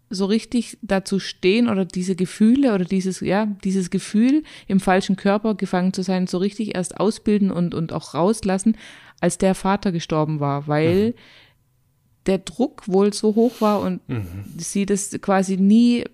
so 0.09 0.25
richtig 0.25 0.77
dazu 0.81 1.19
stehen 1.19 1.69
oder 1.69 1.85
diese 1.85 2.15
Gefühle 2.15 2.73
oder 2.73 2.85
dieses, 2.85 3.19
ja, 3.19 3.45
dieses 3.63 3.91
Gefühl, 3.91 4.43
im 4.67 4.79
falschen 4.79 5.15
Körper 5.15 5.53
gefangen 5.55 5.93
zu 5.93 6.01
sein, 6.01 6.25
so 6.25 6.39
richtig 6.39 6.75
erst 6.75 6.99
ausbilden 6.99 7.51
und, 7.51 7.75
und 7.75 7.93
auch 7.93 8.15
rauslassen, 8.15 8.75
als 9.21 9.37
der 9.37 9.53
Vater 9.53 9.91
gestorben 9.91 10.39
war, 10.39 10.67
weil 10.67 11.13
der 12.25 12.39
Druck 12.39 12.87
wohl 12.87 13.13
so 13.13 13.35
hoch 13.35 13.61
war 13.61 13.81
und 13.81 14.01
sie 14.57 14.85
das 14.85 15.11
quasi 15.21 15.57
nie, 15.57 16.05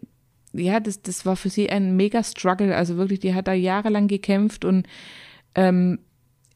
ja, 0.57 0.79
das, 0.79 1.01
das 1.01 1.25
war 1.25 1.35
für 1.35 1.49
sie 1.49 1.69
ein 1.69 1.95
mega 1.95 2.23
Struggle. 2.23 2.75
Also 2.75 2.97
wirklich, 2.97 3.19
die 3.19 3.33
hat 3.33 3.47
da 3.47 3.53
jahrelang 3.53 4.07
gekämpft 4.07 4.65
und 4.65 4.87
ähm, 5.55 5.99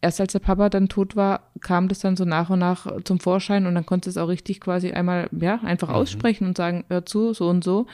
erst 0.02 0.22
als 0.22 0.34
der 0.34 0.40
Papa 0.40 0.70
dann 0.70 0.90
tot 0.90 1.16
war, 1.16 1.52
kam 1.62 1.88
das 1.88 2.00
dann 2.00 2.16
so 2.16 2.26
nach 2.26 2.50
und 2.50 2.60
nach 2.60 2.88
zum 3.04 3.20
Vorschein 3.20 3.66
und 3.66 3.76
dann 3.76 3.86
konnte 3.86 4.10
es 4.10 4.18
auch 4.18 4.28
richtig 4.28 4.62
quasi 4.62 4.92
einmal, 4.92 5.30
ja, 5.32 5.60
einfach 5.64 5.90
aussprechen 5.90 6.48
und 6.48 6.58
sagen, 6.58 6.86
hör 6.90 7.06
zu, 7.06 7.34
so 7.34 7.50
und 7.50 7.64
so. 7.64 7.88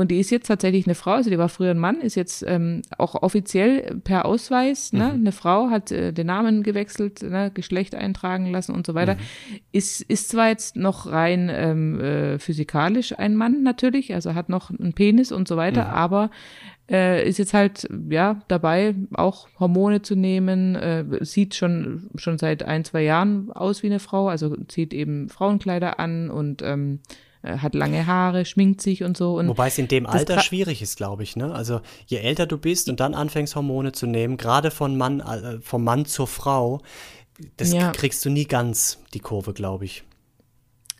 Und 0.00 0.10
die 0.10 0.18
ist 0.18 0.30
jetzt 0.30 0.46
tatsächlich 0.46 0.86
eine 0.86 0.94
Frau, 0.94 1.10
also 1.10 1.28
die 1.28 1.36
war 1.36 1.50
früher 1.50 1.72
ein 1.72 1.78
Mann, 1.78 2.00
ist 2.00 2.14
jetzt 2.14 2.42
ähm, 2.48 2.80
auch 2.96 3.22
offiziell 3.22 4.00
per 4.02 4.24
Ausweis, 4.24 4.94
ne, 4.94 5.10
eine 5.10 5.30
Frau, 5.30 5.68
hat 5.68 5.92
äh, 5.92 6.14
den 6.14 6.26
Namen 6.26 6.62
gewechselt, 6.62 7.22
ne, 7.22 7.50
Geschlecht 7.52 7.94
eintragen 7.94 8.46
lassen 8.50 8.74
und 8.74 8.86
so 8.86 8.94
weiter. 8.94 9.18
Ist, 9.72 10.00
ist 10.00 10.30
zwar 10.30 10.48
jetzt 10.48 10.74
noch 10.74 11.04
rein 11.04 11.50
ähm, 11.52 12.00
äh, 12.00 12.38
physikalisch 12.38 13.18
ein 13.18 13.36
Mann 13.36 13.62
natürlich, 13.62 14.14
also 14.14 14.34
hat 14.34 14.48
noch 14.48 14.70
einen 14.70 14.94
Penis 14.94 15.32
und 15.32 15.46
so 15.46 15.58
weiter, 15.58 15.90
aber 15.90 16.30
äh, 16.90 17.28
ist 17.28 17.36
jetzt 17.36 17.52
halt 17.52 17.86
ja 18.08 18.40
dabei, 18.48 18.94
auch 19.12 19.48
Hormone 19.58 20.00
zu 20.00 20.16
nehmen, 20.16 20.76
äh, 20.76 21.04
sieht 21.20 21.54
schon 21.54 22.08
schon 22.14 22.38
seit 22.38 22.62
ein 22.62 22.86
zwei 22.86 23.02
Jahren 23.02 23.52
aus 23.52 23.82
wie 23.82 23.88
eine 23.88 24.00
Frau, 24.00 24.30
also 24.30 24.56
zieht 24.66 24.94
eben 24.94 25.28
Frauenkleider 25.28 26.00
an 26.00 26.30
und 26.30 26.62
ähm, 26.62 27.00
äh, 27.04 27.29
hat 27.42 27.74
lange 27.74 28.06
Haare, 28.06 28.44
schminkt 28.44 28.80
sich 28.82 29.02
und 29.02 29.16
so 29.16 29.38
und 29.38 29.48
Wobei 29.48 29.68
es 29.68 29.78
in 29.78 29.88
dem 29.88 30.06
Alter 30.06 30.40
schwierig 30.40 30.82
ist, 30.82 30.96
glaube 30.96 31.22
ich. 31.22 31.36
Ne? 31.36 31.54
Also 31.54 31.80
je 32.06 32.18
älter 32.18 32.46
du 32.46 32.58
bist 32.58 32.88
und 32.88 33.00
dann 33.00 33.14
anfängst 33.14 33.56
Hormone 33.56 33.92
zu 33.92 34.06
nehmen, 34.06 34.36
gerade 34.36 34.70
von 34.70 34.96
Mann, 34.96 35.20
äh, 35.20 35.60
vom 35.62 35.84
Mann 35.84 36.04
zur 36.04 36.26
Frau, 36.26 36.80
das 37.56 37.72
Ja. 37.72 37.92
kriegst 37.92 38.24
du 38.24 38.30
nie 38.30 38.44
ganz 38.44 38.98
die 39.14 39.20
Kurve, 39.20 39.54
glaube 39.54 39.86
ich. 39.86 40.04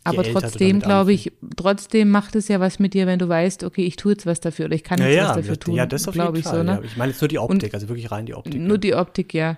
aber 0.03 0.25
älter 0.25 0.33
du 0.41 0.47
trotzdem 0.47 0.79
glaube 0.79 1.13
ich, 1.13 1.31
trotzdem 1.55 2.09
macht 2.09 2.35
es 2.35 2.47
ja 2.47 2.59
was 2.59 2.79
mit 2.79 2.95
dir, 2.95 3.05
wenn 3.05 3.19
du 3.19 3.29
weißt, 3.29 3.63
okay, 3.63 3.85
ich 3.85 3.95
tue 3.97 4.13
jetzt 4.13 4.25
was 4.25 4.39
dafür 4.39 4.65
oder 4.65 4.73
ich 4.73 4.83
kann 4.83 4.99
Ja, 4.99 5.05
jetzt 5.05 5.15
ja, 5.17 5.29
was 5.29 5.35
dafür 5.35 5.59
tun, 5.59 5.75
ja, 5.75 5.85
das 5.85 6.07
auf 6.07 6.15
glaube 6.15 6.37
jeden 6.37 6.39
ich 6.39 6.43
Fall. 6.45 6.57
so, 6.57 6.63
ne? 6.63 6.71
ja. 6.71 6.81
Ich 6.83 6.97
meine 6.97 7.11
jetzt 7.11 7.21
nur 7.21 7.27
die 7.27 7.37
Optik, 7.37 7.75
also 7.75 7.87
wirklich 7.87 8.09
rein 8.11 8.25
die 8.25 8.33
Optik. 8.33 8.59
Nur 8.59 8.79
die 8.79 8.95
Optik, 8.95 9.35
ja. 9.35 9.57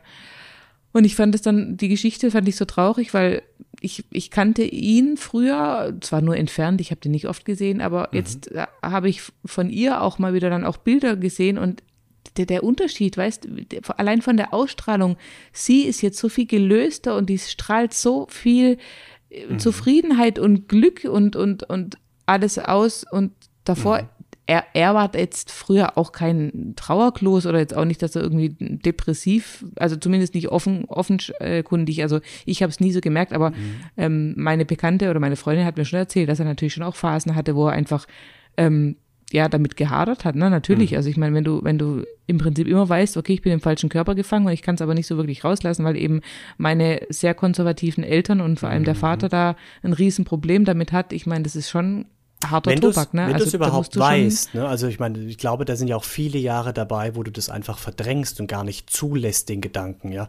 Und 0.93 1.05
ich 1.05 1.15
fand 1.15 1.35
es 1.35 1.41
dann, 1.41 1.75
die 1.75 1.89
Geschichte 1.89 2.31
fand 2.31 2.47
ich 2.47 2.55
so 2.55 2.65
traurig, 2.65 3.13
weil 3.13 3.41
ich, 3.81 4.05
ich 4.11 4.29
kannte 4.29 4.63
ihn 4.63 5.17
früher, 5.17 5.97
zwar 5.99 6.21
nur 6.21 6.37
entfernt, 6.37 6.79
ich 6.79 6.91
habe 6.91 7.01
den 7.01 7.11
nicht 7.11 7.27
oft 7.27 7.43
gesehen, 7.43 7.81
aber 7.81 8.09
mhm. 8.11 8.17
jetzt 8.17 8.51
äh, 8.51 8.67
habe 8.81 9.09
ich 9.09 9.23
von 9.43 9.69
ihr 9.69 10.01
auch 10.01 10.19
mal 10.19 10.33
wieder 10.33 10.49
dann 10.49 10.63
auch 10.63 10.77
Bilder 10.77 11.17
gesehen 11.17 11.57
und 11.57 11.83
der, 12.37 12.45
der 12.45 12.63
Unterschied, 12.63 13.17
weißt 13.17 13.45
du, 13.45 13.93
allein 13.97 14.21
von 14.21 14.37
der 14.37 14.53
Ausstrahlung, 14.53 15.17
sie 15.51 15.81
ist 15.81 16.01
jetzt 16.01 16.19
so 16.19 16.29
viel 16.29 16.45
gelöster 16.45 17.17
und 17.17 17.29
die 17.29 17.39
strahlt 17.39 17.93
so 17.93 18.27
viel 18.29 18.77
äh, 19.29 19.47
mhm. 19.47 19.59
Zufriedenheit 19.59 20.39
und 20.39 20.69
Glück 20.69 21.03
und, 21.03 21.35
und, 21.35 21.63
und 21.63 21.97
alles 22.25 22.59
aus 22.59 23.03
und 23.11 23.31
davor, 23.65 24.03
mhm 24.03 24.07
er, 24.45 24.65
er 24.73 24.93
war 24.93 25.15
jetzt 25.15 25.51
früher 25.51 25.97
auch 25.97 26.11
kein 26.11 26.73
Trauerklos 26.75 27.45
oder 27.45 27.59
jetzt 27.59 27.75
auch 27.75 27.85
nicht, 27.85 28.01
dass 28.01 28.15
er 28.15 28.23
irgendwie 28.23 28.55
depressiv, 28.59 29.65
also 29.77 29.95
zumindest 29.95 30.35
nicht 30.35 30.49
offen, 30.49 30.85
offenkundig. 30.85 32.01
Also 32.01 32.19
ich 32.45 32.61
habe 32.61 32.69
es 32.69 32.79
nie 32.79 32.91
so 32.91 32.99
gemerkt, 32.99 33.31
aber 33.31 33.51
mhm. 33.51 33.75
ähm, 33.95 34.33
meine 34.35 34.65
Bekannte 34.65 35.09
oder 35.09 35.19
meine 35.19 35.37
Freundin 35.37 35.65
hat 35.65 35.77
mir 35.77 35.85
schon 35.85 35.99
erzählt, 35.99 36.27
dass 36.27 36.39
er 36.39 36.45
natürlich 36.45 36.73
schon 36.73 36.83
auch 36.83 36.95
Phasen 36.95 37.35
hatte, 37.35 37.55
wo 37.55 37.67
er 37.67 37.73
einfach 37.73 38.05
ähm, 38.57 38.97
ja 39.31 39.47
damit 39.47 39.77
gehadert 39.77 40.25
hat, 40.25 40.35
ne? 40.35 40.49
Natürlich. 40.49 40.91
Mhm. 40.91 40.97
Also 40.97 41.09
ich 41.09 41.17
meine, 41.17 41.33
wenn 41.35 41.45
du, 41.45 41.63
wenn 41.63 41.77
du 41.77 42.03
im 42.27 42.37
Prinzip 42.37 42.67
immer 42.67 42.87
weißt, 42.87 43.15
okay, 43.15 43.33
ich 43.33 43.41
bin 43.41 43.53
im 43.53 43.61
falschen 43.61 43.89
Körper 43.89 44.13
gefangen 44.13 44.45
und 44.45 44.51
ich 44.51 44.61
kann 44.61 44.75
es 44.75 44.81
aber 44.81 44.93
nicht 44.93 45.07
so 45.07 45.15
wirklich 45.15 45.45
rauslassen, 45.45 45.85
weil 45.85 45.95
eben 45.95 46.19
meine 46.57 47.01
sehr 47.09 47.33
konservativen 47.33 48.03
Eltern 48.03 48.41
und 48.41 48.59
vor 48.59 48.69
allem 48.69 48.81
mhm. 48.81 48.87
der 48.87 48.95
Vater 48.95 49.29
da 49.29 49.55
ein 49.83 49.93
Riesenproblem 49.93 50.65
damit 50.65 50.91
hat. 50.91 51.13
Ich 51.13 51.25
meine, 51.25 51.43
das 51.43 51.55
ist 51.55 51.69
schon 51.69 52.05
harter 52.49 52.71
wenn 52.71 52.81
Tobak, 52.81 53.13
ne? 53.13 53.27
Wenn 53.27 53.33
also, 53.33 53.45
du 53.45 53.47
es 53.49 53.53
überhaupt 53.53 53.97
weißt, 53.97 54.53
ne? 54.55 54.67
Also 54.67 54.87
ich 54.87 54.99
meine, 54.99 55.19
ich 55.19 55.37
glaube, 55.37 55.65
da 55.65 55.75
sind 55.75 55.87
ja 55.87 55.95
auch 55.95 56.03
viele 56.03 56.37
Jahre 56.37 56.73
dabei, 56.73 57.15
wo 57.15 57.23
du 57.23 57.31
das 57.31 57.49
einfach 57.49 57.77
verdrängst 57.77 58.39
und 58.39 58.47
gar 58.47 58.63
nicht 58.63 58.89
zulässt, 58.89 59.49
den 59.49 59.61
Gedanken, 59.61 60.11
ja. 60.11 60.27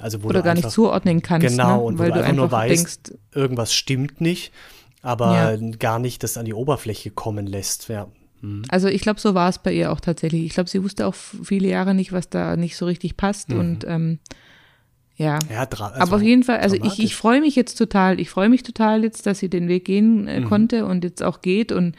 Also 0.00 0.22
wo 0.22 0.28
Oder 0.28 0.40
du 0.40 0.44
gar 0.44 0.52
einfach, 0.52 0.64
nicht 0.64 0.74
zuordnen 0.74 1.22
kannst. 1.22 1.46
Genau, 1.46 1.76
ne? 1.76 1.82
und 1.82 1.98
weil 1.98 2.10
wo 2.10 2.14
du 2.14 2.20
einfach, 2.20 2.34
nur 2.34 2.50
weißt, 2.50 3.08
denkst, 3.08 3.20
irgendwas 3.34 3.74
stimmt 3.74 4.20
nicht, 4.20 4.52
aber 5.02 5.34
ja. 5.34 5.70
gar 5.78 5.98
nicht 5.98 6.22
das 6.22 6.36
an 6.36 6.44
die 6.44 6.54
Oberfläche 6.54 7.10
kommen 7.10 7.46
lässt, 7.46 7.88
ja. 7.88 8.08
Mhm. 8.42 8.64
Also 8.68 8.88
ich 8.88 9.02
glaube, 9.02 9.20
so 9.20 9.34
war 9.34 9.48
es 9.48 9.58
bei 9.58 9.72
ihr 9.72 9.92
auch 9.92 10.00
tatsächlich. 10.00 10.44
Ich 10.44 10.54
glaube, 10.54 10.68
sie 10.68 10.82
wusste 10.82 11.06
auch 11.06 11.14
viele 11.14 11.68
Jahre 11.68 11.94
nicht, 11.94 12.12
was 12.12 12.28
da 12.28 12.56
nicht 12.56 12.76
so 12.76 12.86
richtig 12.86 13.16
passt 13.16 13.50
mhm. 13.50 13.58
und 13.58 13.84
ähm, 13.86 14.18
ja. 15.16 15.38
ja 15.50 15.60
also 15.60 15.84
aber 15.84 16.16
auf 16.16 16.22
jeden 16.22 16.42
Fall, 16.42 16.58
also 16.58 16.76
ich, 16.76 16.98
ich 16.98 17.16
freue 17.16 17.40
mich 17.40 17.56
jetzt 17.56 17.76
total, 17.76 18.20
ich 18.20 18.30
freue 18.30 18.48
mich 18.48 18.62
total 18.62 19.04
jetzt, 19.04 19.26
dass 19.26 19.38
sie 19.38 19.48
den 19.48 19.68
Weg 19.68 19.84
gehen 19.84 20.26
äh, 20.26 20.40
mhm. 20.40 20.44
konnte 20.44 20.86
und 20.86 21.04
jetzt 21.04 21.22
auch 21.22 21.40
geht 21.40 21.72
und 21.72 21.96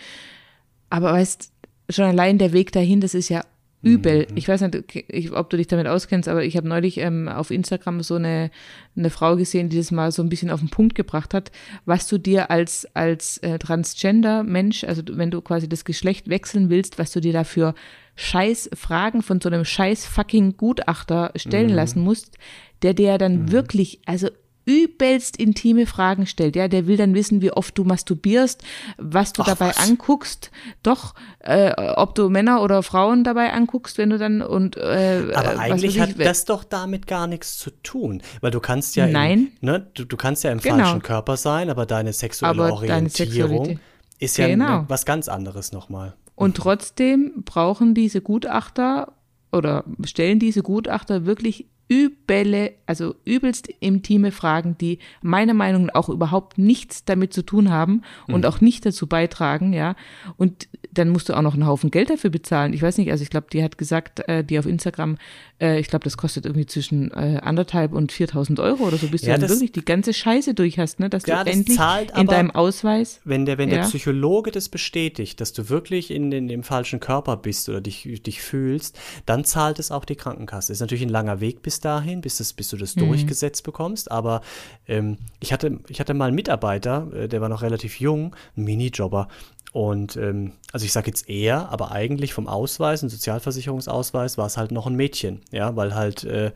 aber 0.90 1.14
weißt, 1.14 1.52
schon 1.90 2.06
allein 2.06 2.38
der 2.38 2.54
Weg 2.54 2.72
dahin, 2.72 3.02
das 3.02 3.14
ist 3.14 3.30
ja 3.30 3.44
übel. 3.84 4.26
Mhm. 4.30 4.38
Ich 4.38 4.48
weiß 4.48 4.62
nicht, 4.62 5.34
ob 5.34 5.50
du 5.50 5.58
dich 5.58 5.68
damit 5.68 5.88
auskennst, 5.88 6.30
aber 6.30 6.44
ich 6.44 6.58
habe 6.58 6.68
neulich 6.68 6.98
ähm, 6.98 7.28
auf 7.28 7.52
Instagram 7.52 8.02
so 8.02 8.16
eine, 8.16 8.50
eine 8.96 9.10
Frau 9.10 9.36
gesehen, 9.36 9.70
die 9.70 9.78
das 9.78 9.92
mal 9.92 10.12
so 10.12 10.24
ein 10.24 10.30
bisschen 10.30 10.50
auf 10.50 10.62
den 10.62 10.70
Punkt 10.70 10.96
gebracht 10.96 11.34
hat, 11.34 11.52
was 11.86 12.08
du 12.08 12.18
dir 12.18 12.50
als, 12.50 12.88
als 12.96 13.38
äh, 13.40 13.60
Transgender-Mensch, 13.60 14.86
also 14.86 15.04
wenn 15.12 15.32
du 15.32 15.42
quasi 15.42 15.68
das 15.68 15.86
Geschlecht 15.86 16.30
wechseln 16.30 16.70
willst, 16.70 16.98
was 16.98 17.12
du 17.12 17.20
dir 17.20 17.34
dafür 17.34 17.76
scheiß 18.16 18.70
Fragen 18.74 19.22
von 19.22 19.42
so 19.42 19.50
einem 19.50 19.66
scheiß 19.66 20.06
fucking 20.06 20.56
Gutachter 20.56 21.32
stellen 21.36 21.72
mhm. 21.72 21.76
lassen 21.76 22.02
musst, 22.02 22.38
der 22.84 22.94
dir 22.94 23.18
dann 23.18 23.44
mhm. 23.44 23.52
wirklich, 23.52 24.00
also 24.06 24.30
übelst 24.66 25.38
intime 25.38 25.86
Fragen 25.86 26.26
stellt. 26.26 26.56
Ja, 26.56 26.68
der 26.68 26.88
will 26.88 26.98
dann 26.98 27.14
wissen, 27.14 27.42
wie 27.42 27.52
oft 27.52 27.78
du 27.78 27.84
masturbierst, 27.84 28.64
was 28.98 29.34
du 29.34 29.42
Ach, 29.42 29.48
dabei 29.48 29.70
was? 29.70 29.90
anguckst, 29.90 30.52
doch, 30.84 31.14
äh, 31.40 31.72
ob 31.96 32.16
du 32.16 32.30
Männer 32.30 32.62
oder 32.62 32.84
Frauen 32.84 33.24
dabei 33.24 33.52
anguckst, 33.54 33.98
wenn 33.98 34.10
du 34.10 34.18
dann 34.18 34.42
und 34.42 34.78
äh, 34.78 35.32
aber 35.34 35.60
eigentlich 35.60 36.00
hat 36.00 36.20
das 36.20 36.46
doch 36.46 36.64
damit 36.64 37.08
gar 37.08 37.28
nichts 37.28 37.58
zu 37.58 37.72
tun, 37.84 38.22
weil 38.42 38.52
du 38.52 38.60
kannst 38.60 38.96
ja 38.96 39.08
Nein. 39.08 39.52
Im, 39.62 39.70
ne, 39.70 39.88
du, 39.94 40.06
du 40.06 40.18
kannst 40.18 40.44
ja 40.44 40.52
im 40.52 40.60
genau. 40.60 40.78
falschen 40.78 41.02
Körper 41.02 41.38
sein, 41.38 41.70
aber 41.70 41.86
deine 41.86 42.14
sexuelle 42.14 42.64
aber 42.64 42.74
Orientierung 42.74 43.80
ist 44.20 44.38
ja 44.38 44.48
genau. 44.48 44.82
ne, 44.82 44.86
was 44.88 45.06
ganz 45.06 45.28
anderes 45.28 45.72
nochmal. 45.72 46.16
Und 46.36 46.58
trotzdem 46.58 47.44
brauchen 47.46 47.94
diese 47.94 48.22
Gutachter 48.22 49.14
oder 49.54 49.86
stellen 50.04 50.40
diese 50.40 50.64
Gutachter 50.64 51.26
wirklich 51.26 51.68
übele, 51.88 52.74
also 52.86 53.16
übelst 53.26 53.68
intime 53.80 54.32
Fragen, 54.32 54.78
die 54.78 55.00
meiner 55.22 55.54
Meinung 55.54 55.86
nach 55.86 55.96
auch 55.96 56.10
überhaupt 56.10 56.58
nichts 56.58 57.06
damit 57.06 57.34
zu 57.34 57.44
tun 57.44 57.70
haben 57.72 58.02
und 58.28 58.42
mhm. 58.42 58.46
auch 58.46 58.62
nicht 58.62 58.86
dazu 58.86 59.08
beitragen, 59.08 59.74
ja. 59.74 59.96
Und 60.38 60.70
dann 60.94 61.10
musst 61.10 61.30
du 61.30 61.34
auch 61.34 61.42
noch 61.42 61.54
einen 61.54 61.66
Haufen 61.66 61.92
Geld 61.92 62.10
dafür 62.10 62.30
bezahlen. 62.30 62.74
Ich 62.74 62.82
weiß 62.82 62.98
nicht, 62.98 63.12
also 63.12 63.24
ich 63.24 63.30
glaube, 63.30 63.48
die 63.52 63.64
hat 63.64 63.78
gesagt, 63.78 64.28
äh, 64.28 64.44
die 64.44 64.60
auf 64.60 64.66
Instagram, 64.66 65.18
äh, 65.60 65.80
ich 65.80 65.88
glaube, 65.88 66.04
das 66.04 66.18
kostet 66.18 66.46
irgendwie 66.46 66.66
zwischen 66.66 67.12
äh, 67.12 67.40
anderthalb 67.42 67.94
und 67.94 68.12
4.000 68.12 68.62
Euro 68.62 68.84
oder 68.84 68.98
so, 68.98 69.08
bis 69.08 69.24
ja, 69.24 69.36
du 69.36 69.42
dann 69.42 69.50
wirklich 69.50 69.72
die 69.72 69.86
ganze 69.86 70.14
Scheiße 70.14 70.54
durch 70.54 70.80
hast, 70.80 71.00
ne, 71.00 71.10
dass 71.10 71.26
ja, 71.26 71.44
du 71.44 71.46
das 71.46 71.56
endlich 71.56 71.80
in 72.16 72.28
deinem 72.28 72.52
Ausweis. 72.52 73.22
Wenn 73.24 73.46
der, 73.46 73.58
wenn 73.58 73.70
ja. 73.70 73.78
der 73.78 73.84
Psychologe 73.84 74.52
das 74.52 74.70
bestätigt, 74.70 75.42
dass 75.42 75.54
du 75.54 75.70
wirklich 75.70 76.12
in, 76.12 76.32
in 76.32 76.48
dem 76.48 76.64
falschen 76.64 77.00
Körper 77.00 77.38
bist 77.38 77.70
oder 77.70 77.82
dich, 77.82 78.22
dich 78.24 78.42
fühlst, 78.42 79.00
dann 79.26 79.44
zahlt 79.46 79.80
es 79.80 79.92
auch 79.92 80.06
die 80.06 80.16
Krankenkasse. 80.16 80.72
Ist 80.72 80.82
natürlich 80.82 81.04
ein 81.04 81.10
langer 81.10 81.40
Weg 81.40 81.62
bis 81.62 81.80
dahin, 81.80 82.22
bis, 82.22 82.38
das, 82.38 82.54
bis 82.54 82.70
du 82.70 82.78
das 82.78 82.96
mhm. 82.96 83.08
durchgesetzt 83.08 83.64
bekommst, 83.64 84.12
aber 84.12 84.42
ähm, 84.88 85.18
ich, 85.40 85.54
hatte, 85.54 85.80
ich 85.88 86.00
hatte 86.00 86.14
mal 86.14 86.28
einen 86.28 86.36
Mitarbeiter, 86.36 87.08
äh, 87.14 87.28
der 87.28 87.42
war 87.42 87.50
noch 87.50 87.62
relativ 87.62 88.00
jung, 88.00 88.36
ein 88.56 88.64
Minijobber, 88.64 89.28
und 89.74 90.18
ähm, 90.18 90.54
also 90.72 90.86
ich 90.86 90.94
sage 90.94 91.08
jetzt 91.08 91.28
eher, 91.28 91.70
aber 91.70 91.92
eigentlich 91.92 92.32
vom 92.32 92.48
Ausweis, 92.48 93.02
ein 93.02 93.10
Sozialversicherungsausweis, 93.10 94.38
war 94.38 94.46
es 94.46 94.56
halt 94.56 94.72
noch 94.72 94.86
ein 94.86 94.96
Mädchen, 94.96 95.42
ja, 95.52 95.76
weil 95.76 95.96
halt 95.96 96.24
äh, 96.24 96.52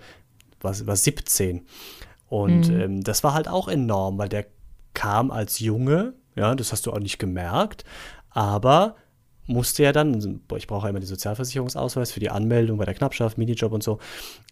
war, 0.62 0.76
war 0.86 0.96
17. 0.96 1.66
Und 2.30 2.70
mhm. 2.70 2.80
ähm, 2.80 3.04
das 3.04 3.24
war 3.24 3.34
halt 3.34 3.48
auch 3.48 3.68
enorm, 3.70 4.20
weil 4.20 4.30
der 4.30 4.46
kam 4.94 5.32
als 5.32 5.58
Junge, 5.58 6.14
ja, 6.36 6.54
das 6.54 6.72
hast 6.72 6.86
du 6.86 6.94
auch 6.94 7.00
nicht 7.00 7.18
gemerkt, 7.18 7.86
aber 8.30 8.96
musste 9.48 9.82
ja 9.82 9.94
dann, 9.94 10.42
ich 10.56 10.68
brauche 10.68 10.86
ja 10.86 10.92
immer 10.92 11.00
den 11.00 11.08
Sozialversicherungsausweis 11.08 12.12
für 12.12 12.20
die 12.20 12.30
Anmeldung 12.30 12.78
bei 12.78 12.86
der 12.86 12.94
Knappschaft, 12.94 13.40
Minijob 13.40 13.72
und 13.72 13.82
so. 13.82 13.98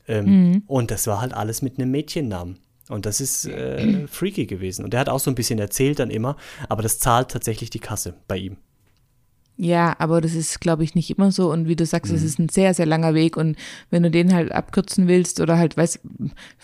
Ähm, 0.07 0.25
mhm. 0.25 0.63
Und 0.65 0.89
das 0.89 1.05
war 1.05 1.21
halt 1.21 1.35
alles 1.35 1.61
mit 1.61 1.77
einem 1.77 1.91
Mädchennamen. 1.91 2.57
Und 2.89 3.05
das 3.05 3.19
ist 3.19 3.45
äh, 3.45 4.07
freaky 4.07 4.45
gewesen. 4.45 4.85
Und 4.85 4.93
der 4.93 4.99
hat 4.99 5.09
auch 5.09 5.19
so 5.19 5.31
ein 5.31 5.35
bisschen 5.35 5.59
erzählt 5.59 5.99
dann 5.99 6.11
immer, 6.11 6.37
aber 6.69 6.83
das 6.83 6.99
zahlt 6.99 7.29
tatsächlich 7.29 7.69
die 7.69 7.79
Kasse 7.79 8.15
bei 8.27 8.37
ihm. 8.37 8.57
Ja, 9.57 9.95
aber 9.99 10.19
das 10.19 10.33
ist, 10.33 10.59
glaube 10.59 10.83
ich, 10.83 10.95
nicht 10.95 11.09
immer 11.09 11.31
so. 11.31 11.49
Und 11.49 11.67
wie 11.67 11.77
du 11.77 11.85
sagst, 11.85 12.11
es 12.11 12.21
mhm. 12.21 12.27
ist 12.27 12.39
ein 12.39 12.49
sehr, 12.49 12.73
sehr 12.73 12.85
langer 12.85 13.13
Weg. 13.13 13.37
Und 13.37 13.55
wenn 13.89 14.03
du 14.03 14.11
den 14.11 14.33
halt 14.33 14.51
abkürzen 14.51 15.07
willst 15.07 15.39
oder 15.39 15.57
halt, 15.57 15.77
weißt, 15.77 16.01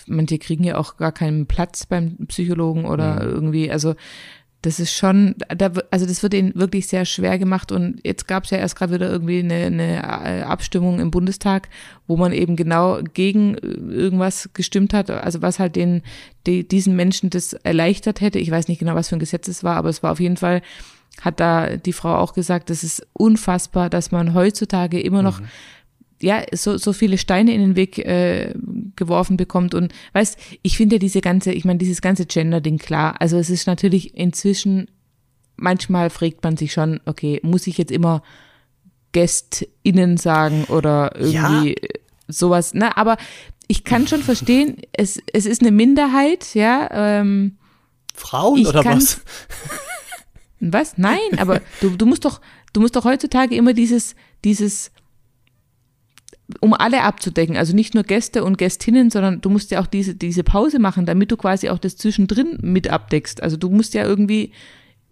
manche 0.08 0.38
kriegen 0.40 0.66
ja 0.66 0.78
auch 0.78 0.98
gar 0.98 1.14
keinen 1.14 1.46
Platz 1.46 1.86
beim 1.86 2.18
Psychologen 2.28 2.86
oder 2.86 3.24
mhm. 3.24 3.30
irgendwie, 3.30 3.72
also 3.72 3.96
das 4.62 4.80
ist 4.80 4.94
schon, 4.94 5.36
da, 5.50 5.72
also 5.90 6.06
das 6.06 6.22
wird 6.22 6.36
ihnen 6.36 6.54
wirklich 6.56 6.88
sehr 6.88 7.06
schwer 7.06 7.40
gemacht 7.40 7.72
und 7.72 8.00
jetzt 8.04 8.28
gab 8.28 8.44
es 8.44 8.52
ja 8.52 8.60
erst 8.60 8.76
gerade 8.76 8.94
wieder 8.94 9.10
irgendwie 9.10 9.40
eine, 9.40 9.56
eine 9.66 9.98
äh, 9.98 10.42
Abstimmung 10.44 11.00
im 11.00 11.10
Bundestag, 11.10 11.70
wo 12.08 12.16
man 12.16 12.32
eben 12.32 12.56
genau 12.56 13.00
gegen 13.14 13.56
äh, 13.56 13.68
irgendwas 13.68 14.50
gestimmt 14.54 14.94
hat, 14.94 15.10
also 15.10 15.42
was 15.42 15.58
halt 15.58 15.76
den, 15.76 16.04
die, 16.46 16.68
diesen 16.68 16.96
Menschen 16.96 17.32
das 17.32 17.54
erleichtert 17.54 18.22
hätte. 18.22 18.38
Ich 18.38 18.52
weiß 18.52 18.68
nicht 18.68 18.80
genau, 18.80 18.94
was 18.94 19.10
für 19.10 19.16
ein 19.16 19.20
Gesetz 19.20 19.48
es 19.48 19.64
war, 19.64 19.78
aber 19.78 19.90
es 19.90 20.04
war 20.04 20.12
auf 20.12 20.20
jeden 20.20 20.38
Fall, 20.38 20.62
hat 21.22 21.40
da 21.40 21.78
die 21.78 21.94
Frau 21.94 22.16
auch 22.16 22.34
gesagt, 22.34 22.70
das 22.70 22.84
ist 22.84 23.06
unfassbar, 23.14 23.90
dass 23.90 24.12
man 24.12 24.34
heutzutage 24.36 25.00
immer 25.02 25.24
noch 25.24 25.40
mhm 25.40 25.48
ja, 26.22 26.44
so, 26.54 26.78
so 26.78 26.94
viele 26.94 27.18
Steine 27.18 27.54
in 27.54 27.62
den 27.62 27.76
Weg 27.76 27.98
äh, 28.00 28.54
geworfen 28.96 29.38
bekommt. 29.38 29.74
Und 29.74 29.94
weißt, 30.14 30.38
ich 30.62 30.78
finde 30.78 31.00
diese 31.00 31.22
ganze, 31.22 31.52
ich 31.52 31.66
meine, 31.66 31.80
dieses 31.80 32.02
ganze 32.02 32.26
Gender-Ding 32.26 32.78
klar. 32.78 33.16
Also 33.20 33.38
es 33.38 33.50
ist 33.50 33.68
natürlich 33.68 34.16
inzwischen, 34.16 34.90
manchmal 35.56 36.10
fragt 36.10 36.44
man 36.44 36.58
sich 36.58 36.74
schon, 36.74 37.00
okay, 37.06 37.40
muss 37.44 37.68
ich 37.68 37.78
jetzt 37.78 37.92
immer 37.92 38.22
GästInnen 39.12 40.18
sagen 40.18 40.66
oder 40.66 41.16
irgendwie 41.18 41.76
ja. 41.82 41.90
sowas, 42.28 42.74
ne? 42.74 42.96
Aber 42.96 43.18
ich 43.68 43.84
kann 43.84 44.08
schon 44.08 44.22
verstehen, 44.22 44.78
es, 44.94 45.20
es 45.34 45.46
ist 45.46 45.62
eine 45.62 45.72
Minderheit, 45.72 46.56
ja. 46.56 46.90
Ähm, 46.92 47.58
Frauen 48.14 48.66
oder 48.66 48.84
was? 48.86 49.22
Was? 50.64 50.98
Nein, 51.00 51.18
aber 51.38 51.60
du, 51.80 51.90
du 51.98 52.06
musst 52.06 52.24
doch, 52.24 52.40
du 52.74 52.82
musst 52.82 52.96
doch 52.96 53.04
heutzutage 53.04 53.56
immer 53.56 53.74
dieses, 53.74 54.16
dieses 54.44 54.92
um 56.60 56.74
alle 56.74 57.04
abzudecken, 57.04 57.58
also 57.58 57.76
nicht 57.76 57.94
nur 57.94 58.04
Gäste 58.04 58.44
und 58.44 58.58
Gästinnen, 58.58 59.10
sondern 59.10 59.42
du 59.42 59.50
musst 59.50 59.72
ja 59.72 59.82
auch 59.82 59.88
diese, 59.88 60.16
diese 60.16 60.44
Pause 60.44 60.80
machen, 60.80 61.06
damit 61.06 61.32
du 61.32 61.38
quasi 61.38 61.70
auch 61.70 61.80
das 61.80 61.98
zwischendrin 61.98 62.58
mit 62.62 62.90
abdeckst. 62.90 63.42
Also 63.42 63.58
du 63.58 63.70
musst 63.70 63.94
ja 63.94 64.04
irgendwie 64.04 64.52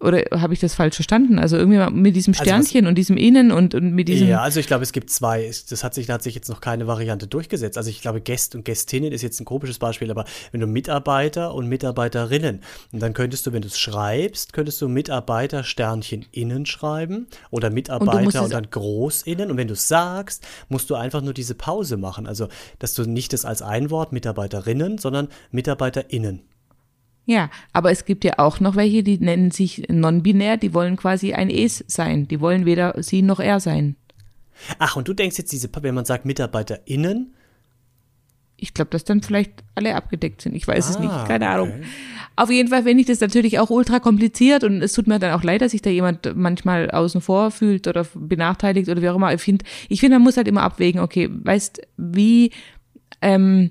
Oder 0.00 0.22
habe 0.40 0.54
ich 0.54 0.60
das 0.60 0.74
falsch 0.74 0.94
verstanden? 0.94 1.38
Also 1.38 1.56
irgendwie 1.58 1.78
mit 1.90 2.16
diesem 2.16 2.32
Also 2.32 2.40
was- 2.40 2.46
Sternchen 2.48 2.86
und 2.86 2.96
diesem 2.96 3.16
Innen 3.18 3.52
und, 3.52 3.74
und 3.74 3.92
mit 3.92 4.08
diesem. 4.08 4.28
Ja, 4.28 4.40
also 4.40 4.58
ich 4.58 4.66
glaube, 4.66 4.82
es 4.82 4.92
gibt 4.92 5.10
zwei. 5.10 5.50
Das 5.68 5.84
hat 5.84 5.92
sich, 5.94 6.06
da 6.06 6.14
hat 6.14 6.22
sich 6.22 6.34
jetzt 6.34 6.48
noch 6.48 6.60
keine 6.62 6.86
Variante 6.86 7.26
durchgesetzt. 7.26 7.76
Also 7.76 7.90
ich 7.90 8.00
glaube, 8.00 8.20
Gäst 8.22 8.54
und 8.54 8.64
Gästinnen 8.64 9.12
ist 9.12 9.20
jetzt 9.22 9.40
ein 9.40 9.44
komisches 9.44 9.78
Beispiel, 9.78 10.10
aber 10.10 10.24
wenn 10.52 10.60
du 10.62 10.66
Mitarbeiter 10.66 11.54
und 11.54 11.68
Mitarbeiterinnen, 11.68 12.60
und 12.92 13.02
dann 13.02 13.12
könntest 13.12 13.46
du, 13.46 13.52
wenn 13.52 13.60
du 13.62 13.68
es 13.68 13.78
schreibst, 13.78 14.52
könntest 14.54 14.80
du 14.80 14.88
Mitarbeiter 14.88 15.64
Sternchen 15.64 16.24
innen 16.32 16.64
schreiben 16.64 17.26
oder 17.50 17.68
Mitarbeiter 17.70 18.40
und, 18.40 18.46
es- 18.46 18.52
dann 18.52 18.70
groß 18.70 19.22
innen. 19.24 19.50
Und 19.50 19.56
wenn 19.58 19.68
du 19.68 19.74
es 19.74 19.86
sagst, 19.86 20.46
musst 20.70 20.88
du 20.88 20.94
einfach 20.94 21.20
nur 21.20 21.34
diese 21.34 21.54
Pause 21.54 21.98
machen. 21.98 22.26
Also, 22.26 22.48
dass 22.78 22.94
du 22.94 23.04
nicht 23.04 23.34
das 23.34 23.44
als 23.44 23.60
ein 23.60 23.90
Wort 23.90 24.12
Mitarbeiterinnen, 24.12 24.96
sondern 24.98 25.28
Mitarbeiterinnen. 25.50 26.40
Ja, 27.30 27.48
aber 27.72 27.92
es 27.92 28.04
gibt 28.06 28.24
ja 28.24 28.38
auch 28.38 28.58
noch 28.58 28.74
welche, 28.74 29.04
die 29.04 29.18
nennen 29.18 29.52
sich 29.52 29.84
non-binär, 29.88 30.56
die 30.56 30.74
wollen 30.74 30.96
quasi 30.96 31.32
ein 31.32 31.48
Es 31.48 31.84
sein. 31.86 32.26
Die 32.26 32.40
wollen 32.40 32.66
weder 32.66 33.00
sie 33.04 33.22
noch 33.22 33.38
er 33.38 33.60
sein. 33.60 33.94
Ach, 34.80 34.96
und 34.96 35.06
du 35.06 35.14
denkst 35.14 35.38
jetzt, 35.38 35.52
diese, 35.52 35.70
wenn 35.80 35.94
man 35.94 36.04
sagt 36.04 36.24
MitarbeiterInnen, 36.24 37.32
Ich 38.56 38.74
glaube, 38.74 38.90
dass 38.90 39.04
dann 39.04 39.22
vielleicht 39.22 39.52
alle 39.76 39.94
abgedeckt 39.94 40.42
sind. 40.42 40.56
Ich 40.56 40.66
weiß 40.66 40.90
es 40.90 40.96
Ah, 40.96 41.00
nicht, 41.00 41.28
keine 41.28 41.48
Ahnung. 41.48 41.68
okay. 41.70 41.82
Auf 42.34 42.50
jeden 42.50 42.68
Fall 42.68 42.82
finde 42.82 43.00
ich 43.02 43.06
das 43.06 43.20
natürlich 43.20 43.60
auch 43.60 43.70
ultra 43.70 44.00
kompliziert 44.00 44.64
und 44.64 44.82
es 44.82 44.92
tut 44.92 45.06
mir 45.06 45.18
dann 45.20 45.32
auch 45.38 45.44
leid, 45.44 45.60
dass 45.60 45.70
sich 45.70 45.82
da 45.82 45.90
jemand 45.90 46.34
manchmal 46.36 46.90
außen 46.90 47.20
vor 47.20 47.52
fühlt 47.52 47.86
oder 47.86 48.04
benachteiligt 48.14 48.88
oder 48.88 49.00
wie 49.02 49.08
auch 49.08 49.14
immer. 49.16 49.32
Ich 49.32 49.40
finde, 49.42 49.64
ich 49.88 50.00
finde, 50.00 50.16
man 50.16 50.24
muss 50.24 50.36
halt 50.36 50.48
immer 50.48 50.62
abwägen, 50.62 51.00
okay, 51.00 51.28
weißt, 51.30 51.80
wie, 51.96 52.50
ähm, 53.22 53.70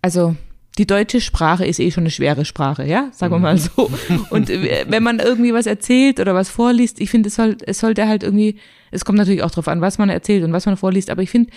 also, 0.00 0.36
die 0.78 0.86
deutsche 0.86 1.20
Sprache 1.20 1.64
ist 1.64 1.80
eh 1.80 1.90
schon 1.90 2.02
eine 2.02 2.10
schwere 2.10 2.44
Sprache, 2.44 2.84
ja, 2.84 3.08
sagen 3.12 3.34
wir 3.34 3.38
mal 3.38 3.56
so. 3.56 3.90
Und 4.30 4.50
äh, 4.50 4.84
wenn 4.88 5.02
man 5.02 5.18
irgendwie 5.20 5.54
was 5.54 5.66
erzählt 5.66 6.20
oder 6.20 6.34
was 6.34 6.50
vorliest, 6.50 7.00
ich 7.00 7.10
finde, 7.10 7.28
es 7.28 7.36
soll, 7.36 7.56
es 7.64 7.78
sollte 7.78 8.06
halt 8.06 8.22
irgendwie, 8.22 8.56
es 8.90 9.04
kommt 9.04 9.18
natürlich 9.18 9.42
auch 9.42 9.50
drauf 9.50 9.68
an, 9.68 9.80
was 9.80 9.98
man 9.98 10.10
erzählt 10.10 10.44
und 10.44 10.52
was 10.52 10.66
man 10.66 10.76
vorliest, 10.76 11.10
aber 11.10 11.22
ich 11.22 11.30
finde, 11.30 11.50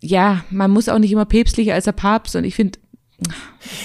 ja, 0.00 0.44
man 0.50 0.70
muss 0.70 0.88
auch 0.88 0.98
nicht 0.98 1.12
immer 1.12 1.24
päpstlicher 1.24 1.74
als 1.74 1.86
der 1.86 1.92
Papst 1.92 2.36
und 2.36 2.44
ich 2.44 2.54
finde, 2.54 2.78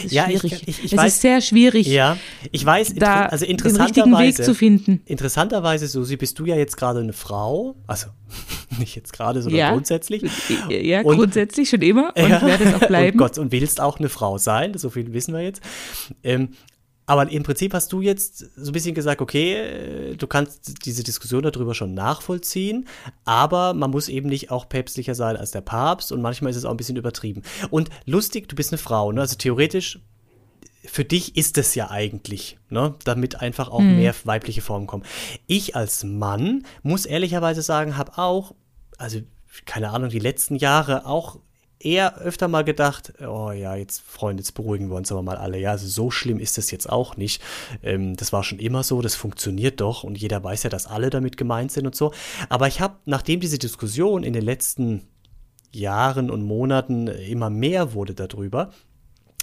ist 0.03 0.11
Ja, 0.11 0.27
ich- 0.29 0.39
schwierig. 0.41 0.63
ich- 0.67 0.84
ich 0.86 0.93
es 0.93 0.99
weiß- 0.99 1.07
ist 1.07 1.21
sehr 1.21 1.41
schwierig, 1.41 1.88
Ja, 1.88 2.17
ich 2.51 2.65
weiß, 2.65 2.95
da 2.95 3.25
also 3.25 3.45
den 3.45 3.55
richtigen 3.55 3.75
Weg 3.75 3.79
interessanterweise, 3.79 4.43
zu 4.43 4.53
finden. 4.55 5.01
interessanterweise, 5.05 5.88
Susi, 5.88 6.17
bist 6.17 6.38
du 6.39 6.45
ja 6.45 6.55
jetzt 6.55 6.75
gerade 6.77 6.99
eine 6.99 7.13
Frau, 7.13 7.75
also 7.88 8.07
nicht 8.79 8.95
jetzt 8.95 9.13
gerade, 9.13 9.41
sondern 9.41 9.59
Ja. 9.59 9.71
grundsätzlich. 9.71 10.23
Ja, 10.69 11.01
Und- 11.01 11.17
grundsätzlich 11.17 11.69
schon 11.69 11.82
immer 11.82 12.13
und 12.15 12.29
Ja. 12.29 12.41
werde 12.41 12.63
es 12.65 12.73
auch 12.73 12.79
bleiben. 12.88 13.11
Und 13.19 13.25
Gott, 13.25 13.38
und 13.38 13.51
willst 13.51 13.79
auch 13.82 13.99
eine 13.99 14.09
Frau 14.09 14.38
sein, 14.38 14.77
so 14.77 14.89
viel 14.89 15.13
wissen 15.13 15.34
wir 15.34 15.41
jetzt. 15.41 15.61
Ähm, 16.23 16.49
aber 17.12 17.30
im 17.30 17.43
Prinzip 17.43 17.74
hast 17.74 17.91
du 17.91 17.99
jetzt 17.99 18.38
so 18.55 18.70
ein 18.70 18.72
bisschen 18.72 18.95
gesagt, 18.95 19.20
okay, 19.20 19.55
äh, 19.55 20.16
du 20.16 20.28
kannst 20.28 20.86
diese 20.86 21.03
Diskussion 21.03 21.43
darüber 21.43 21.76
schon 21.76 21.93
nachvollziehen, 21.93 22.88
aber 23.26 23.74
man 23.74 23.91
muss 23.91 24.07
eben 24.07 24.30
nicht 24.30 24.49
auch 24.49 24.70
päpstlicher 24.70 25.14
sein 25.14 25.36
als 25.36 25.51
der 25.51 25.59
Papst 25.59 26.14
und 26.14 26.22
manchmal 26.22 26.51
ist 26.51 26.55
es 26.55 26.64
auch 26.64 26.72
ein 26.72 26.78
bisschen 26.78 26.95
übertrieben. 26.95 27.41
Und 27.70 27.89
lustig, 28.05 28.47
du 28.47 28.55
bist 28.55 28.72
eine 28.72 28.78
Frau, 28.78 29.12
ne? 29.12 29.20
also 29.20 29.36
theoretisch 29.36 29.99
für 30.86 31.03
dich 31.03 31.36
ist 31.36 31.57
es 31.57 31.76
ja 31.76 31.91
eigentlich, 31.91 32.57
ne? 32.70 32.95
damit 33.03 33.41
einfach 33.41 33.68
auch 33.68 33.82
mehr 33.82 34.16
weibliche 34.24 34.62
Formen 34.62 34.88
kommen. 34.88 35.03
Ich 35.47 35.76
als 35.76 36.05
Mann 36.05 36.66
muss 36.82 37.05
ehrlicherweise 37.05 37.62
sagen, 37.62 37.97
habe 37.97 38.18
auch, 38.20 38.55
also 38.97 39.20
keine 39.66 39.89
Ahnung, 39.89 40.12
die 40.12 40.20
letzten 40.20 40.55
Jahre 40.55 41.05
auch 41.05 41.39
eher 41.86 42.17
öfter 42.17 42.47
mal 42.47 42.63
gedacht, 42.63 43.13
oh 43.21 43.51
ja, 43.51 43.75
jetzt 43.75 44.01
Freunde, 44.01 44.41
jetzt 44.41 44.53
beruhigen 44.53 44.89
wir 44.89 44.95
uns 44.95 45.11
aber 45.11 45.21
mal 45.21 45.38
alle. 45.38 45.59
Ja, 45.59 45.71
also 45.71 45.88
so 45.88 46.11
schlimm 46.11 46.39
ist 46.39 46.57
das 46.57 46.71
jetzt 46.71 46.89
auch 46.89 47.17
nicht. 47.17 47.41
Ähm, 47.84 48.15
das 48.15 48.34
war 48.34 48.43
schon 48.43 48.59
immer 48.59 48.84
so, 48.84 49.01
das 49.01 49.15
funktioniert 49.15 49.82
doch 49.82 50.03
und 50.03 50.17
jeder 50.17 50.43
weiß 50.43 50.63
ja, 50.63 50.69
dass 50.69 50.88
alle 50.88 51.09
damit 51.09 51.38
gemeint 51.38 51.71
sind 51.71 51.86
und 51.86 51.95
so. 51.95 52.13
Aber 52.49 52.67
ich 52.67 52.82
habe, 52.82 52.95
nachdem 53.05 53.39
diese 53.39 53.57
Diskussion 53.59 54.23
in 54.23 54.34
den 54.34 54.43
letzten 54.43 55.01
Jahren 55.73 56.29
und 56.29 56.43
Monaten 56.43 57.07
immer 57.07 57.49
mehr 57.49 57.93
wurde 57.93 58.13
darüber, 58.13 58.71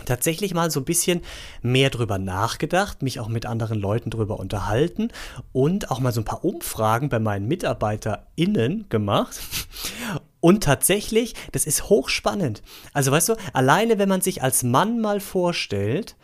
tatsächlich 0.04 0.54
mal 0.54 0.70
so 0.70 0.80
ein 0.80 0.84
bisschen 0.84 1.22
mehr 1.62 1.90
drüber 1.90 2.18
nachgedacht, 2.18 3.02
mich 3.02 3.20
auch 3.20 3.28
mit 3.28 3.46
anderen 3.46 3.78
Leuten 3.78 4.10
drüber 4.10 4.38
unterhalten 4.38 5.08
und 5.52 5.90
auch 5.90 6.00
mal 6.00 6.12
so 6.12 6.20
ein 6.20 6.24
paar 6.24 6.44
Umfragen 6.44 7.08
bei 7.08 7.18
meinen 7.18 7.48
MitarbeiterInnen 7.48 8.88
gemacht. 8.88 9.40
Und 10.40 10.62
tatsächlich, 10.62 11.34
das 11.50 11.66
ist 11.66 11.88
hochspannend. 11.88 12.62
Also 12.92 13.10
weißt 13.10 13.30
du, 13.30 13.34
alleine 13.52 13.98
wenn 13.98 14.08
man 14.08 14.20
sich 14.20 14.42
als 14.42 14.62
Mann 14.62 15.00
mal 15.00 15.18
vorstellt, 15.20 16.14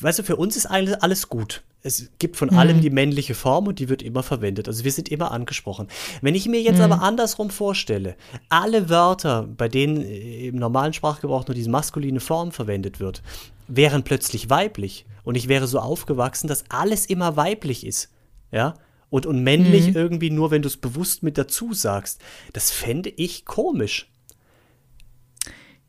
weißt 0.00 0.20
du, 0.20 0.22
für 0.22 0.36
uns 0.36 0.56
ist 0.56 0.66
alles, 0.66 0.94
alles 0.94 1.28
gut. 1.28 1.62
Es 1.84 2.10
gibt 2.20 2.36
von 2.36 2.50
allem 2.50 2.80
die 2.80 2.90
männliche 2.90 3.34
Form 3.34 3.66
und 3.66 3.80
die 3.80 3.88
wird 3.88 4.02
immer 4.02 4.22
verwendet. 4.22 4.68
Also 4.68 4.84
wir 4.84 4.92
sind 4.92 5.08
immer 5.08 5.32
angesprochen. 5.32 5.88
Wenn 6.20 6.36
ich 6.36 6.46
mir 6.46 6.62
jetzt 6.62 6.80
aber 6.80 7.02
andersrum 7.02 7.50
vorstelle, 7.50 8.14
alle 8.48 8.88
Wörter, 8.88 9.48
bei 9.56 9.68
denen 9.68 10.00
äh, 10.00 10.46
im 10.46 10.56
normalen 10.56 10.92
Sprachgebrauch 10.92 11.46
nur 11.46 11.56
diese 11.56 11.70
maskuline 11.70 12.20
Form 12.20 12.52
verwendet 12.52 13.00
wird, 13.00 13.22
wären 13.66 14.04
plötzlich 14.04 14.48
weiblich. 14.48 15.06
Und 15.24 15.34
ich 15.34 15.48
wäre 15.48 15.66
so 15.66 15.80
aufgewachsen, 15.80 16.46
dass 16.46 16.64
alles 16.70 17.06
immer 17.06 17.36
weiblich 17.36 17.84
ist. 17.84 18.10
Ja? 18.52 18.74
Und, 19.10 19.26
und 19.26 19.42
männlich 19.42 19.94
irgendwie 19.94 20.30
nur, 20.30 20.52
wenn 20.52 20.62
du 20.62 20.68
es 20.68 20.76
bewusst 20.76 21.24
mit 21.24 21.36
dazu 21.36 21.74
sagst. 21.74 22.20
Das 22.52 22.70
fände 22.70 23.10
ich 23.10 23.44
komisch. 23.44 24.08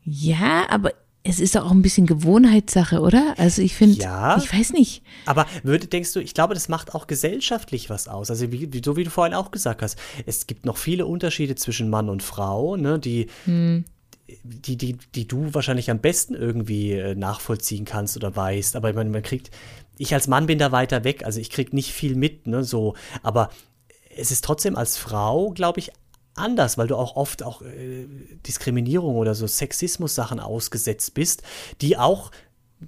Ja, 0.02 0.68
aber 0.68 0.92
es 1.26 1.40
ist 1.40 1.54
doch 1.56 1.64
auch 1.64 1.70
ein 1.70 1.80
bisschen 1.80 2.06
Gewohnheitssache, 2.06 3.00
oder? 3.00 3.34
Also 3.38 3.62
ich 3.62 3.74
finde, 3.74 3.96
Ja. 3.98 4.36
ich 4.36 4.52
weiß 4.52 4.74
nicht. 4.74 5.02
Aber 5.24 5.46
würde, 5.62 5.86
denkst 5.86 6.12
du, 6.12 6.20
ich 6.20 6.34
glaube, 6.34 6.52
das 6.52 6.68
macht 6.68 6.94
auch 6.94 7.06
gesellschaftlich 7.06 7.88
was 7.88 8.08
aus. 8.08 8.30
Also, 8.30 8.52
wie, 8.52 8.68
so 8.84 8.96
wie 8.96 9.04
du 9.04 9.10
vorhin 9.10 9.32
auch 9.32 9.50
gesagt 9.50 9.80
hast, 9.80 9.98
es 10.26 10.46
gibt 10.46 10.66
noch 10.66 10.76
viele 10.76 11.06
Unterschiede 11.06 11.54
zwischen 11.54 11.88
Mann 11.88 12.10
und 12.10 12.22
Frau, 12.22 12.76
ne, 12.76 12.98
die, 12.98 13.28
die, 13.46 14.76
die, 14.76 14.98
die 15.14 15.26
du 15.26 15.54
wahrscheinlich 15.54 15.90
am 15.90 15.98
besten 16.00 16.34
irgendwie 16.34 16.92
äh, 16.92 17.14
nachvollziehen 17.14 17.86
kannst 17.86 18.16
oder 18.16 18.36
weißt. 18.36 18.76
Aber 18.76 18.90
ich 18.90 18.94
meine, 18.96 19.08
man 19.10 19.22
kriegt, 19.22 19.50
ich 19.96 20.12
als 20.12 20.28
Mann 20.28 20.44
bin 20.46 20.58
da 20.58 20.72
weiter 20.72 21.04
weg, 21.04 21.24
also 21.24 21.40
ich 21.40 21.48
krieg 21.50 21.72
nicht 21.72 21.92
viel 21.92 22.16
mit, 22.16 22.46
ne, 22.46 22.64
so. 22.64 22.94
Aber 23.22 23.48
es 24.16 24.30
ist 24.30 24.44
trotzdem 24.44 24.76
als 24.76 24.98
Frau, 24.98 25.50
glaube 25.52 25.80
ich, 25.80 25.90
anders, 26.34 26.78
weil 26.78 26.86
du 26.86 26.96
auch 26.96 27.16
oft 27.16 27.42
auch 27.42 27.62
äh, 27.62 28.06
Diskriminierung 28.46 29.16
oder 29.16 29.34
so 29.34 29.46
Sexismus-Sachen 29.46 30.40
ausgesetzt 30.40 31.14
bist, 31.14 31.42
die 31.80 31.96
auch 31.96 32.30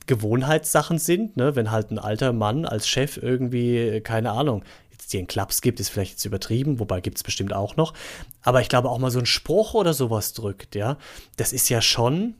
Gewohnheitssachen 0.06 0.98
sind, 0.98 1.36
ne? 1.36 1.56
wenn 1.56 1.70
halt 1.70 1.90
ein 1.90 1.98
alter 1.98 2.32
Mann 2.32 2.64
als 2.64 2.88
Chef 2.88 3.16
irgendwie, 3.16 3.76
äh, 3.76 4.00
keine 4.00 4.32
Ahnung, 4.32 4.64
jetzt 4.90 5.12
dir 5.12 5.18
einen 5.18 5.26
Klaps 5.26 5.60
gibt, 5.60 5.80
ist 5.80 5.88
vielleicht 5.88 6.12
jetzt 6.12 6.24
übertrieben, 6.24 6.80
wobei 6.80 7.00
gibt 7.00 7.16
es 7.16 7.22
bestimmt 7.22 7.52
auch 7.52 7.76
noch. 7.76 7.94
Aber 8.42 8.60
ich 8.60 8.68
glaube 8.68 8.90
auch 8.90 8.98
mal 8.98 9.10
so 9.10 9.18
ein 9.18 9.26
Spruch 9.26 9.74
oder 9.74 9.94
sowas 9.94 10.32
drückt, 10.32 10.74
ja. 10.74 10.98
Das 11.36 11.52
ist 11.52 11.68
ja 11.68 11.80
schon. 11.80 12.34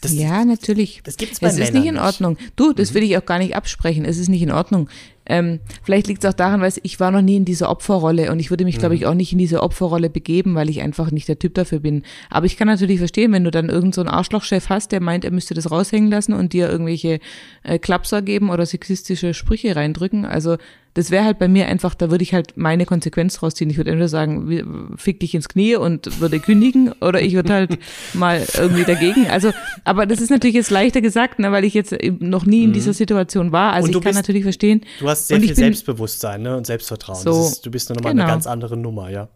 Das, 0.00 0.12
ja, 0.12 0.44
natürlich. 0.44 1.00
das 1.04 1.16
gibt's 1.16 1.40
bei 1.40 1.48
Es 1.48 1.58
ist 1.58 1.72
nicht 1.72 1.86
in. 1.86 1.94
Mhm. 1.94 2.00
Ordnung. 2.00 2.38
Du, 2.54 2.72
das 2.72 2.94
will 2.94 3.02
ich 3.02 3.16
auch 3.16 3.24
gar 3.24 3.38
nicht 3.38 3.56
absprechen. 3.56 4.04
Es 4.04 4.18
ist 4.18 4.28
nicht 4.28 4.42
in 4.42 4.52
Ordnung. 4.52 4.88
Ähm, 5.28 5.60
vielleicht 5.82 6.06
liegt 6.06 6.22
es 6.24 6.30
auch 6.30 6.34
daran, 6.34 6.60
weil 6.60 6.72
ich 6.82 7.00
war 7.00 7.10
noch 7.10 7.22
nie 7.22 7.36
in 7.36 7.44
dieser 7.44 7.68
Opferrolle 7.70 8.30
und 8.30 8.38
ich 8.40 8.50
würde 8.50 8.64
mich, 8.64 8.78
glaube 8.78 8.94
Mhm. 8.94 9.00
ich, 9.00 9.06
auch 9.06 9.14
nicht 9.14 9.32
in 9.32 9.38
diese 9.38 9.62
Opferrolle 9.62 10.08
begeben, 10.10 10.54
weil 10.54 10.70
ich 10.70 10.80
einfach 10.82 11.10
nicht 11.10 11.28
der 11.28 11.38
Typ 11.38 11.54
dafür 11.54 11.80
bin. 11.80 12.02
Aber 12.30 12.46
ich 12.46 12.56
kann 12.56 12.68
natürlich 12.68 12.98
verstehen, 12.98 13.32
wenn 13.32 13.44
du 13.44 13.50
dann 13.50 13.66
irgendeinen 13.66 13.92
so 13.92 14.00
einen 14.02 14.10
Arschlochchef 14.10 14.68
hast, 14.68 14.92
der 14.92 15.00
meint, 15.00 15.24
er 15.24 15.30
müsste 15.32 15.54
das 15.54 15.70
raushängen 15.70 16.10
lassen 16.10 16.32
und 16.32 16.52
dir 16.52 16.70
irgendwelche 16.70 17.18
äh, 17.64 17.78
Klapser 17.78 18.22
geben 18.22 18.50
oder 18.50 18.66
sexistische 18.66 19.34
Sprüche 19.34 19.74
reindrücken. 19.76 20.24
Also 20.24 20.56
das 20.94 21.10
wäre 21.10 21.26
halt 21.26 21.38
bei 21.38 21.46
mir 21.46 21.66
einfach, 21.66 21.94
da 21.94 22.10
würde 22.10 22.22
ich 22.22 22.32
halt 22.32 22.56
meine 22.56 22.86
Konsequenz 22.86 23.42
rausziehen. 23.42 23.68
Ich 23.68 23.76
würde 23.76 23.90
entweder 23.90 24.08
sagen, 24.08 24.94
fick 24.96 25.20
dich 25.20 25.34
ins 25.34 25.46
Knie 25.46 25.76
und 25.76 26.22
würde 26.22 26.40
kündigen 26.40 26.90
oder 27.02 27.20
ich 27.20 27.34
würde 27.34 27.52
halt 27.52 27.78
mal 28.14 28.42
irgendwie 28.56 28.84
dagegen. 28.84 29.26
Also, 29.28 29.50
aber 29.84 30.06
das 30.06 30.22
ist 30.22 30.30
natürlich 30.30 30.54
jetzt 30.56 30.70
leichter 30.70 31.02
gesagt, 31.02 31.38
ne, 31.38 31.52
weil 31.52 31.64
ich 31.66 31.74
jetzt 31.74 31.92
eben 31.92 32.30
noch 32.30 32.46
nie 32.46 32.64
in 32.64 32.72
dieser 32.72 32.94
Situation 32.94 33.52
war. 33.52 33.74
Also 33.74 33.88
Mhm. 33.88 33.90
Ich 33.90 34.02
kann 34.02 34.10
bist- 34.12 34.16
natürlich 34.20 34.42
verstehen. 34.44 34.80
Hast 35.18 35.28
sehr 35.28 35.38
viel 35.38 35.48
bin- 35.48 35.56
Selbstbewusstsein 35.56 36.42
ne? 36.42 36.56
und 36.56 36.66
Selbstvertrauen. 36.66 37.22
So, 37.22 37.46
ist, 37.46 37.64
du 37.64 37.70
bist 37.70 37.90
nochmal 37.90 38.12
genau. 38.12 38.24
eine 38.24 38.32
ganz 38.32 38.46
andere 38.46 38.76
Nummer, 38.76 39.10
ja. 39.10 39.28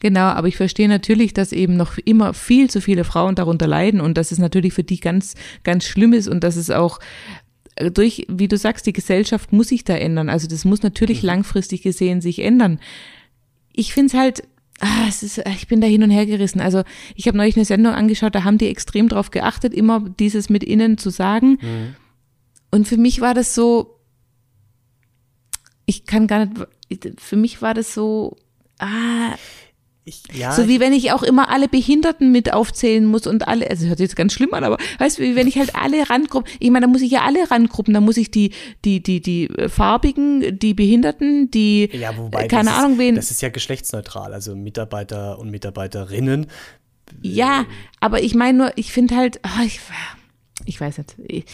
Genau, 0.00 0.26
aber 0.26 0.46
ich 0.46 0.56
verstehe 0.56 0.88
natürlich, 0.88 1.34
dass 1.34 1.52
eben 1.52 1.76
noch 1.76 1.98
immer 1.98 2.32
viel 2.32 2.70
zu 2.70 2.80
viele 2.80 3.02
Frauen 3.04 3.34
darunter 3.34 3.66
leiden 3.66 4.00
und 4.00 4.16
dass 4.16 4.30
es 4.30 4.38
natürlich 4.38 4.72
für 4.72 4.84
die 4.84 5.00
ganz, 5.00 5.34
ganz 5.64 5.84
schlimm 5.84 6.12
ist 6.12 6.28
und 6.28 6.44
dass 6.44 6.56
es 6.56 6.70
auch 6.70 7.00
äh, 7.74 7.90
durch, 7.90 8.24
wie 8.28 8.48
du 8.48 8.56
sagst, 8.56 8.86
die 8.86 8.92
Gesellschaft 8.92 9.52
muss 9.52 9.68
sich 9.68 9.84
da 9.84 9.94
ändern. 9.96 10.28
Also 10.28 10.46
das 10.46 10.64
muss 10.64 10.82
natürlich 10.82 11.22
langfristig 11.22 11.82
gesehen 11.82 12.20
sich 12.20 12.40
ändern. 12.40 12.78
Ich 13.72 13.92
finde 13.92 14.08
es 14.08 14.14
halt, 14.14 14.42
ah, 14.80 15.06
es 15.08 15.24
ist, 15.24 15.38
ich 15.38 15.66
bin 15.66 15.80
da 15.80 15.88
hin 15.88 16.04
und 16.04 16.10
her 16.10 16.26
gerissen. 16.26 16.60
Also 16.60 16.84
ich 17.16 17.26
habe 17.26 17.36
neulich 17.36 17.56
eine 17.56 17.64
Sendung 17.64 17.92
angeschaut, 17.94 18.36
da 18.36 18.44
haben 18.44 18.58
die 18.58 18.68
extrem 18.68 19.08
drauf 19.08 19.32
geachtet, 19.32 19.74
immer 19.74 20.08
dieses 20.20 20.48
mit 20.48 20.62
innen 20.62 20.98
zu 20.98 21.10
sagen. 21.10 21.58
Und 22.70 22.86
für 22.86 22.98
mich 22.98 23.20
war 23.20 23.34
das 23.34 23.54
so, 23.54 23.97
ich 25.88 26.04
kann 26.04 26.26
gar 26.26 26.44
nicht, 26.44 27.20
für 27.20 27.36
mich 27.36 27.62
war 27.62 27.72
das 27.72 27.94
so, 27.94 28.36
ah, 28.78 29.34
Ich, 30.04 30.22
ja, 30.34 30.52
so 30.52 30.68
wie 30.68 30.80
wenn 30.80 30.92
ich 30.92 31.12
auch 31.12 31.22
immer 31.22 31.48
alle 31.48 31.66
Behinderten 31.66 32.30
mit 32.30 32.52
aufzählen 32.52 33.06
muss 33.06 33.26
und 33.26 33.48
alle, 33.48 33.68
also 33.70 33.86
hört 33.86 33.98
sich 33.98 34.04
jetzt 34.04 34.16
ganz 34.16 34.34
schlimm 34.34 34.52
an, 34.52 34.64
aber 34.64 34.76
weißt 34.98 35.18
du, 35.18 35.22
wie 35.22 35.34
wenn 35.34 35.46
ich 35.46 35.58
halt 35.58 35.74
alle 35.74 36.08
Randgruppen, 36.10 36.50
ich 36.60 36.70
meine, 36.70 36.86
da 36.86 36.92
muss 36.92 37.00
ich 37.00 37.10
ja 37.10 37.22
alle 37.22 37.50
Randgruppen, 37.50 37.94
da 37.94 38.00
muss 38.00 38.18
ich 38.18 38.30
die, 38.30 38.52
die, 38.84 39.02
die, 39.02 39.22
die 39.22 39.46
äh, 39.46 39.70
Farbigen, 39.70 40.58
die 40.58 40.74
Behinderten, 40.74 41.50
die, 41.50 41.88
ja, 41.92 42.14
wobei 42.16 42.44
äh, 42.44 42.48
keine 42.48 42.68
das 42.68 42.78
Ahnung 42.78 42.92
ist, 42.92 42.98
wen. 42.98 43.14
Das 43.14 43.30
ist 43.30 43.40
ja 43.40 43.48
geschlechtsneutral, 43.48 44.34
also 44.34 44.54
Mitarbeiter 44.54 45.38
und 45.38 45.50
Mitarbeiterinnen. 45.50 46.48
Ja, 47.22 47.64
aber 48.00 48.22
ich 48.22 48.34
meine 48.34 48.58
nur, 48.58 48.72
ich 48.76 48.92
finde 48.92 49.16
halt, 49.16 49.40
ah, 49.42 49.62
ich, 49.64 49.80
ich 50.66 50.78
weiß 50.78 50.98
nicht. 50.98 51.16
Ich, 51.26 51.44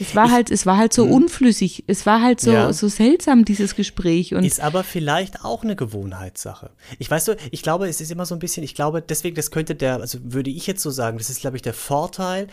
es 0.00 0.16
war 0.16 0.30
halt, 0.30 0.50
es 0.50 0.66
war 0.66 0.76
halt 0.78 0.92
so 0.92 1.04
unflüssig. 1.04 1.84
Es 1.86 2.06
war 2.06 2.22
halt 2.22 2.40
so, 2.40 2.50
Ja. 2.52 2.72
so 2.72 2.88
seltsam, 2.88 3.44
dieses 3.44 3.74
Gespräch. 3.76 4.34
Und 4.34 4.44
Ist 4.44 4.60
aber 4.60 4.82
vielleicht 4.82 5.44
auch 5.44 5.62
eine 5.62 5.76
Gewohnheitssache. 5.76 6.70
Ich 6.98 7.10
weiß 7.10 7.26
so, 7.26 7.34
ich 7.50 7.62
glaube, 7.62 7.88
es 7.88 8.00
ist 8.00 8.10
immer 8.10 8.26
so 8.26 8.34
ein 8.34 8.38
bisschen, 8.38 8.62
ich 8.64 8.74
glaube, 8.74 9.02
deswegen, 9.02 9.36
das 9.36 9.50
könnte 9.50 9.74
der, 9.74 10.00
also 10.00 10.18
würde 10.22 10.50
ich 10.50 10.66
jetzt 10.66 10.82
so 10.82 10.90
sagen, 10.90 11.18
das 11.18 11.30
ist, 11.30 11.40
glaube 11.40 11.56
ich, 11.56 11.62
der 11.62 11.74
Vorteil 11.74 12.46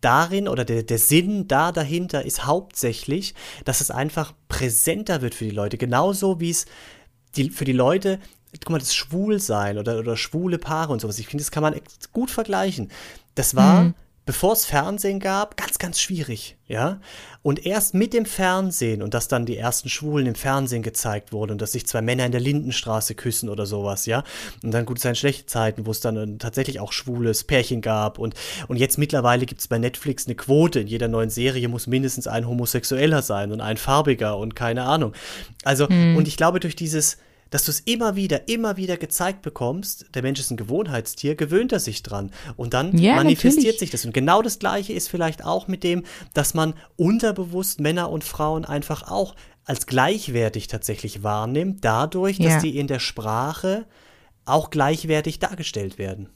darin 0.00 0.48
oder 0.48 0.64
der, 0.64 0.82
der 0.82 0.98
Sinn 0.98 1.46
da 1.48 1.72
dahinter 1.72 2.24
ist 2.24 2.46
hauptsächlich, 2.46 3.34
dass 3.64 3.80
es 3.80 3.90
einfach 3.90 4.32
präsenter 4.48 5.20
wird 5.22 5.34
für 5.34 5.44
die 5.44 5.50
Leute. 5.50 5.76
Genauso 5.78 6.40
wie 6.40 6.50
es 6.50 6.66
die, 7.36 7.50
für 7.50 7.64
die 7.64 7.72
Leute, 7.72 8.18
guck 8.52 8.70
mal, 8.70 8.78
das 8.78 8.94
Schwulsein 8.94 9.78
oder, 9.78 9.98
oder 9.98 10.16
schwule 10.16 10.58
Paare 10.58 10.92
und 10.92 11.00
sowas, 11.00 11.18
ich 11.18 11.26
finde, 11.28 11.44
das 11.44 11.50
kann 11.50 11.62
man 11.62 11.74
gut 12.12 12.30
vergleichen. 12.30 12.90
Das 13.34 13.54
war, 13.54 13.92
bevor 14.30 14.52
es 14.52 14.64
Fernsehen 14.64 15.18
gab, 15.18 15.56
ganz, 15.56 15.80
ganz 15.80 16.00
schwierig, 16.00 16.56
ja. 16.68 17.00
Und 17.42 17.66
erst 17.66 17.94
mit 17.94 18.12
dem 18.12 18.26
Fernsehen 18.26 19.02
und 19.02 19.12
dass 19.12 19.26
dann 19.26 19.44
die 19.44 19.56
ersten 19.56 19.88
Schwulen 19.88 20.28
im 20.28 20.36
Fernsehen 20.36 20.84
gezeigt 20.84 21.32
wurden 21.32 21.50
und 21.50 21.60
dass 21.60 21.72
sich 21.72 21.84
zwei 21.84 22.00
Männer 22.00 22.26
in 22.26 22.30
der 22.30 22.40
Lindenstraße 22.40 23.16
küssen 23.16 23.48
oder 23.48 23.66
sowas, 23.66 24.06
ja. 24.06 24.22
Und 24.62 24.70
dann 24.70 24.84
gut 24.86 25.00
sein 25.00 25.16
schlechte 25.16 25.46
Zeiten, 25.46 25.84
wo 25.84 25.90
es 25.90 25.98
dann 25.98 26.16
äh, 26.16 26.38
tatsächlich 26.38 26.78
auch 26.78 26.92
schwules 26.92 27.42
Pärchen 27.42 27.80
gab 27.80 28.20
und, 28.20 28.34
und 28.68 28.76
jetzt 28.76 28.98
mittlerweile 28.98 29.46
gibt 29.46 29.62
es 29.62 29.66
bei 29.66 29.78
Netflix 29.78 30.26
eine 30.26 30.36
Quote. 30.36 30.78
In 30.78 30.86
jeder 30.86 31.08
neuen 31.08 31.30
Serie 31.30 31.66
muss 31.66 31.88
mindestens 31.88 32.28
ein 32.28 32.46
Homosexueller 32.46 33.22
sein 33.22 33.50
und 33.50 33.60
ein 33.60 33.78
farbiger 33.78 34.38
und 34.38 34.54
keine 34.54 34.84
Ahnung. 34.84 35.12
Also, 35.64 35.88
und 35.88 36.28
ich 36.28 36.36
glaube, 36.36 36.60
durch 36.60 36.76
dieses 36.76 37.16
dass 37.50 37.64
du 37.64 37.70
es 37.72 37.80
immer 37.80 38.16
wieder, 38.16 38.48
immer 38.48 38.76
wieder 38.76 38.96
gezeigt 38.96 39.42
bekommst, 39.42 40.06
der 40.14 40.22
Mensch 40.22 40.40
ist 40.40 40.50
ein 40.50 40.56
Gewohnheitstier, 40.56 41.34
gewöhnt 41.34 41.72
er 41.72 41.80
sich 41.80 42.02
dran. 42.02 42.30
Und 42.56 42.74
dann 42.74 42.96
Ja, 42.96 43.16
manifestiert 43.16 43.56
natürlich. 43.64 43.78
sich 43.80 43.90
das. 43.90 44.04
Und 44.04 44.14
genau 44.14 44.40
das 44.42 44.58
Gleiche 44.58 44.92
ist 44.92 45.08
vielleicht 45.08 45.44
auch 45.44 45.66
mit 45.68 45.82
dem, 45.84 46.04
dass 46.32 46.54
man 46.54 46.74
unterbewusst 46.96 47.80
Männer 47.80 48.10
und 48.10 48.24
Frauen 48.24 48.64
einfach 48.64 49.10
auch 49.10 49.34
als 49.64 49.86
gleichwertig 49.86 50.68
tatsächlich 50.68 51.22
wahrnimmt, 51.22 51.84
dadurch, 51.84 52.38
dass 52.38 52.54
Ja. 52.54 52.60
die 52.60 52.78
in 52.78 52.86
der 52.86 52.98
Sprache 53.00 53.86
auch 54.44 54.70
gleichwertig 54.70 55.38
dargestellt 55.38 55.98
werden. 55.98 56.28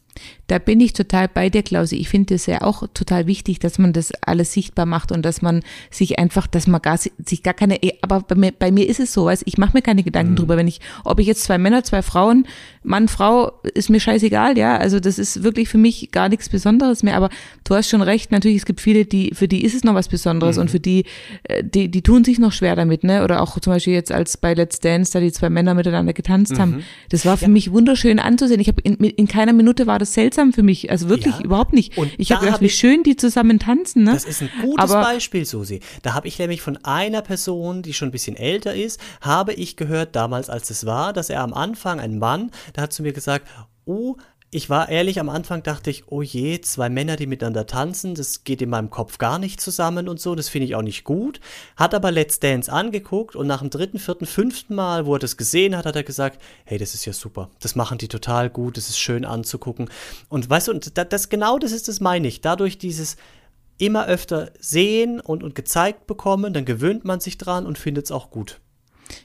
Da 0.46 0.58
bin 0.58 0.80
ich 0.80 0.92
total 0.92 1.28
bei 1.28 1.48
dir, 1.48 1.62
Klausi. 1.62 1.96
Ich 1.96 2.08
finde 2.08 2.34
es 2.34 2.46
ja 2.46 2.62
auch 2.62 2.86
total 2.92 3.26
wichtig, 3.26 3.58
dass 3.60 3.78
man 3.78 3.92
das 3.92 4.12
alles 4.22 4.52
sichtbar 4.52 4.86
macht 4.86 5.10
und 5.10 5.24
dass 5.24 5.42
man 5.42 5.62
sich 5.90 6.18
einfach, 6.18 6.46
dass 6.46 6.66
man 6.66 6.82
gar, 6.82 6.98
sich 6.98 7.42
gar 7.42 7.54
keine, 7.54 7.78
aber 8.02 8.20
bei 8.20 8.34
mir, 8.34 8.52
bei 8.52 8.70
mir 8.70 8.88
ist 8.88 9.00
es 9.00 9.12
so, 9.12 9.24
weißt, 9.24 9.44
ich 9.46 9.58
mache 9.58 9.72
mir 9.74 9.82
keine 9.82 10.02
Gedanken 10.02 10.36
drüber, 10.36 10.56
wenn 10.56 10.68
ich, 10.68 10.80
ob 11.04 11.18
ich 11.18 11.26
jetzt 11.26 11.44
zwei 11.44 11.58
Männer, 11.58 11.82
zwei 11.82 12.02
Frauen, 12.02 12.46
Mann, 12.82 13.08
Frau, 13.08 13.52
ist 13.74 13.88
mir 13.88 14.00
scheißegal, 14.00 14.58
ja. 14.58 14.76
Also 14.76 15.00
das 15.00 15.18
ist 15.18 15.42
wirklich 15.42 15.68
für 15.68 15.78
mich 15.78 16.10
gar 16.12 16.28
nichts 16.28 16.50
Besonderes 16.50 17.02
mehr. 17.02 17.16
Aber 17.16 17.30
du 17.64 17.74
hast 17.74 17.88
schon 17.88 18.02
recht, 18.02 18.30
natürlich, 18.30 18.58
es 18.58 18.66
gibt 18.66 18.82
viele, 18.82 19.06
die, 19.06 19.32
für 19.34 19.48
die 19.48 19.64
ist 19.64 19.74
es 19.74 19.84
noch 19.84 19.94
was 19.94 20.08
Besonderes 20.08 20.58
und 20.58 20.70
für 20.70 20.80
die, 20.80 21.04
äh, 21.44 21.64
die, 21.64 21.90
die 21.90 22.02
tun 22.02 22.24
sich 22.24 22.38
noch 22.38 22.52
schwer 22.52 22.76
damit, 22.76 23.02
ne? 23.02 23.24
Oder 23.24 23.40
auch 23.40 23.58
zum 23.58 23.72
Beispiel 23.72 23.94
jetzt 23.94 24.12
als 24.12 24.36
bei 24.36 24.52
Let's 24.52 24.80
Dance, 24.80 25.12
da 25.12 25.20
die 25.20 25.32
zwei 25.32 25.48
Männer 25.48 25.72
miteinander 25.72 26.12
getanzt 26.12 26.58
haben. 26.58 26.84
Das 27.08 27.24
war 27.24 27.38
für 27.38 27.48
mich 27.48 27.72
wunderschön 27.72 28.18
anzusehen. 28.18 28.60
Ich 28.60 28.68
habe 28.68 28.82
in, 28.82 28.96
in 28.96 29.26
keiner 29.26 29.54
Minute 29.54 29.86
war 29.86 29.98
das 29.98 30.03
seltsam 30.12 30.52
für 30.52 30.62
mich. 30.62 30.90
Also 30.90 31.08
wirklich 31.08 31.34
Ja. 31.38 31.44
überhaupt 31.44 31.72
nicht. 31.72 31.96
Und 31.96 32.12
ich 32.18 32.28
da 32.28 32.34
habe 32.36 32.44
gedacht, 32.46 32.56
hab 32.56 32.60
wie 32.62 32.66
ich- 32.66 32.74
schön 32.74 33.02
die 33.02 33.16
zusammen 33.16 33.58
tanzen, 33.58 34.04
ne? 34.04 34.12
Das 34.12 34.24
ist 34.24 34.42
ein 34.42 34.50
gutes 34.60 34.90
Aber- 34.90 35.02
Beispiel, 35.02 35.44
Susi. 35.44 35.80
Da 36.02 36.12
habe 36.14 36.28
ich 36.28 36.38
nämlich 36.38 36.60
von 36.60 36.76
einer 36.84 37.22
Person, 37.22 37.82
die 37.82 37.94
schon 37.94 38.08
ein 38.08 38.12
bisschen 38.12 38.36
älter 38.36 38.74
ist, 38.74 39.00
habe 39.20 39.52
ich 39.54 39.76
gehört 39.76 40.14
damals, 40.14 40.50
als 40.50 40.68
es 40.70 40.84
war, 40.84 41.12
dass 41.12 41.30
er 41.30 41.40
am 41.40 41.54
Anfang, 41.54 42.00
ein 42.00 42.18
Mann, 42.18 42.50
der 42.76 42.82
hat 42.84 42.92
zu 42.92 43.02
mir 43.02 43.12
gesagt, 43.12 43.46
oh, 43.86 44.16
ich 44.54 44.70
war 44.70 44.88
ehrlich, 44.88 45.18
am 45.18 45.28
Anfang 45.30 45.64
dachte 45.64 45.90
ich, 45.90 46.04
oh 46.06 46.22
je, 46.22 46.60
zwei 46.60 46.88
Männer, 46.88 47.16
die 47.16 47.26
miteinander 47.26 47.66
tanzen, 47.66 48.14
das 48.14 48.44
geht 48.44 48.62
in 48.62 48.70
meinem 48.70 48.88
Kopf 48.88 49.18
gar 49.18 49.40
nicht 49.40 49.60
zusammen 49.60 50.08
und 50.08 50.20
so, 50.20 50.36
das 50.36 50.48
finde 50.48 50.66
ich 50.66 50.76
auch 50.76 50.82
nicht 50.82 51.02
gut. 51.02 51.40
Hat 51.76 51.92
aber 51.92 52.12
Let's 52.12 52.38
Dance 52.38 52.72
angeguckt 52.72 53.34
und 53.34 53.48
nach 53.48 53.62
dem 53.62 53.70
dritten, 53.70 53.98
vierten, 53.98 54.26
fünften 54.26 54.76
Mal, 54.76 55.06
wo 55.06 55.16
er 55.16 55.18
das 55.18 55.36
gesehen 55.36 55.76
hat, 55.76 55.86
hat 55.86 55.96
er 55.96 56.04
gesagt, 56.04 56.40
hey, 56.66 56.78
das 56.78 56.94
ist 56.94 57.04
ja 57.04 57.12
super, 57.12 57.50
das 57.58 57.74
machen 57.74 57.98
die 57.98 58.06
total 58.06 58.48
gut, 58.48 58.76
das 58.76 58.88
ist 58.88 58.98
schön 59.00 59.24
anzugucken. 59.24 59.90
Und 60.28 60.48
weißt 60.48 60.68
du, 60.68 60.72
und 60.72 60.96
das, 60.96 61.08
das 61.08 61.28
genau 61.28 61.58
das 61.58 61.72
ist 61.72 61.88
das 61.88 61.98
meine 61.98 62.28
ich. 62.28 62.40
Dadurch 62.40 62.78
dieses 62.78 63.16
immer 63.78 64.06
öfter 64.06 64.52
sehen 64.60 65.18
und, 65.18 65.42
und 65.42 65.56
gezeigt 65.56 66.06
bekommen, 66.06 66.52
dann 66.52 66.64
gewöhnt 66.64 67.04
man 67.04 67.18
sich 67.18 67.38
dran 67.38 67.66
und 67.66 67.76
findet 67.76 68.04
es 68.04 68.12
auch 68.12 68.30
gut. 68.30 68.60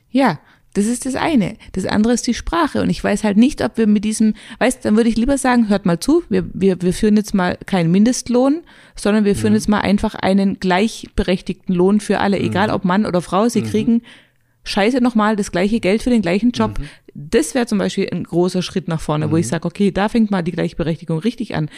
Ja, 0.10 0.40
das 0.74 0.86
ist 0.86 1.06
das 1.06 1.16
eine. 1.16 1.56
Das 1.72 1.86
andere 1.86 2.14
ist 2.14 2.28
die 2.28 2.34
Sprache. 2.34 2.82
Und 2.82 2.90
ich 2.90 3.04
weiß 3.04 3.24
halt 3.24 3.38
nicht, 3.38 3.64
ob 3.64 3.78
wir 3.78 3.88
mit 3.88 4.06
diesem, 4.06 4.36
weißt, 4.60 4.86
dann 4.86 4.96
würde 4.96 5.10
ich 5.10 5.18
lieber 5.18 5.38
sagen, 5.38 5.68
hört 5.68 5.86
mal 5.86 6.00
zu, 6.00 6.24
wir, 6.30 6.46
wir, 6.54 6.82
wir 6.82 6.94
führen 6.94 7.18
jetzt 7.18 7.34
mal 7.34 7.58
keinen 7.66 7.92
Mindestlohn, 7.92 8.62
sondern 8.96 9.26
wir 9.26 9.36
führen 9.36 9.54
jetzt 9.54 9.70
mal 9.70 9.82
einfach 9.82 10.16
einen 10.16 10.60
gleichberechtigten 10.60 11.74
Lohn 11.74 12.00
für 12.00 12.20
alle, 12.20 12.40
egal 12.40 12.70
ob 12.70 12.86
Mann 12.86 13.06
oder 13.06 13.22
Frau, 13.22 13.50
sie 13.50 13.64
kriegen 13.64 14.02
scheiße 14.64 15.02
nochmal 15.02 15.36
das 15.36 15.52
gleiche 15.52 15.80
Geld 15.80 16.04
für 16.04 16.10
den 16.12 16.22
gleichen 16.22 16.52
Job. 16.52 16.80
Das 17.16 17.56
wäre 17.56 17.66
zum 17.66 17.80
Beispiel 17.80 18.08
ein 18.12 18.24
großer 18.24 18.62
Schritt 18.62 18.88
nach 18.88 19.02
vorne, 19.02 19.32
wo 19.32 19.38
ich 19.38 19.48
sage, 19.48 19.68
okay, 19.68 19.92
da 19.92 20.10
fängt 20.10 20.30
mal 20.30 20.44
die 20.44 20.52
Gleichberechtigung 20.52 21.18
richtig 21.20 21.56
an. 21.56 21.70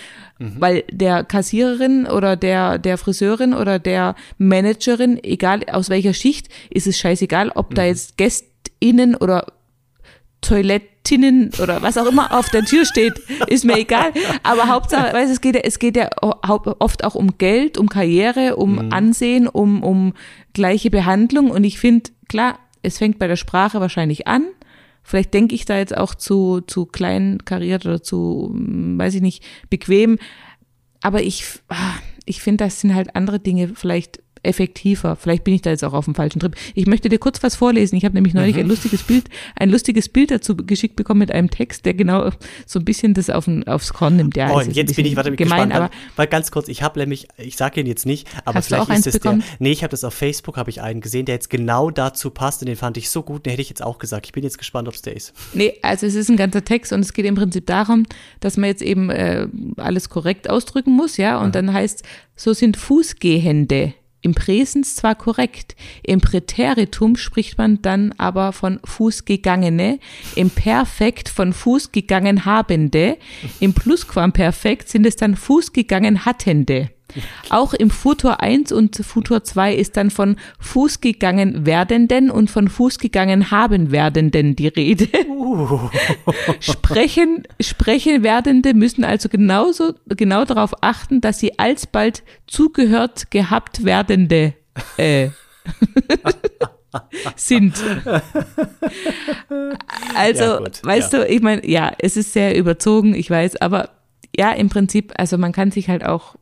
Weil 0.59 0.83
der 0.91 1.23
Kassiererin 1.23 2.05
oder 2.05 2.35
der, 2.35 2.77
der 2.77 2.97
Friseurin 2.97 3.53
oder 3.53 3.79
der 3.79 4.15
Managerin, 4.37 5.23
egal 5.23 5.61
aus 5.71 5.89
welcher 5.89 6.13
Schicht, 6.13 6.49
ist 6.69 6.85
es 6.85 6.99
scheißegal, 6.99 7.49
ob 7.55 7.73
da 7.73 7.85
jetzt 7.85 8.17
GästInnen 8.81 9.15
oder 9.15 9.45
Toilettinnen 10.41 11.51
oder 11.61 11.81
was 11.83 11.97
auch 11.97 12.07
immer 12.07 12.37
auf 12.37 12.49
der 12.49 12.65
Tür 12.65 12.85
steht, 12.85 13.19
ist 13.47 13.63
mir 13.63 13.77
egal. 13.77 14.11
Aber 14.43 14.67
Hauptsache, 14.67 15.13
weißt, 15.13 15.31
es 15.31 15.39
geht 15.39 15.55
ja, 15.55 15.61
es 15.63 15.77
geht 15.77 15.95
ja 15.95 16.09
oft 16.21 17.03
auch 17.03 17.15
um 17.15 17.37
Geld, 17.37 17.77
um 17.77 17.89
Karriere, 17.89 18.55
um 18.55 18.91
Ansehen, 18.91 19.47
um, 19.47 19.83
um 19.83 20.13
gleiche 20.53 20.89
Behandlung. 20.89 21.51
Und 21.51 21.63
ich 21.63 21.79
finde, 21.79 22.09
klar, 22.27 22.57
es 22.81 22.97
fängt 22.97 23.19
bei 23.19 23.27
der 23.27 23.35
Sprache 23.35 23.79
wahrscheinlich 23.79 24.27
an. 24.27 24.45
Vielleicht 25.03 25.33
denke 25.33 25.55
ich 25.55 25.65
da 25.65 25.77
jetzt 25.77 25.95
auch 25.95 26.15
zu, 26.15 26.61
zu 26.61 26.85
klein 26.85 27.39
kariert 27.45 27.85
oder 27.85 28.01
zu, 28.01 28.51
hm, 28.53 28.97
weiß 28.97 29.15
ich 29.15 29.21
nicht, 29.21 29.43
bequem. 29.69 30.17
Aber 31.01 31.21
ich, 31.21 31.45
ah, 31.69 31.93
ich 32.25 32.41
finde, 32.41 32.65
das 32.65 32.81
sind 32.81 32.95
halt 32.95 33.15
andere 33.15 33.39
Dinge 33.39 33.69
vielleicht 33.75 34.21
effektiver. 34.43 35.15
Vielleicht 35.15 35.43
bin 35.43 35.53
ich 35.53 35.61
da 35.61 35.69
jetzt 35.69 35.83
auch 35.83 35.93
auf 35.93 36.05
dem 36.05 36.15
falschen 36.15 36.39
Trip. 36.39 36.55
Ich 36.75 36.87
möchte 36.87 37.09
dir 37.09 37.19
kurz 37.19 37.41
was 37.43 37.55
vorlesen. 37.55 37.95
Ich 37.95 38.05
habe 38.05 38.15
nämlich 38.15 38.33
neulich 38.33 38.55
Mhm. 38.55 38.61
ein 38.61 38.67
lustiges 38.67 39.03
Bild, 39.03 39.29
ein 39.55 39.69
lustiges 39.69 40.09
Bild 40.09 40.31
dazu 40.31 40.55
geschickt 40.55 40.95
bekommen 40.95 41.19
mit 41.19 41.31
einem 41.31 41.49
Text, 41.49 41.85
der 41.85 41.93
genau 41.93 42.29
so 42.65 42.79
ein 42.79 42.85
bisschen 42.85 43.13
das 43.13 43.29
auf, 43.29 43.47
aufs 43.67 43.93
Korn 43.93 44.15
nimmt. 44.15 44.35
Ja, 44.35 44.51
oh, 44.51 44.55
und 44.57 44.63
ein 44.69 44.71
jetzt 44.71 44.95
bin 44.95 45.05
ich 45.05 45.15
warte, 45.15 45.31
gemein, 45.35 45.69
gespannt. 45.69 45.73
aber 45.73 45.89
weil 46.15 46.27
ganz 46.27 46.51
kurz, 46.51 46.67
ich 46.67 46.81
habe 46.83 46.99
nämlich, 46.99 47.27
ich 47.37 47.55
sage 47.57 47.79
ihn 47.81 47.87
jetzt 47.87 48.05
nicht, 48.05 48.27
aber 48.45 48.57
Hast 48.59 48.71
du 48.71 48.75
vielleicht 48.75 48.99
ist 48.99 49.07
es 49.07 49.13
bekommen? 49.19 49.39
der. 49.41 49.57
Nee, 49.59 49.71
ich 49.71 49.83
habe 49.83 49.91
das 49.91 50.03
auf 50.03 50.13
Facebook, 50.13 50.57
habe 50.57 50.69
ich 50.69 50.81
einen 50.81 51.01
gesehen, 51.01 51.25
der 51.25 51.35
jetzt 51.35 51.49
genau 51.49 51.91
dazu 51.91 52.29
passt 52.31 52.61
und 52.61 52.67
den 52.67 52.75
fand 52.75 52.97
ich 52.97 53.09
so 53.09 53.23
gut, 53.23 53.45
den 53.45 53.51
hätte 53.51 53.61
ich 53.61 53.69
jetzt 53.69 53.83
auch 53.83 53.99
gesagt. 53.99 54.25
Ich 54.25 54.31
bin 54.31 54.43
jetzt 54.43 54.57
gespannt, 54.57 54.87
ob 54.87 54.93
es 54.95 55.01
der 55.01 55.15
ist. 55.15 55.33
Nee, 55.53 55.73
also 55.81 56.05
es 56.07 56.15
ist 56.15 56.29
ein 56.29 56.37
ganzer 56.37 56.63
Text 56.63 56.91
und 56.93 57.01
es 57.01 57.13
geht 57.13 57.25
im 57.25 57.35
Prinzip 57.35 57.65
darum, 57.67 58.05
dass 58.39 58.57
man 58.57 58.67
jetzt 58.69 58.81
eben 58.81 59.09
äh, 59.09 59.47
alles 59.77 60.09
korrekt 60.09 60.49
ausdrücken 60.49 60.91
muss, 60.95 61.17
ja, 61.17 61.39
und 61.41 61.55
dann 61.55 61.71
heißt, 61.73 62.03
so 62.35 62.53
sind 62.53 62.77
Fußgehende 62.77 63.93
im 64.21 64.33
Präsens 64.33 64.95
zwar 64.95 65.15
korrekt, 65.15 65.75
im 66.03 66.21
Präteritum 66.21 67.15
spricht 67.15 67.57
man 67.57 67.81
dann 67.81 68.13
aber 68.17 68.53
von 68.53 68.79
Fußgegangene, 68.83 69.99
im 70.35 70.49
Perfekt 70.49 71.29
von 71.29 71.53
Fußgegangen 71.53 72.45
Habende, 72.45 73.17
im 73.59 73.73
Plusquamperfekt 73.73 74.89
sind 74.89 75.05
es 75.05 75.15
dann 75.15 75.35
Fußgegangen 75.35 76.25
Hattende. 76.25 76.89
Auch 77.49 77.73
im 77.73 77.89
Futur 77.89 78.41
1 78.41 78.71
und 78.71 78.95
Futur 78.97 79.43
2 79.43 79.75
ist 79.75 79.97
dann 79.97 80.09
von 80.09 80.37
Fußgegangen 80.59 81.65
werdenden 81.65 82.31
und 82.31 82.49
von 82.49 82.67
Fußgegangen 82.67 83.51
haben 83.51 83.91
werdenden 83.91 84.55
die 84.55 84.67
Rede. 84.67 85.07
Sprechen, 86.59 87.43
sprechen 87.59 88.23
werdende 88.23 88.73
müssen 88.73 89.03
also 89.03 89.29
genauso, 89.29 89.93
genau 90.07 90.45
darauf 90.45 90.73
achten, 90.81 91.21
dass 91.21 91.39
sie 91.39 91.59
alsbald 91.59 92.23
zugehört 92.47 93.31
gehabt 93.31 93.85
werdende, 93.85 94.53
äh, 94.97 95.29
sind. 97.35 97.75
Also, 100.15 100.43
Ja, 100.43 100.57
gut, 100.57 100.83
weißt 100.83 101.13
du, 101.13 101.27
ich 101.27 101.41
meine, 101.41 101.67
ja, 101.67 101.91
es 101.99 102.17
ist 102.17 102.33
sehr 102.33 102.57
überzogen, 102.57 103.13
ich 103.13 103.29
weiß, 103.29 103.57
aber 103.57 103.89
ja, 104.35 104.51
im 104.51 104.69
Prinzip, 104.69 105.13
also 105.17 105.37
man 105.37 105.51
kann 105.51 105.71
sich 105.71 105.89
halt 105.89 106.05
auch 106.05 106.35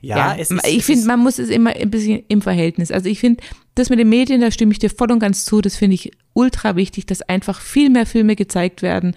Ja, 0.00 0.16
Ja, 0.16 0.36
es 0.38 0.50
ist, 0.50 0.66
ich 0.66 0.84
finde, 0.84 1.06
man 1.06 1.20
muss 1.20 1.38
es 1.38 1.50
immer 1.50 1.70
ein 1.70 1.90
bisschen 1.90 2.22
im 2.28 2.42
Verhältnis. 2.42 2.90
Also 2.90 3.08
ich 3.08 3.20
finde, 3.20 3.42
das 3.74 3.90
mit 3.90 3.98
den 3.98 4.08
Medien, 4.08 4.40
da 4.40 4.50
stimme 4.50 4.72
ich 4.72 4.78
dir 4.78 4.90
voll 4.90 5.10
und 5.10 5.18
ganz 5.18 5.44
zu, 5.44 5.60
das 5.60 5.76
finde 5.76 5.94
ich 5.94 6.12
ultra 6.34 6.76
wichtig, 6.76 7.06
dass 7.06 7.22
einfach 7.22 7.60
viel 7.60 7.90
mehr 7.90 8.06
Filme 8.06 8.36
gezeigt 8.36 8.82
werden, 8.82 9.14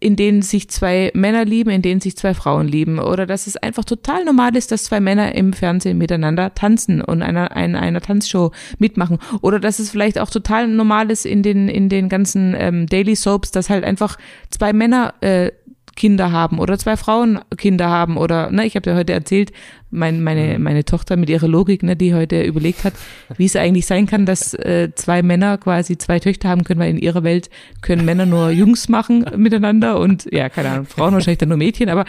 in 0.00 0.14
denen 0.14 0.42
sich 0.42 0.70
zwei 0.70 1.10
Männer 1.14 1.44
lieben, 1.44 1.70
in 1.70 1.82
denen 1.82 2.00
sich 2.00 2.16
zwei 2.16 2.32
Frauen 2.34 2.68
lieben. 2.68 3.00
Oder 3.00 3.26
dass 3.26 3.48
es 3.48 3.56
einfach 3.56 3.84
total 3.84 4.24
normal 4.24 4.54
ist, 4.56 4.70
dass 4.70 4.84
zwei 4.84 5.00
Männer 5.00 5.34
im 5.34 5.52
Fernsehen 5.52 5.98
miteinander 5.98 6.54
tanzen 6.54 7.02
und 7.02 7.22
einer, 7.22 7.56
einer, 7.56 7.80
einer 7.80 8.00
Tanzshow 8.00 8.52
mitmachen. 8.78 9.18
Oder 9.40 9.58
dass 9.58 9.80
es 9.80 9.90
vielleicht 9.90 10.18
auch 10.18 10.30
total 10.30 10.68
normal 10.68 11.10
ist 11.10 11.26
in 11.26 11.42
den, 11.42 11.68
in 11.68 11.88
den 11.88 12.08
ganzen 12.08 12.54
ähm, 12.56 12.86
Daily 12.86 13.16
Soaps, 13.16 13.50
dass 13.50 13.70
halt 13.70 13.82
einfach 13.82 14.18
zwei 14.50 14.72
Männer 14.72 15.14
äh, 15.20 15.50
Kinder 15.98 16.30
haben 16.30 16.60
oder 16.60 16.78
zwei 16.78 16.96
Frauen 16.96 17.40
Kinder 17.56 17.88
haben 17.88 18.16
oder 18.16 18.52
ne, 18.52 18.64
ich 18.64 18.76
habe 18.76 18.88
ja 18.88 18.96
heute 18.96 19.12
erzählt, 19.12 19.52
mein, 19.90 20.22
meine 20.22 20.60
meine 20.60 20.84
Tochter 20.84 21.16
mit 21.16 21.28
ihrer 21.28 21.48
Logik, 21.48 21.82
ne, 21.82 21.96
die 21.96 22.14
heute 22.14 22.42
überlegt 22.42 22.84
hat, 22.84 22.94
wie 23.36 23.46
es 23.46 23.56
eigentlich 23.56 23.86
sein 23.86 24.06
kann, 24.06 24.24
dass 24.24 24.54
äh, 24.54 24.90
zwei 24.94 25.22
Männer 25.22 25.58
quasi 25.58 25.98
zwei 25.98 26.20
Töchter 26.20 26.48
haben 26.48 26.62
können, 26.62 26.78
weil 26.78 26.90
in 26.90 26.98
ihrer 26.98 27.24
Welt 27.24 27.50
können 27.82 28.04
Männer 28.04 28.26
nur 28.26 28.50
Jungs 28.50 28.88
machen 28.88 29.26
miteinander 29.36 29.98
und 29.98 30.28
ja 30.32 30.48
keine 30.48 30.70
Ahnung 30.70 30.86
Frauen 30.86 31.14
wahrscheinlich 31.14 31.38
dann 31.38 31.48
nur 31.48 31.58
Mädchen, 31.58 31.88
aber 31.88 32.04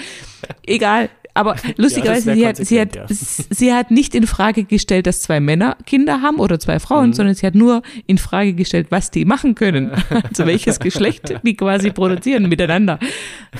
egal. 0.65 1.09
Aber 1.39 1.55
lustigerweise, 1.77 2.25
wär 2.25 2.35
sie, 2.35 2.47
hat, 2.47 2.57
sie, 2.57 2.81
hat, 2.81 3.07
konsequent, 3.07 3.57
sie 3.57 3.73
hat 3.73 3.91
nicht 3.91 4.13
in 4.13 4.27
Frage 4.27 4.65
gestellt, 4.65 5.07
dass 5.07 5.21
zwei 5.21 5.39
Männer 5.39 5.77
Kinder 5.85 6.21
haben 6.21 6.37
oder 6.37 6.59
zwei 6.59 6.81
Frauen, 6.81 7.13
sondern 7.13 7.33
sie 7.33 7.47
hat 7.47 7.55
nur 7.55 7.81
in 8.07 8.17
Frage 8.17 8.53
gestellt, 8.53 8.87
was 8.89 9.09
die 9.09 9.23
machen 9.23 9.55
können. 9.55 9.91
Also 10.29 10.45
welches 10.45 10.79
Geschlecht 10.79 11.39
die 11.43 11.55
quasi 11.55 11.91
produzieren 11.91 12.49
miteinander. 12.49 12.99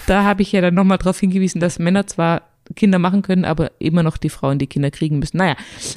Da 0.07 0.23
habe 0.23 0.41
ich 0.41 0.51
ja 0.51 0.61
dann 0.61 0.73
nochmal 0.73 0.97
darauf 0.97 1.19
hingewiesen, 1.19 1.61
dass 1.61 1.80
Männer 1.80 2.05
zwar 2.05 2.41
Kinder 2.75 2.99
machen 2.99 3.21
können, 3.21 3.45
aber 3.45 3.71
immer 3.80 4.03
noch 4.03 4.17
die 4.17 4.30
Frauen 4.30 4.59
die 4.59 4.67
Kinder 4.67 4.91
kriegen 4.91 5.19
müssen. 5.19 5.38
Naja, 5.38 5.55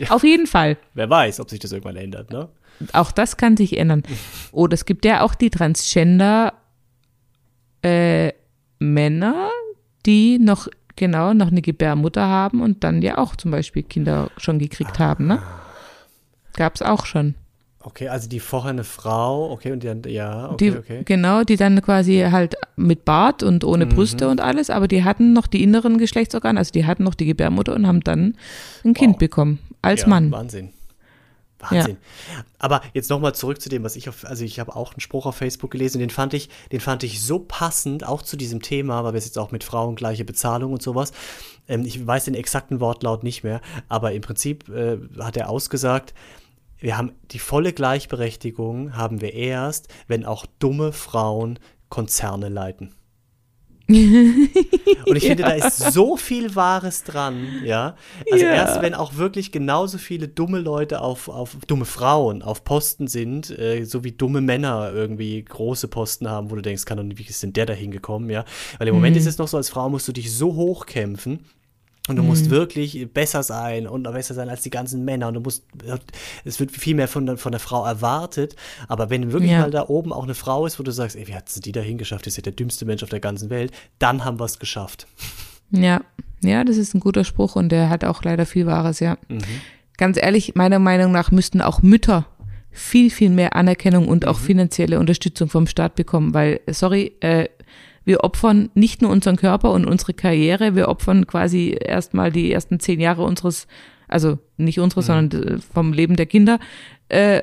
auf 0.09 0.22
jeden 0.22 0.47
Fall. 0.47 0.76
Wer 0.95 1.11
weiß, 1.11 1.41
ob 1.41 1.51
sich 1.51 1.59
das 1.59 1.72
irgendwann 1.72 1.97
ändert, 1.97 2.30
ne? 2.30 2.49
Auch 2.93 3.12
das 3.12 3.37
kann 3.37 3.57
sich 3.57 3.76
ändern. 3.76 4.05
Oder 4.53 4.74
es 4.74 4.85
gibt 4.85 5.05
ja 5.05 5.22
auch 5.22 5.35
die 5.35 5.51
Transgender 5.51 6.55
äh, 7.83 8.33
Männer, 8.78 9.51
die 10.07 10.39
noch 10.39 10.68
genau 10.97 11.34
noch 11.34 11.49
eine 11.51 11.62
Gebärmutter 11.62 12.26
haben 12.28 12.61
und 12.61 12.84
dann 12.84 13.03
ja 13.03 13.18
auch 13.18 13.36
zum 13.36 13.51
Beispiel 13.51 13.82
Kinder 13.82 14.30
schon 14.36 14.59
gekriegt 14.59 14.99
haben, 14.99 15.26
ne? 15.26 15.43
Gab's 16.55 16.82
auch 16.82 17.07
schon. 17.07 17.34
Okay, 17.84 18.09
also 18.09 18.28
die 18.28 18.38
vorher 18.38 18.70
eine 18.70 18.84
Frau, 18.84 19.51
okay, 19.51 19.72
und 19.72 19.82
die 19.82 19.88
dann, 19.88 20.03
ja, 20.07 20.51
okay, 20.53 20.70
Die, 20.70 20.76
okay. 20.78 21.03
Genau, 21.05 21.43
die 21.43 21.57
dann 21.57 21.82
quasi 21.82 22.20
halt 22.30 22.55
mit 22.76 23.05
Bart 23.05 23.43
und 23.43 23.64
ohne 23.64 23.86
Mhm. 23.86 23.90
Brüste 23.90 24.28
und 24.28 24.40
alles, 24.40 24.70
aber 24.70 24.86
die 24.86 25.03
hatten 25.03 25.32
noch 25.32 25.49
die 25.49 25.64
inneren 25.64 25.99
Geschlechtsorgane, 25.99 26.59
also 26.61 26.70
die 26.70 26.86
hatten 26.86 27.03
noch 27.03 27.14
die 27.16 27.26
Gebärmutter 27.26 27.74
und 27.74 27.86
haben 27.88 28.01
dann 28.01 28.36
ein 28.84 28.95
Kind 28.95 29.14
Wow. 29.14 29.18
bekommen, 29.18 29.59
als 29.82 30.03
ja, 30.03 30.09
Mann. 30.09 30.30
Wahnsinn. 30.30 30.70
Wahnsinn. 31.63 31.97
Aber 32.59 32.83
jetzt 32.93 33.11
nochmal 33.11 33.35
zurück 33.35 33.61
zu 33.61 33.69
dem, 33.69 33.85
was 33.85 33.97
ich 33.97 34.09
auf, 34.09 34.25
also 34.25 34.45
ich 34.45 34.61
habe 34.61 34.77
auch 34.77 34.93
einen 34.93 35.01
Spruch 35.01 35.27
auf 35.27 35.37
Facebook 35.37 35.71
gelesen, 35.71 35.99
den 35.99 36.11
fand 36.11 36.35
ich, 36.35 36.49
den 36.71 36.81
fand 36.81 37.03
ich 37.03 37.23
so 37.23 37.39
passend, 37.39 38.07
auch 38.07 38.23
zu 38.23 38.37
diesem 38.37 38.63
Thema, 38.63 39.05
weil 39.05 39.13
wir 39.13 39.19
es 39.19 39.25
jetzt 39.27 39.39
auch 39.39 39.51
mit 39.51 39.65
Frauen 39.65 39.97
gleiche 39.97 40.25
Bezahlung 40.25 40.73
und 40.73 40.83
sowas. 40.83 41.13
Ähm, 41.69 41.85
ich 41.85 42.07
weiß 42.07 42.25
den 42.25 42.35
exakten 42.35 42.81
Wortlaut 42.81 43.23
nicht 43.23 43.45
mehr, 43.45 43.61
aber 43.89 44.13
im 44.13 44.23
Prinzip 44.23 44.69
äh, 44.69 44.99
hat 45.19 45.37
er 45.37 45.49
ausgesagt, 45.49 46.15
wir 46.79 46.99
haben 46.99 47.13
die 47.31 47.39
volle 47.39 47.73
Gleichberechtigung 47.73 48.97
haben 48.97 49.21
wir 49.21 49.35
erst, 49.35 49.87
wenn 50.09 50.25
auch 50.25 50.47
dumme 50.59 50.93
Frauen 50.93 51.61
Konzerne 51.89 52.49
leiten. 52.49 52.95
Und 55.07 55.16
ich 55.16 55.26
finde, 55.26 55.43
da 55.45 55.51
ist 55.51 55.93
so 55.93 56.16
viel 56.16 56.55
Wahres 56.55 57.05
dran, 57.05 57.49
ja. 57.64 57.97
Also 58.30 58.45
Ja. 58.45 58.53
erst 58.53 58.82
wenn 58.82 58.95
auch 58.95 59.16
wirklich 59.16 59.53
genauso 59.53 59.99
viele 59.99 60.28
dumme 60.28 60.59
Leute 60.59 61.01
auf, 61.01 61.28
auf 61.28 61.57
dumme 61.66 61.84
Frauen 61.84 62.43
auf 62.43 62.64
Posten 62.64 63.07
sind, 63.07 63.51
äh, 63.59 63.84
so 63.84 64.05
wie 64.05 64.12
dumme 64.12 64.40
Männer 64.40 64.90
irgendwie 64.95 65.43
große 65.43 65.88
Posten 65.88 66.28
haben, 66.28 66.51
wo 66.51 66.55
du 66.57 66.62
denkst, 66.62 66.84
kann 66.84 66.97
doch 66.97 67.05
nicht, 67.05 67.18
wie 67.18 67.24
ist 67.24 67.43
denn 67.43 67.53
der 67.53 67.66
da 67.66 67.72
hingekommen, 67.72 68.30
ja? 68.30 68.45
Weil 68.78 68.88
im 68.88 68.95
Moment 68.95 69.16
ist 69.16 69.26
es 69.26 69.38
noch 69.38 69.49
so, 69.49 69.57
als 69.57 69.68
Frau 69.68 69.88
musst 69.88 70.09
du 70.09 70.12
dich 70.12 70.32
so 70.32 70.55
hochkämpfen. 70.55 71.40
Und 72.09 72.16
du 72.16 72.22
musst 72.24 72.50
wirklich 72.50 73.07
besser 73.14 73.44
sein 73.44 73.86
und 73.86 74.03
besser 74.03 74.34
sein 74.34 74.48
als 74.48 74.62
die 74.62 74.70
ganzen 74.70 75.05
Männer. 75.05 75.28
Und 75.28 75.34
du 75.34 75.40
musst, 75.40 75.64
es 76.44 76.59
wird 76.59 76.72
viel 76.72 76.96
mehr 76.96 77.07
von, 77.07 77.26
der- 77.26 77.36
von 77.36 77.53
der 77.53 77.61
Frau 77.61 77.84
erwartet. 77.86 78.57
Aber 78.88 79.09
wenn 79.09 79.30
wirklich 79.32 79.53
Ja. 79.53 79.61
mal 79.61 79.70
da 79.70 79.88
oben 79.88 80.12
auch 80.12 80.24
eine 80.24 80.34
Frau 80.34 80.66
ist, 80.66 80.80
wo 80.80 80.82
du 80.82 80.90
sagst, 80.90 81.14
ey, 81.14 81.28
wie 81.28 81.34
hat 81.36 81.48
sie 81.48 81.61
die 81.61 81.70
da 81.70 81.80
hingeschafft? 81.80 82.26
Das 82.26 82.32
ist 82.32 82.38
ja 82.38 82.42
der 82.42 82.55
dümmste 82.55 82.84
Mensch 82.86 83.05
auf 83.05 83.09
der 83.09 83.20
ganzen 83.20 83.50
Welt. 83.50 83.70
Dann 84.00 84.24
haben 84.24 84.40
wir 84.40 84.46
es 84.46 84.59
geschafft. 84.59 85.07
Ja, 85.70 86.00
ja, 86.42 86.64
das 86.64 86.76
ist 86.76 86.92
ein 86.92 87.00
guter 87.00 87.22
Spruch 87.22 87.55
und 87.55 87.68
der 87.70 87.88
hat 87.88 88.05
auch 88.05 88.24
leider 88.24 88.46
viel 88.46 88.66
Wahres, 88.66 88.98
ja. 88.98 89.16
Mhm. 89.28 89.38
Ganz 89.96 90.16
ehrlich, 90.20 90.57
meiner 90.57 90.80
Meinung 90.80 91.12
nach 91.12 91.30
müssten 91.30 91.61
auch 91.61 91.82
Mütter 91.82 92.26
viel, 92.72 93.11
viel 93.11 93.30
mehr 93.30 93.55
Anerkennung 93.55 94.09
und 94.09 94.24
Mhm. 94.24 94.28
auch 94.28 94.38
finanzielle 94.38 94.98
Unterstützung 94.98 95.48
vom 95.48 95.66
Staat 95.68 95.94
bekommen, 95.94 96.34
weil, 96.34 96.61
sorry, 96.68 97.12
äh, 97.20 97.48
wir 98.05 98.24
opfern 98.24 98.70
nicht 98.74 99.03
nur 99.03 99.11
unseren 99.11 99.36
Körper 99.36 99.70
und 99.72 99.84
unsere 99.86 100.14
Karriere, 100.14 100.74
wir 100.74 100.88
opfern 100.88 101.26
quasi 101.26 101.76
erstmal 101.78 102.30
die 102.32 102.53
ersten 102.53 102.80
zehn 102.80 103.00
Jahre 103.00 103.22
unseres, 103.22 103.66
also 104.09 104.38
nicht 104.57 104.80
unseres, 104.80 105.07
Mhm. 105.09 105.12
sondern 105.30 105.42
äh, 105.42 105.59
vom 105.72 105.92
Leben 105.92 106.16
der 106.16 106.26
Kinder. 106.26 106.59
Äh, 107.09 107.42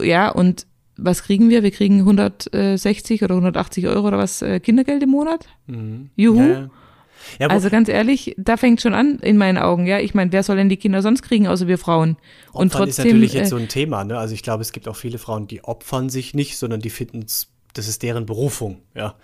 ja, 0.00 0.28
und 0.30 0.66
was 0.96 1.22
kriegen 1.22 1.48
wir? 1.48 1.62
Wir 1.62 1.70
kriegen 1.70 2.00
160 2.00 3.22
oder 3.22 3.34
180 3.34 3.86
Euro 3.88 4.08
oder 4.08 4.18
was 4.18 4.42
äh, 4.42 4.60
Kindergeld 4.60 5.02
im 5.02 5.10
Monat? 5.10 5.46
Juhu. 6.16 6.40
Mhm. 6.40 6.48
Ja, 6.48 6.60
ja. 6.60 6.70
Ja, 7.38 7.46
Also 7.46 7.70
ganz 7.70 7.88
ehrlich, 7.88 8.34
da 8.36 8.56
fängt 8.56 8.80
schon 8.80 8.94
an 8.94 9.20
in 9.20 9.36
meinen 9.36 9.56
Augen, 9.56 9.86
ja. 9.86 10.00
Ich 10.00 10.12
meine, 10.12 10.32
wer 10.32 10.42
soll 10.42 10.56
denn 10.56 10.68
die 10.68 10.76
Kinder 10.76 11.02
sonst 11.02 11.22
kriegen, 11.22 11.46
außer 11.46 11.68
wir 11.68 11.78
Frauen? 11.78 12.16
Und 12.52 12.72
Opfern 12.74 12.88
ist 12.88 12.96
trotzdem, 12.96 13.04
natürlich 13.12 13.32
jetzt 13.34 13.46
äh, 13.46 13.50
so 13.50 13.56
ein 13.56 13.68
Thema, 13.68 14.02
ne? 14.02 14.18
Also 14.18 14.34
ich 14.34 14.42
glaube, 14.42 14.62
es 14.62 14.72
gibt 14.72 14.88
auch 14.88 14.96
viele 14.96 15.18
Frauen, 15.18 15.46
die 15.46 15.62
opfern 15.62 16.08
sich 16.10 16.34
nicht, 16.34 16.58
sondern 16.58 16.80
die 16.80 16.90
finden 16.90 17.22
es, 17.24 17.48
das 17.74 17.86
ist 17.86 18.02
deren 18.02 18.26
Berufung, 18.26 18.78
ja. 18.96 19.14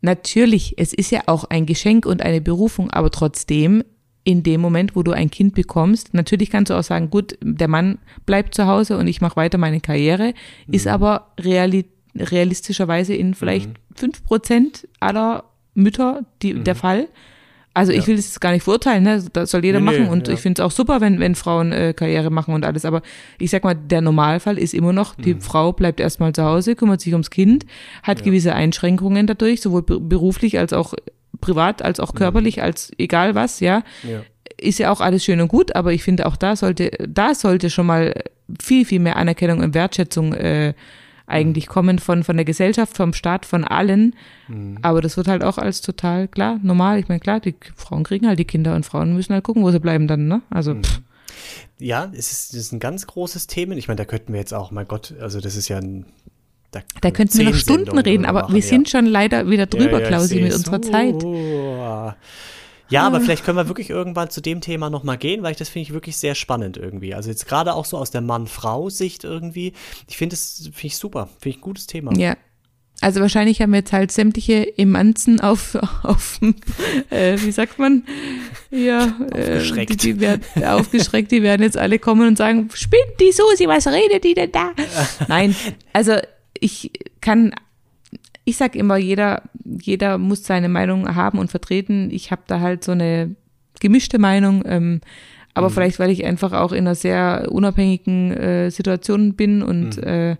Natürlich, 0.00 0.74
es 0.78 0.92
ist 0.92 1.10
ja 1.10 1.22
auch 1.26 1.44
ein 1.44 1.66
Geschenk 1.66 2.06
und 2.06 2.22
eine 2.22 2.40
Berufung, 2.40 2.90
aber 2.90 3.10
trotzdem, 3.10 3.82
in 4.24 4.42
dem 4.42 4.60
Moment, 4.60 4.94
wo 4.94 5.02
du 5.02 5.12
ein 5.12 5.30
Kind 5.30 5.54
bekommst, 5.54 6.12
natürlich 6.12 6.50
kannst 6.50 6.70
du 6.70 6.74
auch 6.74 6.82
sagen, 6.82 7.08
gut, 7.08 7.38
der 7.42 7.68
Mann 7.68 7.98
bleibt 8.26 8.54
zu 8.54 8.66
Hause 8.66 8.98
und 8.98 9.06
ich 9.06 9.20
mache 9.20 9.36
weiter 9.36 9.56
meine 9.58 9.80
Karriere, 9.80 10.34
ist 10.70 10.84
Mhm. 10.86 10.92
aber 10.92 11.32
reali 11.40 11.86
realistischerweise 12.14 13.14
in 13.14 13.34
vielleicht 13.34 13.70
fünf 13.94 14.24
Prozent 14.24 14.88
aller 14.98 15.44
Mütter 15.74 16.24
die, 16.42 16.54
der 16.54 16.74
Fall. 16.74 17.08
Also 17.78 17.92
ich 17.92 17.98
Mhm. 17.98 18.02
Ja. 18.02 18.06
will 18.08 18.16
das 18.16 18.24
jetzt 18.26 18.40
gar 18.40 18.52
nicht 18.52 18.62
verurteilen, 18.64 19.04
ne? 19.04 19.24
das 19.32 19.50
soll 19.50 19.64
jeder 19.64 19.80
Nee, 19.80 19.90
nee, 19.92 19.98
machen 20.00 20.10
und 20.10 20.26
ja. 20.28 20.34
ich 20.34 20.40
finde 20.40 20.60
es 20.60 20.66
auch 20.66 20.70
super, 20.72 21.00
wenn, 21.00 21.20
wenn 21.20 21.34
Frauen 21.34 21.72
äh, 21.72 21.94
Karriere 21.94 22.30
machen 22.30 22.52
und 22.54 22.64
alles, 22.64 22.84
aber 22.84 23.02
ich 23.38 23.50
sag 23.50 23.62
mal, 23.64 23.74
der 23.74 24.00
Normalfall 24.00 24.58
ist 24.58 24.74
immer 24.74 24.92
noch, 24.92 25.14
die 25.14 25.34
Mhm. 25.34 25.40
Frau 25.40 25.72
bleibt 25.72 26.00
erstmal 26.00 26.32
zu 26.32 26.42
Hause, 26.44 26.74
kümmert 26.74 27.00
sich 27.00 27.12
ums 27.12 27.30
Kind, 27.30 27.66
hat 28.02 28.24
gewisse 28.24 28.54
Einschränkungen 28.54 29.26
dadurch, 29.26 29.60
sowohl 29.60 29.82
be- 29.82 30.00
beruflich 30.00 30.58
als 30.58 30.72
auch 30.72 30.94
privat, 31.40 31.82
als 31.82 31.98
Mhm. 31.98 32.04
auch 32.04 32.14
körperlich, 32.14 32.62
als 32.62 32.90
egal 32.98 33.34
was, 33.34 33.60
ja. 33.60 33.82
ja. 34.02 34.22
Ist 34.60 34.78
ja 34.80 34.90
auch 34.90 35.00
alles 35.00 35.24
schön 35.24 35.40
und 35.40 35.46
gut, 35.48 35.76
aber 35.76 35.92
ich 35.92 36.02
finde 36.02 36.26
auch 36.26 36.36
da 36.36 36.56
sollte, 36.56 36.90
da 37.08 37.34
sollte 37.34 37.70
schon 37.70 37.86
mal 37.86 38.12
viel, 38.60 38.84
viel 38.84 38.98
mehr 38.98 39.16
Anerkennung 39.16 39.60
und 39.60 39.72
Wertschätzung 39.74 40.32
äh, 40.34 40.74
eigentlich 41.28 41.66
kommen 41.66 41.98
von, 41.98 42.24
von 42.24 42.36
der 42.36 42.44
Gesellschaft, 42.44 42.96
vom 42.96 43.12
Staat, 43.12 43.46
von 43.46 43.64
allen. 43.64 44.14
Aber 44.82 45.02
das 45.02 45.16
wird 45.16 45.28
halt 45.28 45.44
auch 45.44 45.58
als 45.58 45.82
total 45.82 46.26
klar, 46.26 46.58
normal. 46.62 46.98
Ich 46.98 47.08
meine, 47.08 47.20
klar, 47.20 47.38
die 47.38 47.54
Frauen 47.76 48.02
kriegen 48.02 48.26
halt 48.26 48.38
die 48.38 48.44
Kinder 48.46 48.74
und 48.74 48.86
Frauen 48.86 49.14
müssen 49.14 49.34
halt 49.34 49.44
gucken, 49.44 49.62
wo 49.62 49.70
sie 49.70 49.80
bleiben 49.80 50.08
dann, 50.08 50.26
ne? 50.26 50.42
Also, 50.50 50.74
pff, 50.74 51.00
Ja, 51.78 52.10
es 52.12 52.32
ist, 52.32 52.54
es 52.54 52.60
ist 52.60 52.72
ein 52.72 52.80
ganz 52.80 53.06
großes 53.06 53.46
Thema. 53.46 53.76
Ich 53.76 53.88
meine, 53.88 53.98
da 53.98 54.04
könnten 54.04 54.32
wir 54.32 54.40
jetzt 54.40 54.54
auch, 54.54 54.70
mein 54.70 54.88
Gott, 54.88 55.14
also 55.20 55.40
das 55.40 55.54
ist 55.56 55.68
ja 55.68 55.78
ein. 55.78 56.06
Da, 56.70 56.80
da 57.00 57.10
könnten 57.10 57.38
wir 57.38 57.46
noch 57.46 57.54
Stunden 57.54 57.86
Sendungen 57.86 58.04
reden, 58.04 58.26
aber 58.26 58.42
machen, 58.42 58.54
wir 58.54 58.60
ja. 58.60 58.66
sind 58.66 58.90
schon 58.90 59.06
leider 59.06 59.48
wieder 59.48 59.66
drüber, 59.66 59.98
Ja, 59.98 60.00
ja, 60.00 60.06
Klausi, 60.08 60.40
mit 60.40 60.54
unserer 60.54 60.82
Zeit. 60.82 61.22
Ja, 62.90 63.06
aber 63.06 63.20
vielleicht 63.20 63.44
können 63.44 63.56
wir 63.56 63.68
wirklich 63.68 63.90
irgendwann 63.90 64.30
zu 64.30 64.40
dem 64.40 64.60
Thema 64.60 64.90
nochmal 64.90 65.18
gehen, 65.18 65.42
weil 65.42 65.52
ich 65.52 65.58
das 65.58 65.68
finde 65.68 65.82
ich 65.82 65.92
wirklich 65.92 66.16
sehr 66.16 66.34
spannend 66.34 66.76
irgendwie. 66.76 67.14
Also 67.14 67.28
jetzt 67.30 67.46
gerade 67.46 67.74
auch 67.74 67.84
so 67.84 67.98
aus 67.98 68.10
der 68.10 68.20
Mann-Frau-Sicht 68.20 69.24
irgendwie. 69.24 69.72
Ich 70.08 70.16
finde 70.16 70.34
das 70.34 70.70
finde 70.72 70.86
ich 70.86 70.96
super, 70.96 71.28
finde 71.40 71.48
ich 71.50 71.56
ein 71.56 71.62
gutes 71.62 71.86
Thema. 71.86 72.16
Ja. 72.16 72.36
Also 73.00 73.20
wahrscheinlich 73.20 73.62
haben 73.62 73.70
wir 73.70 73.78
jetzt 73.78 73.92
halt 73.92 74.10
sämtliche 74.10 74.76
Emanzen 74.76 75.40
auf, 75.40 75.76
auf 76.02 76.40
äh, 77.10 77.38
wie 77.40 77.52
sagt 77.52 77.78
man? 77.78 78.04
Ja, 78.70 79.16
Aufgeschreckt. 79.20 79.92
Äh, 79.92 79.96
die, 79.96 80.14
die 80.14 80.20
werden, 80.20 80.42
aufgeschreckt, 80.64 81.30
die 81.30 81.42
werden 81.42 81.62
jetzt 81.62 81.76
alle 81.76 82.00
kommen 82.00 82.26
und 82.26 82.36
sagen, 82.36 82.68
spinnt 82.74 83.20
die 83.20 83.30
Susi, 83.30 83.68
was 83.68 83.86
redet 83.86 84.24
die 84.24 84.34
denn 84.34 84.50
da? 84.50 84.72
Nein, 85.28 85.54
also 85.92 86.16
ich 86.58 86.90
kann, 87.20 87.54
ich 88.48 88.56
sag 88.56 88.74
immer, 88.74 88.96
jeder, 88.96 89.42
jeder 89.64 90.16
muss 90.16 90.42
seine 90.42 90.70
Meinung 90.70 91.14
haben 91.14 91.38
und 91.38 91.50
vertreten. 91.50 92.08
Ich 92.10 92.30
habe 92.30 92.42
da 92.46 92.60
halt 92.60 92.82
so 92.82 92.92
eine 92.92 93.36
gemischte 93.78 94.18
Meinung, 94.18 94.62
ähm, 94.64 95.02
aber 95.52 95.70
vielleicht, 95.70 95.98
weil 95.98 96.10
ich 96.10 96.24
einfach 96.24 96.52
auch 96.52 96.72
in 96.72 96.86
einer 96.86 96.94
sehr 96.94 97.48
unabhängigen 97.50 98.32
äh, 98.32 98.70
Situation 98.70 99.34
bin 99.34 99.62
und 99.62 99.98
äh, 99.98 100.36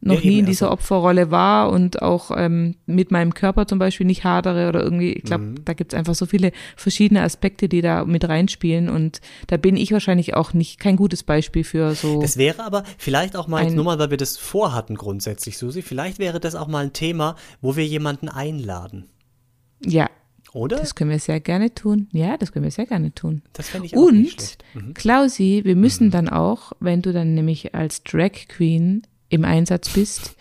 noch 0.00 0.22
Ja, 0.22 0.30
nie 0.30 0.38
in 0.38 0.46
dieser 0.46 0.66
also- 0.66 0.74
Opferrolle 0.74 1.30
war 1.32 1.70
und 1.70 2.02
auch 2.02 2.30
ähm, 2.36 2.76
mit 2.86 3.10
meinem 3.10 3.34
Körper 3.34 3.66
zum 3.66 3.78
Beispiel 3.80 4.06
nicht 4.06 4.22
hadere 4.24 4.68
oder 4.68 4.80
irgendwie, 4.82 5.12
ich 5.12 5.24
glaube, 5.24 5.44
Mhm. 5.44 5.64
da 5.64 5.72
gibt 5.74 5.92
es 5.92 5.98
einfach 5.98 6.14
so 6.14 6.24
viele 6.26 6.52
verschiedene 6.76 7.22
Aspekte, 7.22 7.68
die 7.68 7.80
da 7.80 8.04
mit 8.04 8.28
reinspielen 8.28 8.88
und 8.90 9.20
da 9.48 9.56
bin 9.56 9.76
ich 9.76 9.90
wahrscheinlich 9.90 10.34
auch 10.34 10.52
nicht 10.52 10.78
kein 10.78 10.94
gutes 10.96 11.24
Beispiel 11.24 11.64
für 11.64 11.94
so. 11.96 12.20
Das 12.20 12.36
wäre 12.36 12.62
aber 12.64 12.84
vielleicht 12.96 13.34
auch 13.36 13.48
mal, 13.48 13.64
Ein- 13.66 13.74
nur 13.74 13.84
mal, 13.84 13.98
weil 13.98 14.10
wir 14.10 14.16
das 14.18 14.36
vorhatten 14.36 14.94
grundsätzlich, 14.94 15.58
Susi, 15.58 15.82
vielleicht 15.82 16.18
wäre 16.20 16.38
das 16.38 16.54
auch 16.54 16.68
mal 16.68 16.84
ein 16.84 16.92
Thema, 16.92 17.34
wo 17.60 17.74
wir 17.76 17.84
jemanden 17.86 18.28
einladen. 18.28 19.06
ja, 19.84 20.08
Oder? 20.52 20.76
das 20.78 20.94
können 20.94 21.10
wir 21.10 21.18
sehr 21.18 21.40
gerne 21.40 21.74
tun. 21.74 22.08
Ja, 22.12 22.36
das 22.36 22.52
können 22.52 22.64
wir 22.64 22.70
sehr 22.70 22.86
gerne 22.86 23.12
tun. 23.14 23.42
Das 23.52 23.68
fände 23.68 23.86
ich 23.86 23.96
auch 23.96 24.10
nicht 24.10 24.32
Und, 24.32 24.40
schlecht. 24.42 24.64
Mhm. 24.74 24.94
Klausi, 24.94 25.60
wir 25.64 25.76
müssen 25.76 26.10
dann 26.10 26.28
auch, 26.28 26.72
wenn 26.80 27.02
du 27.02 27.12
dann 27.12 27.34
nämlich 27.34 27.74
als 27.74 28.02
Drag 28.02 28.32
Queen 28.48 29.02
im 29.28 29.44
Einsatz 29.44 29.88
bist, 29.90 30.34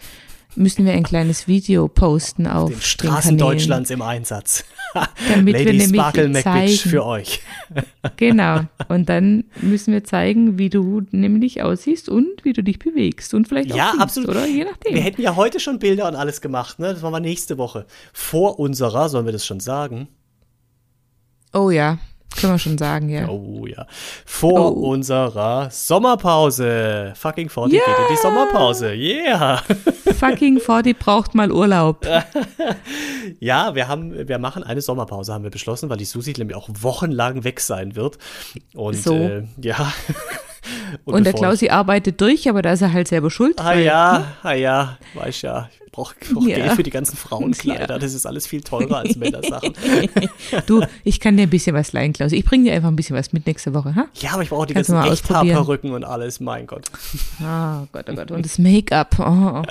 müssen 0.56 0.86
wir 0.86 0.94
ein 0.94 1.04
kleines 1.04 1.48
Video 1.48 1.88
posten 1.88 2.48
auf 2.48 2.70
Den 2.70 2.80
den 2.80 2.82
Straßen 2.82 3.38
Kanälen, 3.38 3.38
Deutschlands 3.38 3.90
im 3.90 4.02
Einsatz. 4.02 4.66
damit 5.30 5.56
wir 5.56 5.66
Lady 5.66 5.78
nämlich 5.78 6.00
Sparkle 6.02 6.28
McBitch 6.30 6.44
zeigen, 6.44 6.90
für 6.90 7.06
euch. 7.06 7.42
Genau. 8.16 8.62
Und 8.88 9.10
dann 9.10 9.44
müssen 9.62 9.94
wir 9.94 10.04
zeigen, 10.04 10.58
wie 10.58 10.70
du 10.70 11.02
nämlich 11.12 11.62
aussiehst 11.62 12.10
und 12.10 12.44
wie 12.44 12.54
du 12.54 12.64
dich 12.64 12.80
bewegst 12.80 13.34
und 13.34 13.48
vielleicht 13.48 13.70
Ja, 13.70 13.88
auch 13.88 13.90
singst, 13.92 14.02
absolut. 14.02 14.30
oder 14.30 14.48
je 14.48 14.64
nachdem. 14.64 14.96
Wir 14.96 15.02
hätten 15.02 15.22
ja 15.22 15.36
heute 15.36 15.60
schon 15.60 15.78
Bilder 15.78 16.08
und 16.08 16.16
alles 16.16 16.42
gemacht, 16.42 16.80
ne? 16.80 16.94
Das 16.94 17.02
machen 17.02 17.14
wir 17.14 17.20
nächste 17.20 17.58
Woche. 17.58 17.86
Vor 18.14 18.60
unserer, 18.60 19.10
sollen 19.10 19.26
wir 19.26 19.34
das 19.34 19.46
schon 19.46 19.60
sagen? 19.60 20.08
oh 21.54 21.70
ja, 21.70 21.98
können 22.36 22.54
wir 22.54 22.60
schon 22.60 22.78
sagen, 22.78 23.10
ja. 23.10 23.28
Oh 23.28 23.66
ja. 23.66 23.88
Vor 24.26 24.78
Oh. 24.78 24.90
unserer 24.92 25.70
Sommerpause. 25.72 27.14
Fucking 27.16 27.50
40 27.50 27.72
geht 27.80 27.82
in 27.88 28.16
die 28.16 28.22
Sommerpause. 28.22 28.94
Yeah. 28.94 29.64
Fucking 30.20 30.60
40 30.60 31.00
braucht 31.00 31.34
mal 31.36 31.52
Urlaub. 31.52 32.06
Ja, 33.40 33.76
wir 33.76 33.88
haben, 33.90 34.28
wir 34.28 34.40
machen 34.40 34.64
eine 34.64 34.82
Sommerpause, 34.82 35.34
haben 35.34 35.44
wir 35.44 35.52
beschlossen, 35.52 35.90
weil 35.90 35.98
die 35.98 36.06
Susi 36.06 36.34
nämlich 36.38 36.56
auch 36.56 36.70
wochenlang 36.72 37.44
weg 37.44 37.60
sein 37.60 37.96
wird. 37.96 38.18
Und 38.74 38.96
So. 38.96 39.14
äh, 39.16 39.44
ja. 39.62 39.92
Und 41.06 41.26
der 41.26 41.34
bevor- 41.34 41.40
Klausi 41.48 41.70
arbeitet 41.70 42.20
durch, 42.22 42.50
aber 42.50 42.62
da 42.62 42.72
ist 42.74 42.82
er 42.82 42.94
halt 42.94 43.08
selber 43.10 43.30
schuld. 43.30 43.60
Ah 43.60 43.74
ja, 43.74 44.24
ah 44.44 44.54
ja, 44.54 44.98
weiß 45.14 45.42
ja. 45.42 45.70
Brauche 45.98 46.14
brauch 46.32 46.44
Ja. 46.46 46.58
Geld 46.58 46.72
für 46.74 46.84
die 46.84 46.92
ganzen 46.92 47.18
Frauenkleider. 47.18 47.96
Ja. 47.96 47.98
Das 47.98 48.14
ist 48.14 48.28
alles 48.28 48.46
viel 48.46 48.62
teurer 48.62 48.98
als 48.98 49.16
Männersachen. 49.16 49.74
Du, 50.68 50.84
ich 51.04 51.20
kann 51.20 51.38
dir 51.38 51.44
ein 51.44 51.50
bisschen 51.50 51.76
was 51.76 51.92
leihen, 51.92 52.14
Klausi. 52.14 52.36
Ich 52.36 52.46
bringe 52.46 52.66
dir 52.66 52.74
einfach 52.74 52.90
ein 52.90 52.96
bisschen 52.96 53.16
was 53.16 53.34
mit 53.34 53.48
nächste 53.48 53.74
Woche, 53.74 53.96
ha? 53.96 54.06
Ja, 54.16 54.34
aber 54.34 54.44
ich 54.44 54.50
brauche 54.50 54.68
die 54.68 54.76
Kannst 54.76 54.92
ganzen. 54.92 55.12
Echthaarperücken 55.12 55.92
und 55.94 56.04
alles, 56.04 56.40
mein 56.40 56.68
Gott. 56.68 56.92
Ah, 57.42 57.88
Gott, 57.92 58.06
oh 58.10 58.14
Gott. 58.14 58.30
Und 58.30 58.46
das 58.46 58.60
Make-up. 58.60 59.18
Oh. 59.18 59.24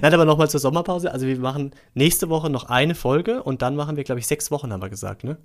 Nein, 0.00 0.14
aber 0.14 0.24
nochmal 0.24 0.48
zur 0.48 0.60
Sommerpause. 0.60 1.10
Also 1.12 1.26
wir 1.26 1.36
machen 1.38 1.72
nächste 1.94 2.28
Woche 2.28 2.48
noch 2.48 2.68
eine 2.68 2.94
Folge 2.94 3.42
und 3.42 3.60
dann 3.62 3.74
machen 3.74 3.96
wir, 3.96 4.04
glaube 4.04 4.20
ich, 4.20 4.28
sechs 4.28 4.52
Wochen, 4.52 4.72
haben 4.72 4.82
wir 4.82 4.88
gesagt, 4.88 5.24
ne? 5.24 5.36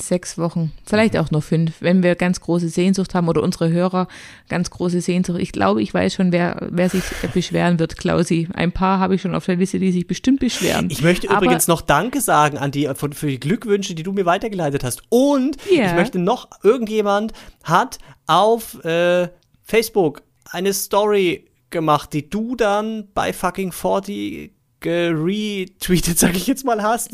Sechs 0.00 0.38
Wochen, 0.38 0.72
vielleicht 0.84 1.16
auch 1.16 1.30
nur 1.30 1.42
fünf, 1.42 1.74
wenn 1.80 2.02
wir 2.02 2.14
ganz 2.14 2.40
große 2.40 2.68
Sehnsucht 2.68 3.14
haben 3.14 3.28
oder 3.28 3.42
unsere 3.42 3.70
Hörer 3.70 4.08
ganz 4.48 4.70
große 4.70 5.00
Sehnsucht. 5.00 5.38
Ich 5.40 5.52
glaube, 5.52 5.82
ich 5.82 5.92
weiß 5.92 6.14
schon, 6.14 6.32
wer, 6.32 6.68
wer 6.70 6.88
sich 6.88 7.02
beschweren 7.32 7.78
wird, 7.78 7.96
Klausi. 7.96 8.48
Ein 8.54 8.72
paar 8.72 8.98
habe 8.98 9.14
ich 9.14 9.22
schon 9.22 9.34
auf 9.34 9.46
der 9.46 9.56
Liste, 9.56 9.78
die 9.78 9.92
sich 9.92 10.06
bestimmt 10.06 10.40
beschweren. 10.40 10.88
Ich 10.90 11.02
möchte 11.02 11.28
Aber- 11.30 11.44
übrigens 11.44 11.66
noch 11.68 11.80
Danke 11.82 12.20
sagen 12.20 12.58
an 12.58 12.70
die 12.70 12.88
für 12.94 13.26
die 13.28 13.40
Glückwünsche, 13.40 13.94
die 13.94 14.02
du 14.02 14.12
mir 14.12 14.26
weitergeleitet 14.26 14.84
hast. 14.84 15.02
Und 15.08 15.56
Ja. 15.70 15.86
ich 15.86 15.94
möchte 15.94 16.18
noch, 16.18 16.48
irgendjemand 16.62 17.32
hat 17.64 17.98
auf 18.26 18.82
äh, 18.84 19.28
Facebook 19.62 20.22
eine 20.50 20.72
Story 20.72 21.46
gemacht, 21.70 22.12
die 22.12 22.28
du 22.30 22.56
dann 22.56 23.08
bei 23.14 23.32
fucking 23.32 23.72
40 23.72 24.52
geretweetet, 24.80 26.18
sag 26.18 26.36
ich 26.36 26.46
jetzt 26.46 26.64
mal, 26.64 26.82
hast. 26.82 27.10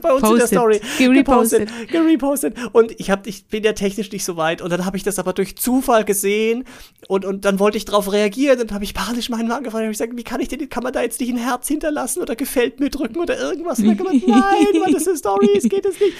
Bei 0.00 0.12
uns 0.12 0.22
in 0.22 0.36
der 0.36 0.40
Posted. 0.40 0.48
Story. 0.48 0.80
Gepostet. 0.98 1.68
Gerepostet. 1.88 2.56
Und 2.72 2.98
ich, 2.98 3.10
hab, 3.10 3.26
ich 3.26 3.46
bin 3.46 3.64
ja 3.64 3.72
technisch 3.72 4.10
nicht 4.12 4.24
so 4.24 4.36
weit. 4.36 4.62
Und 4.62 4.70
dann 4.70 4.84
habe 4.84 4.96
ich 4.96 5.02
das 5.02 5.18
aber 5.18 5.32
durch 5.32 5.56
Zufall 5.56 6.04
gesehen. 6.04 6.64
Und, 7.08 7.24
und 7.24 7.44
dann 7.44 7.58
wollte 7.58 7.76
ich 7.76 7.84
darauf 7.84 8.10
reagieren. 8.12 8.58
Dann 8.58 8.70
habe 8.72 8.84
ich 8.84 8.94
panisch 8.94 9.28
meinen 9.28 9.48
Mann 9.48 9.62
gefragt. 9.62 9.84
Hab 9.84 9.90
ich 9.90 9.98
gesagt, 9.98 10.16
wie 10.16 10.24
kann 10.24 10.40
ich 10.40 10.48
denn, 10.48 10.68
kann 10.68 10.82
man 10.82 10.92
da 10.92 11.02
jetzt 11.02 11.20
nicht 11.20 11.30
ein 11.30 11.38
Herz 11.38 11.68
hinterlassen 11.68 12.22
oder 12.22 12.34
gefällt 12.34 12.80
mir 12.80 12.90
drücken 12.90 13.20
oder 13.20 13.38
irgendwas? 13.38 13.78
Und 13.78 13.88
dann 13.88 13.96
gesagt, 13.96 14.16
nein, 14.26 14.66
weil 14.80 14.92
das 14.92 15.06
eine 15.06 15.16
Story 15.16 15.48
ist, 15.54 15.68
geht 15.68 15.84
es 15.84 16.00
nicht. 16.00 16.16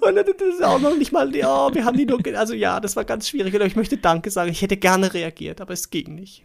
Und 0.00 0.16
dann 0.16 0.24
das 0.24 0.48
ist 0.48 0.62
auch 0.62 0.80
noch 0.80 0.96
nicht 0.96 1.12
mal, 1.12 1.34
ja, 1.34 1.72
wir 1.74 1.84
haben 1.84 1.96
die 1.96 2.06
nur, 2.06 2.20
also 2.36 2.54
ja, 2.54 2.80
das 2.80 2.96
war 2.96 3.04
ganz 3.04 3.28
schwierig. 3.28 3.54
Und 3.54 3.62
ich 3.62 3.76
möchte 3.76 3.96
Danke 3.96 4.30
sagen. 4.30 4.50
Ich 4.50 4.62
hätte 4.62 4.76
gerne 4.76 5.12
reagiert, 5.14 5.60
aber 5.60 5.72
es 5.72 5.90
ging 5.90 6.14
nicht. 6.14 6.42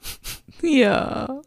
Ja, 0.61 1.41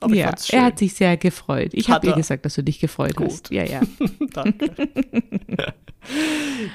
Aber 0.00 0.14
ja. 0.14 0.34
er 0.50 0.64
hat 0.64 0.78
sich 0.78 0.94
sehr 0.94 1.16
gefreut. 1.16 1.70
Ich 1.72 1.88
habe 1.90 2.06
ihr 2.08 2.12
gesagt, 2.14 2.44
dass 2.44 2.54
du 2.54 2.62
dich 2.62 2.78
gefreut 2.80 3.14
hast. 3.18 3.48
Gut. 3.48 3.56
Ja, 3.56 3.64
ja. 3.64 3.80
Danke. 4.32 4.70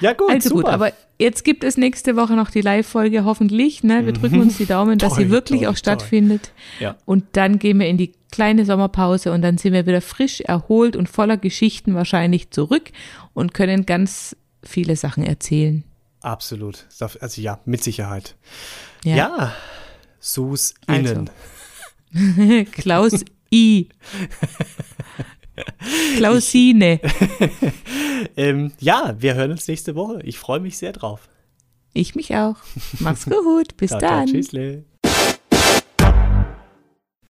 ja, 0.02 0.14
gut, 0.14 0.30
Also 0.32 0.50
super. 0.50 0.62
gut, 0.64 0.72
aber 0.72 0.94
jetzt 1.20 1.44
gibt 1.44 1.64
es 1.64 1.78
nächste 1.78 2.16
Woche 2.16 2.34
noch 2.34 2.50
die 2.50 2.62
Live-Folge, 2.62 3.24
hoffentlich. 3.26 3.84
Ne? 3.84 4.06
Wir 4.06 4.14
drücken 4.14 4.42
uns 4.42 4.58
die 4.58 4.66
Daumen, 4.66 4.98
dass 4.98 5.14
Toi, 5.14 5.24
sie 5.24 5.30
wirklich 5.30 5.62
toi, 5.62 5.68
auch 5.68 5.74
toi. 5.74 5.78
stattfindet. 5.80 6.52
Ja. 6.80 6.96
Und 7.06 7.26
dann 7.34 7.60
gehen 7.60 7.80
wir 7.80 7.88
in 7.88 7.98
die 7.98 8.14
kleine 8.32 8.66
Sommerpause 8.66 9.32
und 9.32 9.42
dann 9.42 9.58
sind 9.58 9.74
wir 9.74 9.86
wieder 9.86 10.02
frisch, 10.02 10.42
erholt 10.42 10.96
und 10.96 11.10
voller 11.10 11.38
Geschichten 11.38 11.96
wahrscheinlich 11.96 12.52
zurück 12.52 12.92
und 13.34 13.54
können 13.54 13.86
ganz 13.86 14.36
viele 14.64 14.96
Sachen 14.96 15.24
erzählen. 15.24 15.84
Absolut. 16.22 16.86
Also 17.22 17.42
ja, 17.42 17.60
mit 17.66 17.84
Sicherheit. 17.84 18.36
Ja. 19.04 19.16
Ja, 19.16 19.54
Sus 20.20 20.74
Also. 20.86 21.26
Klaus 22.72 23.24
I. 23.52 23.90
Klausine. 26.18 27.00
Ähm, 28.36 28.74
ja, 28.80 29.16
wir 29.18 29.36
hören 29.36 29.52
uns 29.52 29.68
nächste 29.68 29.96
Woche. 29.96 30.22
Ich 30.24 30.38
freue 30.40 30.60
mich 30.60 30.78
sehr 30.78 30.92
drauf. 30.92 31.30
Ich 31.94 32.16
mich 32.16 32.36
auch. 32.36 32.58
Mach's 33.00 33.26
gut. 33.26 33.78
Bis 33.78 33.92
Ciao, 33.92 34.00
ciao, 34.00 34.12
dann. 34.12 34.28
Tschüssle. 34.28 34.84